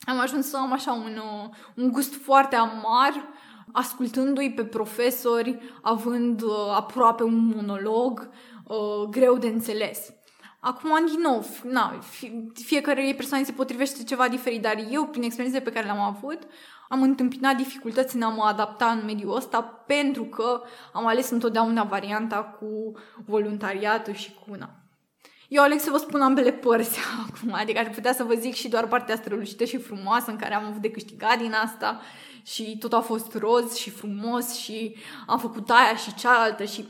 am 0.06 0.18
ajuns 0.18 0.48
să 0.48 0.56
am 0.56 0.72
așa 0.72 0.92
un, 0.92 1.16
uh, 1.16 1.48
un 1.76 1.92
gust 1.92 2.14
foarte 2.14 2.56
amar 2.56 3.28
ascultându-i 3.72 4.52
pe 4.52 4.64
profesori, 4.64 5.58
având 5.82 6.42
uh, 6.42 6.50
aproape 6.76 7.22
un 7.22 7.52
monolog 7.54 8.30
uh, 8.64 9.08
greu 9.10 9.38
de 9.38 9.46
înțeles. 9.46 10.12
Acum, 10.60 10.90
din 11.06 11.20
nou, 11.20 11.46
na, 11.62 11.98
fiecare 12.54 13.14
persoană 13.16 13.44
se 13.44 13.52
potrivește 13.52 14.04
ceva 14.04 14.28
diferit, 14.28 14.62
dar 14.62 14.86
eu, 14.90 15.06
prin 15.06 15.22
experiențele 15.22 15.64
pe 15.64 15.72
care 15.72 15.84
le-am 15.84 16.00
avut, 16.00 16.38
am 16.88 17.02
întâmpinat 17.02 17.56
dificultăți 17.56 18.16
în 18.16 18.22
a 18.22 18.28
mă 18.28 18.42
adapta 18.42 18.86
în 18.86 19.04
mediul 19.04 19.36
ăsta 19.36 19.62
pentru 19.86 20.24
că 20.24 20.62
am 20.92 21.06
ales 21.06 21.30
întotdeauna 21.30 21.82
varianta 21.82 22.36
cu 22.36 22.92
voluntariatul 23.26 24.14
și 24.14 24.34
cu 24.34 24.44
una. 24.50 24.70
Eu 25.48 25.62
aleg 25.62 25.78
să 25.78 25.90
vă 25.90 25.96
spun 25.96 26.20
ambele 26.20 26.52
părți 26.52 26.98
acum, 27.28 27.52
adică 27.52 27.78
aș 27.78 27.94
putea 27.94 28.12
să 28.12 28.24
vă 28.24 28.34
zic 28.34 28.54
și 28.54 28.68
doar 28.68 28.86
partea 28.86 29.16
strălucită 29.16 29.64
și 29.64 29.76
frumoasă 29.76 30.30
în 30.30 30.36
care 30.36 30.54
am 30.54 30.64
avut 30.64 30.80
de 30.80 30.90
câștigat 30.90 31.38
din 31.38 31.52
asta 31.52 32.00
și 32.52 32.76
tot 32.78 32.92
a 32.92 33.00
fost 33.00 33.34
roz 33.34 33.74
și 33.74 33.90
frumos 33.90 34.54
și 34.54 34.96
am 35.26 35.38
făcut 35.38 35.70
aia 35.70 35.96
și 35.96 36.14
cealaltă 36.14 36.64
și... 36.64 36.88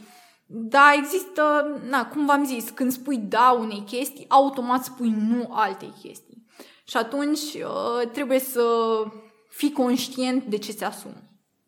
Da, 0.50 0.92
există, 0.96 1.42
na, 1.88 2.06
cum 2.06 2.26
v-am 2.26 2.44
zis, 2.44 2.70
când 2.70 2.92
spui 2.92 3.16
da 3.16 3.56
unei 3.61 3.84
chestii, 3.86 4.24
automat 4.28 4.84
spui 4.84 5.11
nu 5.11 5.48
altei 5.50 5.94
chestii. 6.02 6.46
Și 6.84 6.96
atunci 6.96 7.38
uh, 7.38 8.09
trebuie 8.12 8.38
să 8.38 8.62
fii 9.48 9.72
conștient 9.72 10.44
de 10.44 10.59
ce 10.59 10.72
se 10.72 10.84
asumă. 10.84 11.22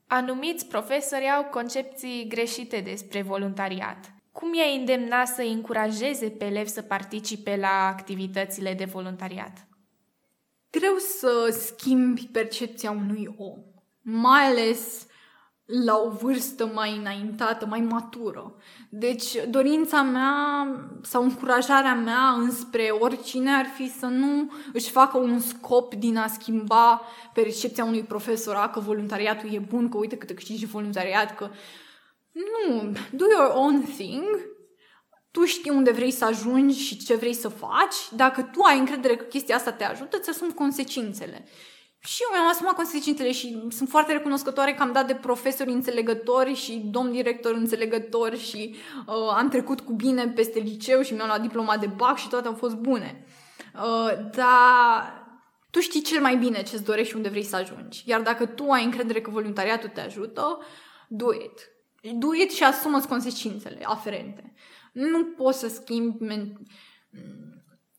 Anumiți 0.07 0.67
profesori 0.67 1.31
au 1.31 1.45
concepții 1.45 2.27
greșite 2.29 2.81
despre 2.81 3.23
voluntariat. 3.23 4.15
Cum 4.33 4.55
i-ai 4.55 4.77
îndemna 4.77 5.25
să 5.25 5.43
încurajeze 5.43 6.29
pe 6.29 6.45
elevi 6.45 6.69
să 6.69 6.83
participe 6.83 7.57
la 7.57 7.87
activitățile 7.87 8.75
de 8.75 8.85
voluntariat? 8.85 9.67
Greu 10.71 10.97
să 10.97 11.59
schimbi 11.67 12.29
percepția 12.33 12.91
unui 12.91 13.35
om, 13.37 13.59
mai 14.03 14.43
ales 14.47 15.07
la 15.85 15.97
o 15.97 16.11
vârstă 16.11 16.67
mai 16.75 16.97
înaintată, 16.97 17.67
mai 17.67 17.81
matură. 17.81 18.55
Deci, 18.91 19.45
dorința 19.49 20.03
mea 20.03 20.67
sau 21.03 21.23
încurajarea 21.23 21.95
mea 21.95 22.29
înspre 22.29 22.83
oricine 22.99 23.51
ar 23.51 23.67
fi 23.67 23.89
să 23.89 24.07
nu 24.07 24.53
își 24.73 24.91
facă 24.91 25.19
un 25.19 25.41
scop 25.41 25.95
din 25.95 26.17
a 26.17 26.27
schimba 26.27 27.03
percepția 27.35 27.85
unui 27.85 28.03
profesor, 28.03 28.55
a, 28.55 28.69
că 28.69 28.81
voluntariatul 28.81 29.55
e 29.55 29.59
bun, 29.59 29.89
că 29.89 29.97
uite 29.97 30.17
cât 30.17 30.31
câștigi 30.31 30.67
voluntariat, 30.67 31.35
că 31.37 31.51
nu, 32.33 32.93
do 33.11 33.25
your 33.37 33.53
own 33.55 33.83
thing. 33.83 34.25
Tu 35.31 35.45
știi 35.45 35.71
unde 35.71 35.91
vrei 35.91 36.11
să 36.11 36.25
ajungi 36.25 36.79
și 36.79 37.05
ce 37.05 37.15
vrei 37.15 37.35
să 37.35 37.49
faci. 37.49 37.97
Dacă 38.17 38.43
tu 38.43 38.63
ai 38.63 38.79
încredere 38.79 39.17
că 39.17 39.25
chestia 39.25 39.57
asta 39.57 39.73
te 39.73 39.85
ajută, 39.85 40.17
îți 40.17 40.31
asumi 40.31 40.55
consecințele. 40.55 41.49
Și 42.03 42.23
eu 42.23 42.29
mi-am 42.33 42.51
asumat 42.51 42.75
consecințele 42.75 43.33
și 43.33 43.67
sunt 43.71 43.89
foarte 43.89 44.13
recunoscătoare 44.13 44.75
că 44.75 44.83
am 44.83 44.93
dat 44.93 45.07
de 45.07 45.15
profesori 45.15 45.71
înțelegători 45.71 46.55
și 46.55 46.83
domn 46.91 47.13
director 47.13 47.55
înțelegători 47.55 48.39
și 48.39 48.75
uh, 49.07 49.15
am 49.37 49.49
trecut 49.49 49.81
cu 49.81 49.93
bine 49.93 50.29
peste 50.29 50.59
liceu 50.59 51.03
și 51.03 51.13
mi-am 51.13 51.27
luat 51.27 51.41
diploma 51.41 51.77
de 51.77 51.87
BAC 51.87 52.19
și 52.19 52.29
toate 52.29 52.47
au 52.47 52.55
fost 52.55 52.75
bune. 52.75 53.25
Uh, 53.75 54.11
dar 54.33 55.29
tu 55.71 55.81
știi 55.81 56.03
cel 56.03 56.21
mai 56.21 56.37
bine 56.37 56.63
ce-ți 56.63 56.85
dorești 56.85 57.11
și 57.11 57.17
unde 57.17 57.29
vrei 57.29 57.45
să 57.45 57.57
ajungi. 57.57 58.03
Iar 58.07 58.21
dacă 58.21 58.47
tu 58.47 58.71
ai 58.71 58.85
încredere 58.85 59.21
că 59.21 59.31
voluntariatul 59.31 59.89
te 59.89 60.01
ajută, 60.01 60.59
do 61.09 61.33
it 61.33 61.71
do 62.01 62.35
it 62.35 62.51
și 62.51 62.63
asumă 62.63 63.01
consecințele 63.09 63.81
aferente. 63.85 64.53
Nu 64.93 65.25
poți 65.25 65.59
să 65.59 65.69
schimbi... 65.69 66.25
Men- 66.25 66.53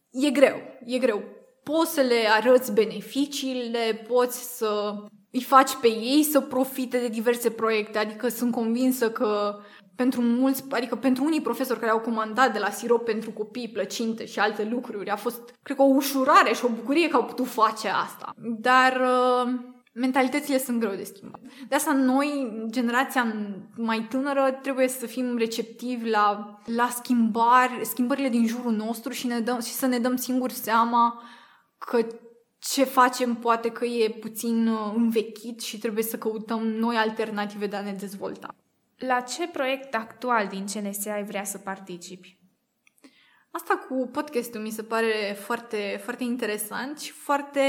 e 0.10 0.30
greu, 0.30 0.62
e 0.86 0.98
greu. 0.98 1.24
Poți 1.64 1.94
să 1.94 2.02
le 2.02 2.28
arăți 2.36 2.74
beneficiile, 2.74 4.06
poți 4.08 4.58
să 4.58 4.94
îi 5.32 5.42
faci 5.42 5.76
pe 5.76 5.88
ei 5.88 6.24
să 6.24 6.40
profite 6.40 6.98
de 6.98 7.08
diverse 7.08 7.50
proiecte, 7.50 7.98
adică 7.98 8.28
sunt 8.28 8.52
convinsă 8.52 9.12
că 9.12 9.60
pentru 9.96 10.22
mulți, 10.22 10.64
adică 10.70 10.96
pentru 10.96 11.24
unii 11.24 11.42
profesori 11.42 11.80
care 11.80 11.92
au 11.92 12.00
comandat 12.00 12.54
de 12.54 12.60
la 12.60 12.70
sirop 12.70 13.06
pentru 13.06 13.32
copii, 13.32 13.70
plăcinte 13.70 14.26
și 14.26 14.40
alte 14.40 14.68
lucruri, 14.72 15.10
a 15.10 15.16
fost, 15.16 15.56
cred 15.64 15.78
că, 15.78 15.84
o 15.84 15.94
ușurare 15.96 16.54
și 16.54 16.66
o 16.66 16.70
bucurie 16.70 17.08
că 17.08 17.16
au 17.16 17.26
putut 17.26 17.48
face 17.48 17.88
asta. 17.88 18.34
Dar 18.38 19.02
uh, 19.02 19.54
mentalitățile 19.94 20.58
sunt 20.58 20.80
greu 20.80 20.96
de 20.96 21.04
schimbat. 21.04 21.40
De 21.68 21.76
asta 21.76 21.94
noi, 21.94 22.62
generația 22.70 23.36
mai 23.76 24.06
tânără, 24.10 24.60
trebuie 24.62 24.88
să 24.88 25.06
fim 25.06 25.38
receptivi 25.38 26.10
la, 26.10 26.60
la 26.66 26.88
schimbări, 26.90 27.80
schimbările 27.82 28.30
din 28.30 28.48
jurul 28.48 28.72
nostru 28.72 29.12
și, 29.12 29.28
ne 29.28 29.40
dăm, 29.40 29.60
și 29.60 29.72
să 29.72 29.86
ne 29.86 30.00
dăm 30.00 30.16
singuri 30.16 30.54
seama 30.54 31.22
că 31.86 32.08
ce 32.60 32.84
facem 32.84 33.36
poate 33.36 33.72
că 33.72 33.86
e 33.86 34.10
puțin 34.10 34.68
uh, 34.68 34.94
învechit 34.96 35.62
și 35.62 35.78
trebuie 35.78 36.04
să 36.04 36.18
căutăm 36.18 36.68
noi 36.68 36.96
alternative 36.96 37.68
de 37.68 37.76
a 37.76 37.82
ne 37.82 37.94
dezvolta. 37.94 38.56
La 38.98 39.20
ce 39.20 39.48
proiect 39.48 39.96
actual 39.96 40.48
din 40.48 40.66
CNS 40.66 41.06
ai 41.06 41.24
vrea 41.24 41.44
să 41.44 41.58
participi? 41.58 42.38
Asta 43.52 43.86
cu 43.88 44.10
podcastul 44.12 44.62
mi 44.62 44.70
se 44.70 44.84
pare 44.84 45.38
foarte, 45.40 46.02
foarte 46.04 46.24
interesant 46.24 47.00
și 47.00 47.12
foarte 47.12 47.62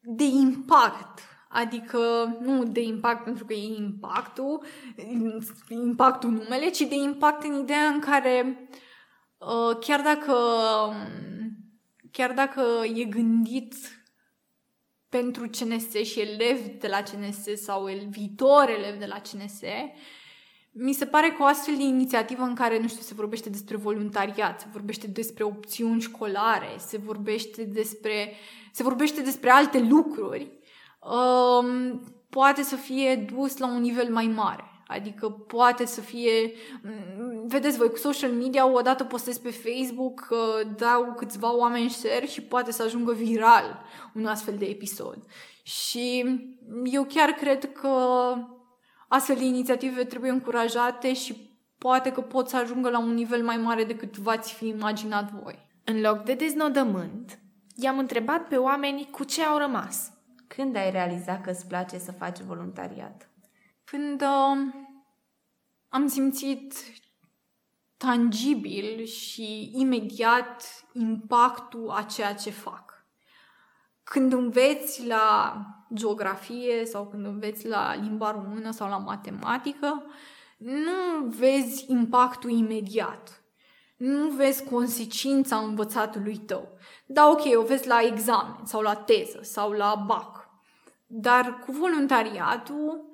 de 0.00 0.24
impact. 0.24 1.18
Adică 1.48 1.98
nu 2.40 2.64
de 2.64 2.80
impact 2.80 3.24
pentru 3.24 3.44
că 3.44 3.52
e 3.52 3.76
impactul, 3.76 4.64
impactul 5.68 6.30
numele, 6.30 6.68
ci 6.68 6.80
de 6.80 6.94
impact 6.94 7.42
în 7.42 7.60
ideea 7.60 7.86
în 7.86 8.00
care 8.00 8.68
uh, 9.38 9.78
chiar 9.80 10.00
dacă 10.00 10.34
chiar 12.12 12.32
dacă 12.32 12.62
e 12.94 13.04
gândit 13.04 13.74
pentru 15.08 15.48
CNS 15.48 15.92
și 16.08 16.20
elevi 16.20 16.68
de 16.68 16.88
la 16.88 17.02
CNS 17.02 17.62
sau 17.62 17.90
el 17.90 18.06
viitor 18.08 18.68
elev 18.68 18.98
de 18.98 19.06
la 19.06 19.20
CNS, 19.20 19.60
mi 20.72 20.92
se 20.92 21.06
pare 21.06 21.28
că 21.28 21.42
o 21.42 21.46
astfel 21.46 21.76
de 21.76 21.82
inițiativă 21.82 22.42
în 22.42 22.54
care, 22.54 22.78
nu 22.78 22.88
știu, 22.88 23.02
se 23.02 23.14
vorbește 23.14 23.48
despre 23.48 23.76
voluntariat, 23.76 24.60
se 24.60 24.66
vorbește 24.72 25.06
despre 25.06 25.44
opțiuni 25.44 26.00
școlare, 26.00 26.74
se 26.78 26.96
vorbește 26.98 27.64
despre, 27.64 28.32
se 28.72 28.82
vorbește 28.82 29.20
despre 29.20 29.50
alte 29.50 29.78
lucruri, 29.78 30.50
um, 31.00 32.00
poate 32.28 32.62
să 32.62 32.76
fie 32.76 33.16
dus 33.16 33.56
la 33.56 33.66
un 33.66 33.80
nivel 33.80 34.12
mai 34.12 34.26
mare. 34.26 34.64
Adică 34.90 35.28
poate 35.28 35.84
să 35.84 36.00
fie... 36.00 36.52
Vedeți 37.46 37.76
voi, 37.76 37.90
cu 37.90 37.96
social 37.96 38.30
media, 38.30 38.72
odată 38.72 39.04
postez 39.04 39.38
pe 39.38 39.50
Facebook, 39.50 40.28
dau 40.76 41.14
câțiva 41.16 41.56
oameni 41.56 41.90
share 41.90 42.26
și 42.26 42.42
poate 42.42 42.72
să 42.72 42.82
ajungă 42.82 43.12
viral 43.12 43.82
un 44.14 44.26
astfel 44.26 44.54
de 44.58 44.64
episod. 44.64 45.18
Și 45.62 46.24
eu 46.84 47.04
chiar 47.04 47.30
cred 47.30 47.72
că 47.72 47.88
astfel 49.08 49.36
de 49.36 49.44
inițiative 49.44 50.04
trebuie 50.04 50.30
încurajate 50.30 51.14
și 51.14 51.58
poate 51.78 52.12
că 52.12 52.20
pot 52.20 52.48
să 52.48 52.56
ajungă 52.56 52.90
la 52.90 52.98
un 52.98 53.14
nivel 53.14 53.44
mai 53.44 53.56
mare 53.56 53.84
decât 53.84 54.16
v-ați 54.16 54.52
fi 54.52 54.66
imaginat 54.66 55.30
voi. 55.42 55.68
În 55.84 56.00
loc 56.00 56.22
de 56.22 56.34
deznodământ, 56.34 57.38
i-am 57.76 57.98
întrebat 57.98 58.48
pe 58.48 58.56
oameni 58.56 59.08
cu 59.10 59.24
ce 59.24 59.42
au 59.42 59.58
rămas. 59.58 60.12
Când 60.46 60.76
ai 60.76 60.90
realizat 60.90 61.42
că 61.42 61.50
îți 61.50 61.66
place 61.66 61.98
să 61.98 62.12
faci 62.12 62.38
voluntariat? 62.40 63.30
Când 63.90 64.22
uh, 64.22 64.72
am 65.88 66.06
simțit 66.06 66.74
tangibil 67.96 69.04
și 69.04 69.70
imediat 69.74 70.84
impactul 70.92 71.90
a 71.90 72.02
ceea 72.02 72.34
ce 72.34 72.50
fac. 72.50 73.04
Când 74.02 74.32
înveți 74.32 75.06
la 75.06 75.56
geografie 75.94 76.84
sau 76.84 77.06
când 77.06 77.26
înveți 77.26 77.68
la 77.68 77.94
limba 77.94 78.30
română 78.30 78.70
sau 78.70 78.88
la 78.88 78.98
matematică, 78.98 80.02
nu 80.56 81.26
vezi 81.26 81.84
impactul 81.88 82.50
imediat. 82.50 83.42
Nu 83.96 84.28
vezi 84.28 84.64
consecința 84.64 85.56
învățatului 85.56 86.36
tău. 86.36 86.68
Da, 87.06 87.28
ok, 87.28 87.42
o 87.56 87.62
vezi 87.62 87.86
la 87.86 88.00
examen 88.02 88.64
sau 88.64 88.80
la 88.80 88.94
teză 88.94 89.38
sau 89.42 89.70
la 89.70 89.94
BAC. 90.06 90.48
Dar 91.06 91.58
cu 91.58 91.72
voluntariatul 91.72 93.08
Ehm, 93.08 93.09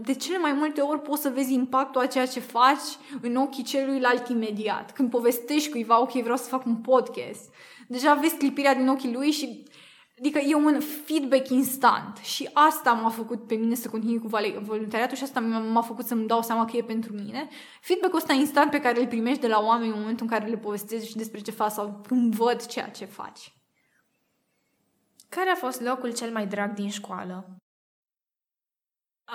de 0.00 0.14
cele 0.14 0.38
mai 0.38 0.52
multe 0.52 0.80
ori 0.80 1.00
poți 1.00 1.22
să 1.22 1.28
vezi 1.28 1.52
impactul 1.52 2.00
a 2.00 2.06
ceea 2.06 2.26
ce 2.26 2.40
faci 2.40 2.98
în 3.20 3.36
ochii 3.36 3.62
celuilalt 3.62 4.28
imediat. 4.28 4.92
Când 4.92 5.10
povestești 5.10 5.70
cuiva, 5.70 6.00
ok, 6.00 6.12
vreau 6.12 6.36
să 6.36 6.48
fac 6.48 6.66
un 6.66 6.76
podcast, 6.76 7.54
deja 7.88 8.14
vezi 8.14 8.36
clipirea 8.36 8.74
din 8.74 8.88
ochii 8.88 9.12
lui 9.12 9.30
și 9.30 9.64
Adică 10.20 10.38
e 10.38 10.54
un 10.54 10.80
feedback 10.80 11.48
instant 11.48 12.16
și 12.16 12.48
asta 12.52 12.92
m-a 12.92 13.08
făcut 13.08 13.46
pe 13.46 13.54
mine 13.54 13.74
să 13.74 13.88
continui 13.88 14.18
cu 14.18 14.28
voluntariatul 14.60 15.16
și 15.16 15.22
asta 15.22 15.40
m-a 15.40 15.82
făcut 15.82 16.06
să-mi 16.06 16.26
dau 16.26 16.42
seama 16.42 16.64
că 16.64 16.76
e 16.76 16.82
pentru 16.82 17.12
mine. 17.12 17.48
Feedback-ul 17.80 18.18
ăsta 18.18 18.32
instant 18.32 18.70
pe 18.70 18.80
care 18.80 19.00
îl 19.00 19.06
primești 19.06 19.40
de 19.40 19.46
la 19.46 19.60
oameni 19.60 19.92
în 19.92 19.98
momentul 19.98 20.26
în 20.26 20.32
care 20.32 20.50
le 20.50 20.56
povestezi 20.56 21.08
și 21.08 21.16
despre 21.16 21.40
ce 21.40 21.50
faci 21.50 21.70
sau 21.70 22.00
când 22.06 22.34
văd 22.34 22.66
ceea 22.66 22.88
ce 22.88 23.04
faci. 23.04 23.52
Care 25.28 25.50
a 25.50 25.54
fost 25.54 25.80
locul 25.80 26.12
cel 26.12 26.30
mai 26.32 26.46
drag 26.46 26.74
din 26.74 26.90
școală? 26.90 27.60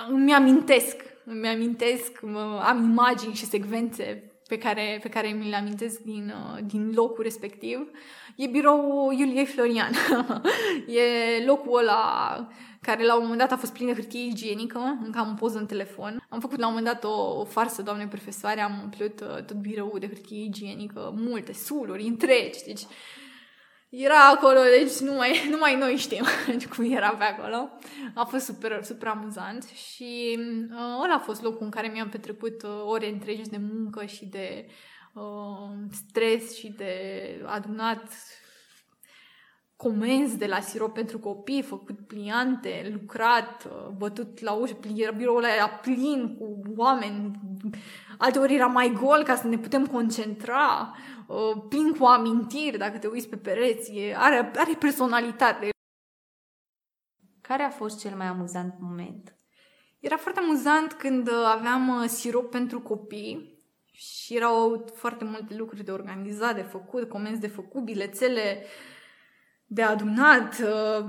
Îmi 0.08 0.32
amintesc, 0.32 0.96
îmi 1.24 1.48
amintesc, 1.48 2.20
am 2.62 2.84
imagini 2.84 3.34
și 3.34 3.44
secvențe 3.44 4.30
pe 4.48 4.58
care, 4.58 4.98
pe 5.02 5.08
care 5.08 5.28
mi 5.28 5.48
le 5.48 5.56
amintesc 5.56 6.00
din, 6.00 6.34
uh, 6.36 6.58
din 6.66 6.92
locul 6.94 7.22
respectiv. 7.22 7.90
E 8.36 8.46
biroul 8.46 9.14
Iuliei 9.18 9.46
Florian. 9.46 9.92
e 11.00 11.44
locul 11.44 11.78
ăla 11.78 12.48
care 12.80 13.04
la 13.04 13.14
un 13.14 13.22
moment 13.22 13.38
dat 13.38 13.52
a 13.52 13.56
fost 13.56 13.72
plin 13.72 13.86
de 13.86 13.92
hârtie 13.92 14.26
igienică, 14.26 14.98
încă 15.04 15.18
am 15.18 15.30
o 15.30 15.34
poză 15.34 15.58
în 15.58 15.66
telefon. 15.66 16.26
Am 16.28 16.40
făcut 16.40 16.58
la 16.58 16.66
un 16.66 16.74
moment 16.74 16.92
dat 16.92 17.04
o, 17.04 17.40
o 17.40 17.44
farsă, 17.44 17.82
doamne 17.82 18.06
profesoare, 18.06 18.60
am 18.60 18.80
umplut 18.82 19.20
uh, 19.20 19.44
tot 19.44 19.56
biroul 19.56 19.98
de 19.98 20.06
hârtie 20.06 20.44
igienică, 20.44 21.14
multe 21.16 21.52
suluri 21.52 22.06
întregi, 22.06 22.64
deci 22.64 22.82
era 23.98 24.28
acolo, 24.28 24.60
deci 24.78 24.98
numai, 24.98 25.42
numai 25.54 25.76
noi 25.76 25.96
știm 25.96 26.24
cum 26.76 26.92
era 26.92 27.08
pe 27.08 27.24
acolo. 27.24 27.70
A 28.14 28.24
fost 28.24 28.44
super, 28.44 28.84
super 28.84 29.08
amuzant 29.08 29.64
și 29.64 30.38
uh, 30.70 31.02
ăla 31.02 31.14
a 31.14 31.18
fost 31.18 31.42
locul 31.42 31.64
în 31.64 31.70
care 31.70 31.88
mi-am 31.88 32.08
petrecut 32.08 32.62
uh, 32.62 32.82
ore 32.84 33.08
întregi 33.08 33.48
de 33.48 33.60
muncă 33.72 34.04
și 34.04 34.24
de 34.24 34.66
uh, 35.12 35.68
stres 35.92 36.56
și 36.56 36.68
de 36.68 36.94
adunat 37.46 38.08
comenzi 39.76 40.38
de 40.38 40.46
la 40.46 40.60
sirop 40.60 40.94
pentru 40.94 41.18
copii, 41.18 41.62
făcut 41.62 42.06
pliante, 42.06 42.90
lucrat, 43.00 43.64
uh, 43.64 43.88
bătut 43.96 44.40
la 44.40 44.52
ușă, 44.52 44.76
biroul 45.16 45.44
ăla 45.44 45.54
era 45.54 45.68
plin 45.68 46.36
cu 46.38 46.62
oameni, 46.76 47.40
alteori 48.18 48.54
era 48.54 48.66
mai 48.66 48.92
gol 48.92 49.22
ca 49.22 49.34
să 49.34 49.46
ne 49.46 49.58
putem 49.58 49.86
concentra, 49.86 50.94
uh, 51.26 51.62
plin 51.68 51.92
cu 51.92 52.04
amintiri, 52.04 52.78
dacă 52.78 52.98
te 52.98 53.06
uiți 53.06 53.28
pe 53.28 53.36
pereți, 53.36 53.92
are, 54.14 54.50
are 54.56 54.76
personalitate. 54.78 55.68
Care 57.40 57.62
a 57.62 57.70
fost 57.70 58.00
cel 58.00 58.16
mai 58.16 58.26
amuzant 58.26 58.74
moment? 58.80 59.36
Era 60.00 60.16
foarte 60.16 60.40
amuzant 60.40 60.92
când 60.92 61.28
uh, 61.28 61.34
aveam 61.56 62.06
sirop 62.06 62.50
pentru 62.50 62.80
copii 62.80 63.54
și 63.92 64.36
erau 64.36 64.84
foarte 64.94 65.24
multe 65.24 65.54
lucruri 65.56 65.84
de 65.84 65.90
organizat, 65.90 66.54
de 66.54 66.62
făcut, 66.62 67.08
comenzi 67.08 67.40
de 67.40 67.46
făcut, 67.46 67.82
bilețele, 67.82 68.62
uh, 68.62 68.94
de 69.66 69.82
adunat. 69.82 70.58
Uh, 70.58 71.04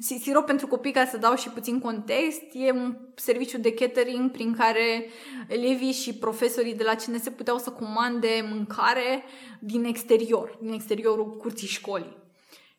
sirop 0.00 0.46
pentru 0.46 0.66
copii, 0.66 0.92
ca 0.92 1.04
să 1.04 1.16
dau 1.16 1.34
și 1.34 1.48
puțin 1.48 1.80
context, 1.80 2.42
e 2.52 2.70
un 2.70 2.96
serviciu 3.14 3.58
de 3.58 3.74
catering 3.74 4.30
prin 4.30 4.54
care 4.54 5.10
elevii 5.48 5.92
și 5.92 6.14
profesorii 6.14 6.74
de 6.74 6.84
la 6.84 6.94
CNS 6.94 7.28
puteau 7.36 7.58
să 7.58 7.70
comande 7.70 8.48
mâncare 8.50 9.24
din 9.60 9.84
exterior, 9.84 10.58
din 10.60 10.72
exteriorul 10.72 11.36
curții 11.36 11.68
școlii. 11.68 12.16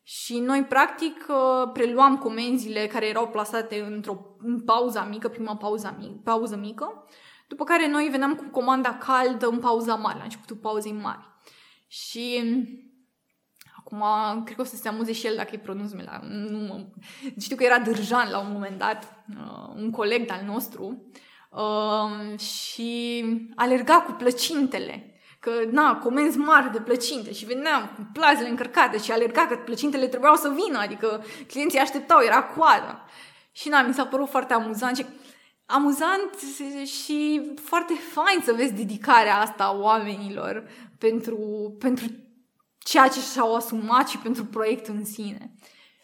Și 0.04 0.40
noi, 0.40 0.64
practic, 0.64 1.26
uh, 1.30 1.70
preluam 1.74 2.18
comenzile 2.18 2.88
care 2.88 3.08
erau 3.08 3.28
plasate 3.28 3.82
într-o 3.82 4.30
în 4.42 4.60
pauza 4.60 5.04
mică, 5.04 5.28
prima 5.28 5.56
pauza 5.56 5.96
mică, 6.00 6.20
pauză 6.24 6.56
mică, 6.56 7.06
după 7.48 7.64
care 7.64 7.88
noi 7.88 8.08
veneam 8.12 8.36
cu 8.36 8.44
comanda 8.52 8.98
caldă 8.98 9.48
în 9.48 9.60
pauza 9.60 9.96
mare, 9.96 10.18
la 10.18 10.24
începutul 10.24 10.56
pauzei 10.56 10.92
mari. 10.92 11.30
Și 11.88 12.42
Acum, 13.92 14.44
cred 14.44 14.56
că 14.56 14.62
o 14.62 14.66
să 14.66 14.76
se 14.76 14.88
amuze 14.88 15.12
și 15.12 15.28
el 15.28 15.36
dacă 15.36 15.50
îi 15.52 15.58
pronunț 15.58 15.92
la... 15.92 16.20
Nu 16.30 16.58
mă... 16.58 16.86
Știu 17.40 17.56
că 17.56 17.64
era 17.64 17.80
Dârjan 17.80 18.30
la 18.30 18.40
un 18.40 18.52
moment 18.52 18.78
dat, 18.78 19.24
uh, 19.38 19.74
un 19.76 19.92
coleg 19.92 20.32
al 20.32 20.42
nostru, 20.46 21.04
uh, 21.50 22.40
și 22.40 23.24
alerga 23.56 24.02
cu 24.02 24.12
plăcintele. 24.12 25.14
Că, 25.40 25.52
na, 25.72 25.98
comenzi 25.98 26.38
mari 26.38 26.72
de 26.72 26.80
plăcinte 26.80 27.34
și 27.34 27.46
veneam 27.46 27.92
cu 27.96 28.10
plazele 28.14 28.50
încărcate 28.50 28.98
și 28.98 29.12
alerga 29.12 29.46
că 29.46 29.56
plăcintele 29.56 30.08
trebuiau 30.08 30.36
să 30.36 30.54
vină, 30.66 30.80
adică 30.80 31.24
clienții 31.48 31.80
așteptau, 31.80 32.22
era 32.22 32.44
coada. 32.44 33.06
Și 33.52 33.70
na, 33.70 33.82
mi 33.82 33.94
s-a 33.94 34.06
părut 34.06 34.30
foarte 34.30 34.54
amuzant 34.54 34.98
și 34.98 35.06
amuzant 35.66 36.30
și 36.86 37.42
foarte 37.62 37.94
fain 37.94 38.42
să 38.44 38.54
vezi 38.54 38.74
dedicarea 38.74 39.40
asta 39.40 39.64
a 39.64 39.78
oamenilor 39.78 40.64
pentru, 40.98 41.38
pentru 41.80 42.06
ceea 42.80 43.08
ce 43.08 43.20
și-au 43.20 43.56
asumat 43.56 44.08
și 44.08 44.18
pentru 44.18 44.46
proiectul 44.46 44.96
în 44.96 45.06
sine. 45.06 45.52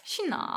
Și 0.03 0.21
na, 0.30 0.49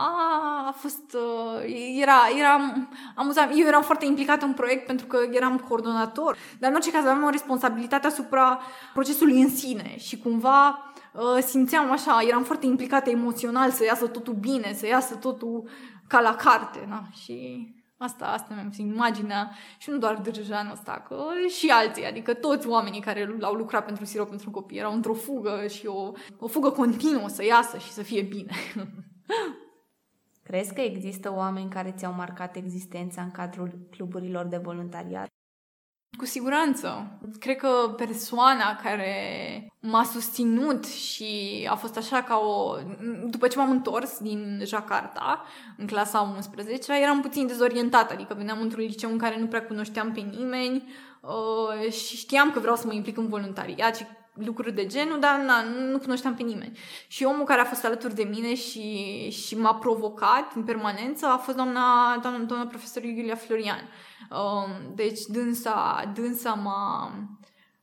a 0.66 0.73
fost, 0.77 1.14
uh, 1.14 1.62
era, 2.01 2.16
era 2.39 2.75
amuzant. 3.14 3.51
Eu 3.55 3.66
eram 3.66 3.83
foarte 3.83 4.05
implicată 4.05 4.45
în 4.45 4.53
proiect 4.53 4.87
pentru 4.87 5.07
că 5.07 5.19
eram 5.31 5.59
coordonator, 5.59 6.37
dar 6.59 6.71
în 6.71 6.77
orice 6.77 6.91
caz 6.91 7.01
aveam 7.05 7.25
o 7.25 7.31
responsabilitate 7.31 8.07
asupra 8.07 8.61
procesului 8.93 9.41
în 9.41 9.57
sine 9.57 9.97
și 9.99 10.19
cumva 10.19 10.93
uh, 11.12 11.43
simțeam 11.43 11.91
așa, 11.91 12.23
eram 12.29 12.43
foarte 12.43 12.66
implicată 12.66 13.11
emoțional 13.11 13.71
să 13.71 13.85
iasă 13.85 14.07
totul 14.07 14.35
bine, 14.35 14.75
să 14.75 14.87
iasă 14.87 15.14
totul 15.14 15.69
ca 16.07 16.21
la 16.21 16.35
carte, 16.35 16.87
na, 16.89 17.03
și 17.23 17.69
Asta, 17.99 18.26
asta 18.26 18.55
mi-am 18.55 18.70
zis, 18.70 18.78
imaginea 18.78 19.51
și 19.78 19.90
nu 19.90 19.99
doar 19.99 20.16
Dârjejanul 20.16 20.72
ăsta, 20.72 21.05
că 21.09 21.24
și 21.49 21.68
alții, 21.68 22.05
adică 22.05 22.34
toți 22.34 22.68
oamenii 22.68 23.01
care 23.01 23.28
au 23.40 23.55
lucrat 23.55 23.84
pentru 23.84 24.05
sirop 24.05 24.28
pentru 24.28 24.51
copii 24.51 24.78
erau 24.78 24.94
într-o 24.94 25.14
fugă 25.14 25.66
și 25.66 25.86
o, 25.86 26.12
o 26.38 26.46
fugă 26.46 26.70
continuă 26.70 27.28
să 27.28 27.44
iasă 27.44 27.78
și 27.78 27.90
să 27.90 28.03
fie 28.03 28.22
bine. 28.22 28.53
Crezi 30.49 30.74
că 30.74 30.80
există 30.80 31.32
oameni 31.32 31.70
care 31.70 31.92
ți-au 31.92 32.12
marcat 32.12 32.57
existența 32.57 33.22
în 33.22 33.30
cadrul 33.30 33.86
cluburilor 33.90 34.46
de 34.46 34.57
voluntariat? 34.57 35.28
Cu 36.17 36.25
siguranță. 36.25 37.19
Cred 37.39 37.57
că 37.57 37.95
persoana 37.97 38.77
care 38.83 39.67
m-a 39.81 40.05
susținut 40.05 40.87
și 40.87 41.67
a 41.71 41.75
fost 41.75 41.97
așa 41.97 42.23
ca 42.23 42.37
o... 42.37 42.77
După 43.25 43.49
ce 43.49 43.59
m-am 43.59 43.71
întors 43.71 44.19
din 44.19 44.63
Jakarta, 44.65 45.45
în 45.77 45.87
clasa 45.87 46.21
11 46.37 46.93
eram 47.03 47.21
puțin 47.21 47.47
dezorientată, 47.47 48.13
adică 48.13 48.35
veneam 48.35 48.61
într-un 48.61 48.83
liceu 48.83 49.11
în 49.11 49.19
care 49.19 49.39
nu 49.39 49.47
prea 49.47 49.67
cunoșteam 49.67 50.13
pe 50.13 50.21
nimeni 50.21 50.93
uh, 51.21 51.93
și 51.93 52.17
știam 52.17 52.51
că 52.51 52.61
vreau 52.61 52.77
să 52.77 52.87
mă 52.87 52.93
implic 52.93 53.17
în 53.17 53.29
voluntariat 53.29 53.97
și 53.97 54.05
lucruri 54.45 54.75
de 54.75 54.87
genul, 54.87 55.21
dar 55.21 55.41
na, 55.41 55.63
nu 55.91 55.99
cunoșteam 55.99 56.35
pe 56.35 56.43
nimeni. 56.43 56.79
Și 57.07 57.25
omul 57.25 57.45
care 57.45 57.61
a 57.61 57.65
fost 57.65 57.85
alături 57.85 58.15
de 58.15 58.23
mine 58.23 58.55
și, 58.55 59.31
și 59.31 59.59
m-a 59.59 59.75
provocat 59.75 60.55
în 60.55 60.63
permanență 60.63 61.27
a 61.27 61.37
fost 61.37 61.57
doamna, 61.57 62.19
doamna, 62.23 62.45
doamna 62.45 62.67
profesor 62.67 63.03
Iulia 63.03 63.35
Florian. 63.35 63.89
Um, 64.31 64.95
deci 64.95 65.21
dânsa, 65.21 66.12
dânsa 66.14 66.55
m-a, 66.55 67.12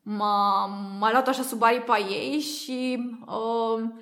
m-a, 0.02 0.66
m-a 1.00 1.12
luat 1.12 1.28
așa 1.28 1.42
sub 1.42 1.64
aripa 1.64 1.98
ei 1.98 2.40
și 2.40 2.98
um, 3.28 4.00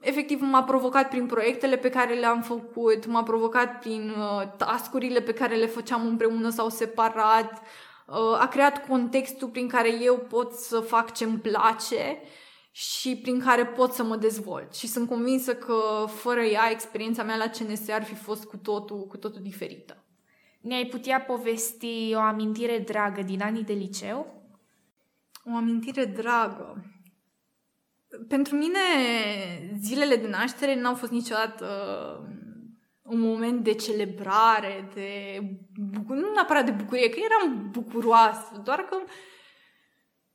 efectiv 0.00 0.40
m-a 0.40 0.62
provocat 0.62 1.08
prin 1.08 1.26
proiectele 1.26 1.76
pe 1.76 1.90
care 1.90 2.14
le-am 2.14 2.42
făcut, 2.42 3.06
m-a 3.06 3.22
provocat 3.22 3.78
prin 3.78 4.10
uh, 4.10 4.56
tascurile 4.56 5.20
pe 5.20 5.32
care 5.32 5.54
le 5.54 5.66
făceam 5.66 6.06
împreună 6.06 6.48
sau 6.48 6.68
separat, 6.68 7.62
uh, 8.06 8.40
a 8.40 8.48
creat 8.48 8.86
contextul 8.86 9.48
prin 9.48 9.68
care 9.68 10.02
eu 10.02 10.16
pot 10.16 10.52
să 10.52 10.80
fac 10.80 11.12
ce-mi 11.12 11.38
place 11.38 12.20
și 12.70 13.16
prin 13.16 13.40
care 13.40 13.66
pot 13.66 13.92
să 13.92 14.02
mă 14.02 14.16
dezvolt. 14.16 14.74
Și 14.74 14.86
sunt 14.86 15.08
convinsă 15.08 15.54
că 15.54 16.04
fără 16.06 16.40
ea, 16.40 16.70
experiența 16.70 17.22
mea 17.22 17.36
la 17.36 17.48
CNS 17.48 17.88
ar 17.88 18.04
fi 18.04 18.14
fost 18.14 18.44
cu 18.44 18.56
totul, 18.56 19.06
cu 19.06 19.16
totul 19.16 19.42
diferită. 19.42 20.04
Ne-ai 20.62 20.86
putea 20.86 21.20
povesti 21.20 22.12
o 22.14 22.18
amintire 22.18 22.78
dragă 22.78 23.22
din 23.22 23.42
anii 23.42 23.64
de 23.64 23.72
liceu? 23.72 24.42
O 25.44 25.56
amintire 25.56 26.04
dragă. 26.04 26.84
Pentru 28.28 28.56
mine, 28.56 28.78
zilele 29.78 30.16
de 30.16 30.28
naștere 30.28 30.80
n-au 30.80 30.94
fost 30.94 31.12
niciodată 31.12 31.66
uh, 32.20 32.42
un 33.02 33.20
moment 33.20 33.64
de 33.64 33.74
celebrare, 33.74 34.90
de 34.94 35.40
bucur- 35.92 36.16
nu 36.16 36.32
neapărat 36.32 36.64
de 36.64 36.70
bucurie, 36.70 37.08
că 37.08 37.18
eram 37.18 37.68
bucuroasă, 37.70 38.60
doar 38.64 38.78
că 38.78 38.96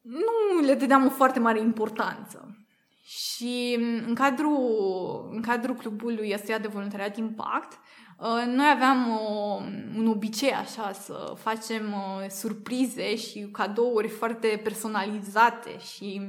nu 0.02 0.60
le 0.66 0.74
dădeam 0.74 1.06
o 1.06 1.10
foarte 1.10 1.40
mare 1.40 1.60
importanță. 1.60 2.58
Și 3.04 3.78
în 4.08 4.14
cadrul, 4.14 5.30
în 5.32 5.42
cadrul 5.42 5.76
clubului 5.76 6.32
ăsta 6.34 6.58
de 6.58 6.68
voluntariat 6.68 7.18
Impact, 7.18 7.72
Uh, 7.74 8.07
noi 8.46 8.70
aveam 8.74 9.10
o, 9.10 9.62
un 9.98 10.08
obicei 10.08 10.52
așa 10.52 10.92
să 10.92 11.34
facem 11.38 11.94
uh, 11.94 12.30
surprize 12.30 13.16
și 13.16 13.40
cadouri 13.52 14.08
foarte 14.08 14.60
personalizate 14.64 15.80
și 15.80 16.22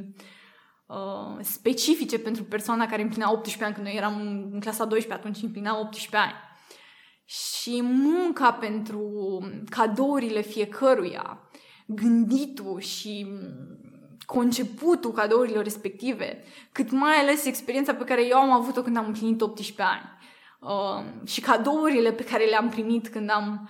uh, 0.86 1.38
specifice 1.40 2.18
pentru 2.18 2.44
persoana 2.44 2.86
care 2.86 3.02
împlinea 3.02 3.32
18 3.32 3.64
ani, 3.64 3.74
când 3.74 3.86
noi 3.86 3.96
eram 3.96 4.20
în 4.52 4.60
clasa 4.60 4.84
12, 4.84 5.12
atunci 5.26 5.42
împlinea 5.42 5.78
18 5.78 6.16
ani. 6.16 6.46
Și 7.24 7.82
munca 7.82 8.52
pentru 8.52 9.40
cadourile 9.70 10.40
fiecăruia, 10.40 11.40
gânditul 11.86 12.80
și 12.80 13.26
conceputul 14.26 15.12
cadourilor 15.12 15.62
respective, 15.62 16.42
cât 16.72 16.90
mai 16.90 17.14
ales 17.16 17.44
experiența 17.44 17.94
pe 17.94 18.04
care 18.04 18.26
eu 18.26 18.36
am 18.36 18.50
avut-o 18.50 18.82
când 18.82 18.96
am 18.96 19.06
împlinit 19.06 19.40
18 19.40 19.82
ani 19.82 20.16
uh, 20.58 21.04
și 21.26 21.40
cadourile 21.40 22.12
pe 22.12 22.24
care 22.24 22.44
le-am 22.44 22.68
primit 22.68 23.08
când 23.08 23.30
am, 23.30 23.68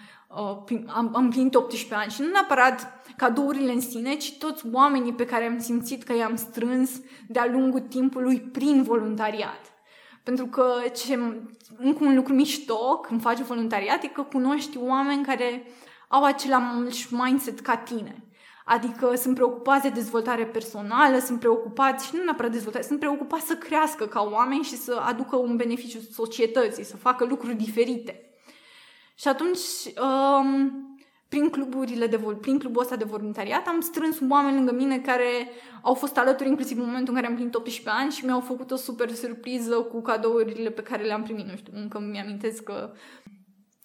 uh, 0.68 0.80
am, 0.86 1.10
am 1.14 1.30
primit 1.30 1.54
18 1.54 1.94
ani. 1.94 2.10
Și 2.10 2.20
nu 2.20 2.26
neapărat 2.28 3.02
cadourile 3.16 3.72
în 3.72 3.80
sine, 3.80 4.14
ci 4.14 4.38
toți 4.38 4.64
oamenii 4.72 5.12
pe 5.12 5.26
care 5.26 5.44
am 5.44 5.58
simțit 5.58 6.02
că 6.02 6.16
i-am 6.16 6.36
strâns 6.36 6.90
de-a 7.28 7.46
lungul 7.46 7.80
timpului 7.80 8.40
prin 8.40 8.82
voluntariat. 8.82 9.72
Pentru 10.22 10.46
că 10.46 10.72
ce, 10.96 11.14
încă 11.76 12.04
un 12.04 12.14
lucru 12.14 12.32
mișto 12.32 12.98
când 12.98 13.20
faci 13.20 13.38
voluntariat 13.38 14.02
e 14.02 14.08
că 14.08 14.22
cunoști 14.22 14.78
oameni 14.78 15.24
care 15.24 15.62
au 16.08 16.24
același 16.24 17.14
mindset 17.14 17.60
ca 17.60 17.76
tine. 17.76 18.27
Adică 18.70 19.14
sunt 19.16 19.34
preocupați 19.34 19.82
de 19.82 19.88
dezvoltare 19.88 20.46
personală, 20.46 21.18
sunt 21.18 21.38
preocupați, 21.38 22.06
și 22.06 22.16
nu 22.16 22.22
neapărat 22.24 22.50
dezvoltare, 22.50 22.84
sunt 22.84 22.98
preocupați 22.98 23.46
să 23.46 23.54
crească 23.54 24.06
ca 24.06 24.28
oameni 24.32 24.62
și 24.62 24.76
să 24.76 25.00
aducă 25.06 25.36
un 25.36 25.56
beneficiu 25.56 25.98
societății, 26.12 26.84
să 26.84 26.96
facă 26.96 27.24
lucruri 27.24 27.54
diferite. 27.54 28.30
Și 29.14 29.28
atunci, 29.28 29.58
um, 30.00 30.72
prin 31.28 31.48
cluburile 31.48 32.06
de 32.06 32.16
vol- 32.16 32.34
prin 32.34 32.58
clubul 32.58 32.82
ăsta 32.82 32.96
de 32.96 33.04
voluntariat, 33.04 33.66
am 33.66 33.80
strâns 33.80 34.18
oameni 34.28 34.56
lângă 34.56 34.72
mine 34.72 34.98
care 34.98 35.50
au 35.82 35.94
fost 35.94 36.18
alături 36.18 36.48
inclusiv 36.48 36.78
în 36.78 36.84
momentul 36.84 37.14
în 37.14 37.20
care 37.20 37.26
am 37.26 37.34
plinit 37.34 37.54
18 37.54 38.02
ani 38.02 38.12
și 38.12 38.24
mi-au 38.24 38.40
făcut 38.40 38.70
o 38.70 38.76
super 38.76 39.10
surpriză 39.10 39.74
cu 39.74 40.00
cadourile 40.00 40.70
pe 40.70 40.82
care 40.82 41.02
le-am 41.04 41.22
primit. 41.22 41.46
Nu 41.46 41.56
știu, 41.56 41.72
încă 41.74 41.98
mi-amintesc 41.98 42.62
că 42.62 42.92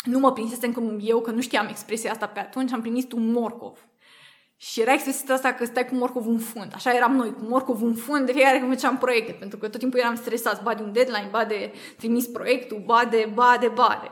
nu 0.03 0.19
mă 0.19 0.33
prinsesem 0.33 0.99
eu, 1.01 1.21
că 1.21 1.31
nu 1.31 1.41
știam 1.41 1.67
expresia 1.69 2.11
asta 2.11 2.27
pe 2.27 2.39
atunci, 2.39 2.71
am 2.71 2.81
primit 2.81 3.11
un 3.11 3.31
morcov. 3.31 3.87
Și 4.69 4.81
era 4.81 4.93
expresia 4.93 5.33
asta 5.33 5.53
că 5.53 5.65
stai 5.65 5.85
cu 5.85 5.95
morcov 5.95 6.27
în 6.27 6.39
fund. 6.39 6.71
Așa 6.75 6.93
eram 6.93 7.15
noi, 7.15 7.33
cu 7.33 7.43
morcov 7.43 7.81
în 7.81 7.95
fund 7.95 8.25
de 8.25 8.31
fiecare 8.31 8.59
când 8.59 8.71
făceam 8.71 8.97
proiecte, 8.97 9.31
pentru 9.31 9.57
că 9.57 9.67
tot 9.67 9.79
timpul 9.79 9.99
eram 9.99 10.15
stresați, 10.15 10.63
ba 10.63 10.73
de 10.73 10.83
un 10.83 10.91
deadline, 10.91 11.27
ba 11.31 11.45
de 11.45 11.73
trimis 11.97 12.25
proiectul, 12.25 12.83
ba 12.85 13.05
de, 13.09 13.31
ba 13.33 13.57
de, 13.59 13.67
ba 13.67 13.99
de. 14.01 14.09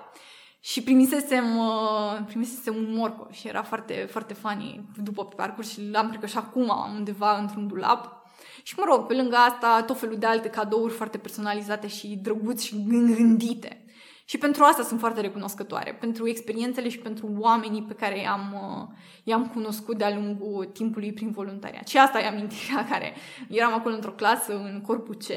Și 0.60 0.84
primisesem, 0.84 1.58
uh, 1.58 2.20
primisesem 2.28 2.76
un 2.76 2.93
morcov 2.95 3.32
și 3.32 3.47
era 3.47 3.64
foarte, 3.64 4.08
foarte 4.10 4.34
funny 4.34 4.86
după 5.04 5.26
pe 5.26 5.36
parcurs 5.36 5.72
și 5.72 5.89
l-am 5.91 6.08
cred 6.08 6.20
că 6.20 6.26
și 6.26 6.38
acum 6.38 6.72
undeva 6.95 7.38
într-un 7.38 7.68
dulap. 7.68 8.26
Și 8.64 8.76
mă 8.78 8.84
rog, 8.88 9.06
pe 9.06 9.14
lângă 9.14 9.36
asta, 9.36 9.84
tot 9.84 9.99
felul 9.99 10.18
de 10.18 10.26
alte 10.26 10.49
cadouri 10.49 10.93
foarte 10.93 11.18
personalizate 11.18 11.88
și 11.88 12.08
drăguți 12.08 12.66
și 12.66 12.84
gândite. 12.88 13.81
Și 14.26 14.38
pentru 14.38 14.63
asta 14.63 14.84
sunt 14.84 14.99
foarte 14.99 15.22
recunoscătoare, 15.22 15.93
pentru 15.99 16.28
experiențele 16.28 16.89
și 16.89 16.99
pentru 16.99 17.36
oamenii 17.38 17.84
pe 17.84 17.93
care 17.93 18.19
i-am, 18.19 18.53
uh, 18.53 18.97
i-am 19.24 19.47
cunoscut 19.47 19.97
de-a 19.97 20.15
lungul 20.15 20.65
timpului 20.65 21.13
prin 21.13 21.32
voluntariat. 21.32 21.88
Și 21.88 21.97
asta 21.97 22.19
e 22.19 22.28
amintirea 22.28 22.88
care 22.91 23.13
eram 23.49 23.74
acolo 23.74 23.95
într-o 23.95 24.11
clasă 24.11 24.57
în 24.57 24.82
corpul 24.82 25.15
C 25.15 25.28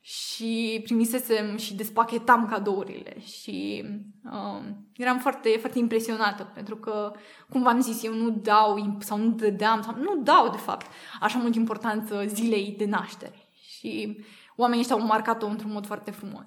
și 0.00 0.80
primisesem 0.84 1.56
și 1.56 1.74
despachetam 1.74 2.46
cadourile 2.46 3.16
și 3.20 3.84
uh, 4.24 4.62
eram 4.96 5.18
foarte, 5.18 5.48
foarte 5.48 5.78
impresionată 5.78 6.50
pentru 6.54 6.76
că, 6.76 7.12
cum 7.48 7.62
v-am 7.62 7.80
zis, 7.80 8.02
eu 8.02 8.14
nu 8.14 8.30
dau 8.30 8.96
sau 8.98 9.18
nu 9.18 9.30
dădeam 9.30 9.82
sau 9.82 9.94
nu 9.96 10.16
dau, 10.22 10.50
de 10.50 10.56
fapt, 10.56 10.86
așa 11.20 11.38
mult 11.38 11.54
importanță 11.54 12.24
zilei 12.26 12.74
de 12.78 12.84
naștere 12.84 13.48
și 13.78 14.20
oamenii 14.56 14.80
ăștia 14.80 14.96
au 14.96 15.06
marcat-o 15.06 15.46
într-un 15.46 15.72
mod 15.72 15.86
foarte 15.86 16.10
frumos. 16.10 16.46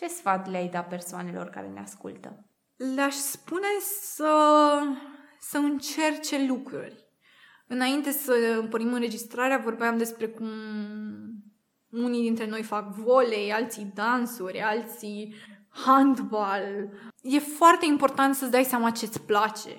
Ce 0.00 0.08
sfat 0.08 0.50
le-ai 0.50 0.68
da 0.68 0.80
persoanelor 0.80 1.48
care 1.48 1.68
ne 1.68 1.80
ascultă? 1.80 2.44
Le-aș 2.94 3.14
spune 3.14 3.66
să, 4.02 4.32
să 5.40 5.58
încerce 5.58 6.46
lucruri. 6.46 7.04
Înainte 7.66 8.10
să 8.10 8.58
împărnim 8.60 8.92
înregistrarea, 8.92 9.58
vorbeam 9.58 9.98
despre 9.98 10.28
cum 10.28 10.48
unii 11.90 12.22
dintre 12.22 12.46
noi 12.46 12.62
fac 12.62 12.94
volei, 12.94 13.52
alții 13.52 13.92
dansuri, 13.94 14.60
alții 14.60 15.34
handbal. 15.68 16.88
E 17.22 17.38
foarte 17.38 17.86
important 17.86 18.34
să-ți 18.34 18.50
dai 18.50 18.64
seama 18.64 18.90
ce-ți 18.90 19.20
place. 19.20 19.70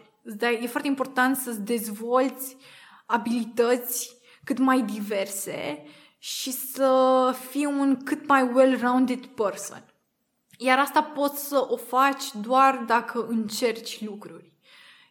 E 0.61 0.67
foarte 0.67 0.87
important 0.87 1.37
să-ți 1.37 1.61
dezvolți 1.61 2.57
abilități 3.05 4.17
cât 4.43 4.57
mai 4.57 4.81
diverse 4.81 5.83
și 6.17 6.51
să 6.51 7.35
fii 7.49 7.65
un 7.65 8.03
cât 8.03 8.27
mai 8.27 8.51
well-rounded 8.53 9.25
person. 9.25 9.90
Iar 10.63 10.79
asta 10.79 11.03
poți 11.03 11.47
să 11.47 11.65
o 11.69 11.75
faci 11.75 12.23
doar 12.41 12.83
dacă 12.87 13.25
încerci 13.29 14.03
lucruri. 14.05 14.51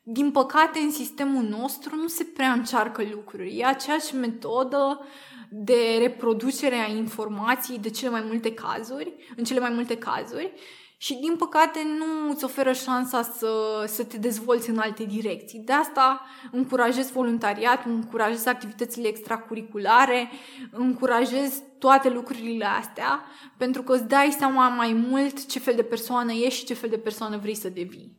Din 0.03 0.31
păcate, 0.31 0.79
în 0.79 0.91
sistemul 0.91 1.43
nostru 1.43 1.97
nu 1.97 2.07
se 2.07 2.25
prea 2.25 2.53
încearcă 2.53 3.03
lucruri. 3.13 3.59
E 3.59 3.65
aceeași 3.65 4.15
metodă 4.15 5.07
de 5.49 5.97
reproducere 5.99 6.75
a 6.75 6.91
informației 6.91 7.79
de 7.79 7.91
cele 7.91 8.11
mai 8.11 8.25
multe 8.27 8.55
cazuri, 8.55 9.15
în 9.37 9.45
cele 9.45 9.61
mai 9.61 9.71
multe 9.71 9.97
cazuri, 9.97 10.53
și 10.97 11.15
din 11.15 11.37
păcate 11.37 11.79
nu 11.99 12.31
îți 12.31 12.45
oferă 12.45 12.73
șansa 12.73 13.23
să, 13.23 13.85
să 13.87 14.05
te 14.05 14.19
dezvolți 14.19 14.71
în 14.71 14.79
alte 14.79 15.05
direcții. 15.05 15.59
De 15.59 15.73
asta 15.73 16.27
încurajez 16.53 17.11
voluntariat, 17.11 17.85
încurajez 17.85 18.47
activitățile 18.47 19.09
extracurriculare, 19.09 20.31
încurajez 20.71 21.63
toate 21.81 22.09
lucrurile 22.09 22.65
astea, 22.65 23.25
pentru 23.57 23.83
că 23.83 23.93
îți 23.93 24.09
dai 24.09 24.35
seama 24.39 24.69
mai 24.69 24.93
mult 24.93 25.47
ce 25.47 25.59
fel 25.59 25.75
de 25.75 25.83
persoană 25.83 26.33
ești 26.33 26.59
și 26.59 26.65
ce 26.65 26.75
fel 26.75 26.91
de 26.91 26.99
persoană 26.99 27.39
vrei 27.39 27.55
să 27.55 27.69
devii. 27.69 28.19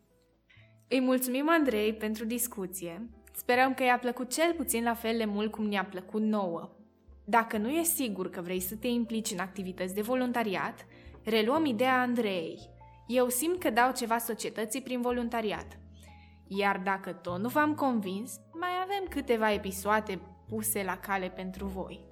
Îi 0.90 1.02
mulțumim 1.02 1.50
Andrei 1.50 1.94
pentru 1.94 2.26
discuție. 2.26 3.10
Sperăm 3.36 3.74
că 3.74 3.84
i-a 3.84 3.98
plăcut 3.98 4.34
cel 4.34 4.54
puțin 4.54 4.84
la 4.84 4.94
fel 4.94 5.18
de 5.18 5.26
mult 5.26 5.52
cum 5.52 5.66
ne-a 5.66 5.86
plăcut 5.86 6.22
nouă. 6.22 6.70
Dacă 7.26 7.58
nu 7.58 7.70
e 7.70 7.84
sigur 7.84 8.30
că 8.30 8.42
vrei 8.42 8.60
să 8.60 8.76
te 8.76 8.88
implici 8.88 9.32
în 9.32 9.40
activități 9.40 9.96
de 9.96 10.02
voluntariat, 10.02 10.86
reluăm 11.24 11.66
ideea 11.66 12.02
Andrei. 12.02 12.60
Eu 13.08 13.30
simt 13.30 13.60
că 13.60 13.70
dau 13.70 13.92
ceva 13.92 14.18
societății 14.18 14.82
prin 14.82 15.02
voluntariat. 15.02 15.80
Iar 16.48 16.82
dacă 16.84 17.12
tot 17.12 17.40
nu 17.40 17.48
v-am 17.48 17.74
convins, 17.74 18.40
mai 18.54 18.70
avem 18.84 19.08
câteva 19.10 19.52
episoade 19.52 20.20
puse 20.48 20.84
la 20.84 20.98
cale 20.98 21.30
pentru 21.30 21.66
voi. 21.66 22.11